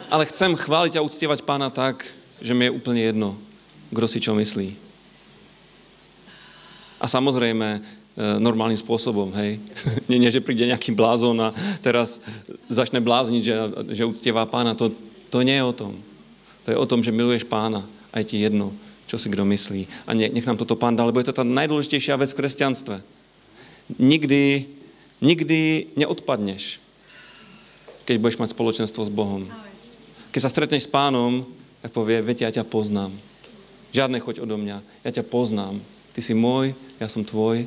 ale 0.08 0.28
chcem 0.30 0.54
chváliť 0.54 0.96
a 0.96 1.04
uctievať 1.04 1.42
pána 1.42 1.68
tak, 1.72 2.06
že 2.38 2.52
mi 2.52 2.68
je 2.68 2.76
úplne 2.76 3.02
jedno, 3.02 3.36
kto 3.92 4.06
si 4.06 4.18
čo 4.18 4.34
myslí. 4.34 4.68
A 6.96 7.06
samozrejme, 7.06 7.84
E, 8.16 8.40
normálnym 8.40 8.80
spôsobom, 8.80 9.28
hej. 9.36 9.60
nie, 10.08 10.16
nie, 10.16 10.32
že 10.32 10.40
príde 10.40 10.64
nejaký 10.64 10.96
blázon 10.96 11.36
a 11.36 11.52
teraz 11.84 12.24
začne 12.64 13.04
blázniť, 13.04 13.42
že, 13.44 13.54
že 13.92 14.08
uctievá 14.08 14.48
pána. 14.48 14.72
To, 14.72 14.88
to 15.28 15.44
nie 15.44 15.52
je 15.52 15.68
o 15.68 15.76
tom. 15.76 15.92
To 16.64 16.72
je 16.72 16.80
o 16.80 16.88
tom, 16.88 17.04
že 17.04 17.12
miluješ 17.12 17.44
pána 17.44 17.84
a 18.08 18.24
je 18.24 18.32
ti 18.32 18.36
jedno, 18.40 18.72
čo 19.04 19.20
si 19.20 19.28
kto 19.28 19.44
myslí. 19.44 20.08
A 20.08 20.16
nech 20.16 20.48
nám 20.48 20.56
toto 20.56 20.80
pán 20.80 20.96
dá, 20.96 21.04
lebo 21.04 21.20
je 21.20 21.28
to 21.28 21.36
tá 21.36 21.44
najdôležitejšia 21.44 22.16
vec 22.16 22.32
v 22.32 22.40
kresťanstve. 22.40 22.96
Nikdy, 24.00 24.64
nikdy 25.20 25.92
neodpadneš, 26.00 26.80
keď 28.08 28.16
budeš 28.16 28.40
mať 28.40 28.56
spoločenstvo 28.56 29.04
s 29.04 29.12
Bohom. 29.12 29.44
Keď 30.32 30.40
sa 30.40 30.48
stretneš 30.48 30.88
s 30.88 30.90
pánom, 30.90 31.44
tak 31.84 31.92
povie, 31.92 32.24
viete, 32.24 32.48
ja 32.48 32.50
ťa 32.50 32.64
poznám. 32.64 33.12
Žiadne 33.96 34.20
choď 34.20 34.44
odo 34.44 34.60
mňa, 34.60 34.84
ja 35.08 35.10
ťa 35.10 35.24
poznám. 35.24 35.80
Ty 36.12 36.20
si 36.20 36.36
môj, 36.36 36.76
ja 37.00 37.08
som 37.08 37.24
tvoj, 37.24 37.64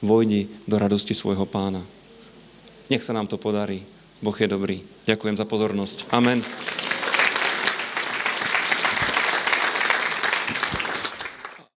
vojdi 0.00 0.48
do 0.64 0.80
radosti 0.80 1.12
svojho 1.12 1.44
pána. 1.44 1.84
Nech 2.88 3.04
sa 3.04 3.12
nám 3.12 3.28
to 3.28 3.36
podarí. 3.36 3.84
Boh 4.24 4.32
je 4.32 4.48
dobrý. 4.48 4.80
Ďakujem 5.04 5.36
za 5.36 5.44
pozornosť. 5.44 6.08
Amen. 6.08 6.40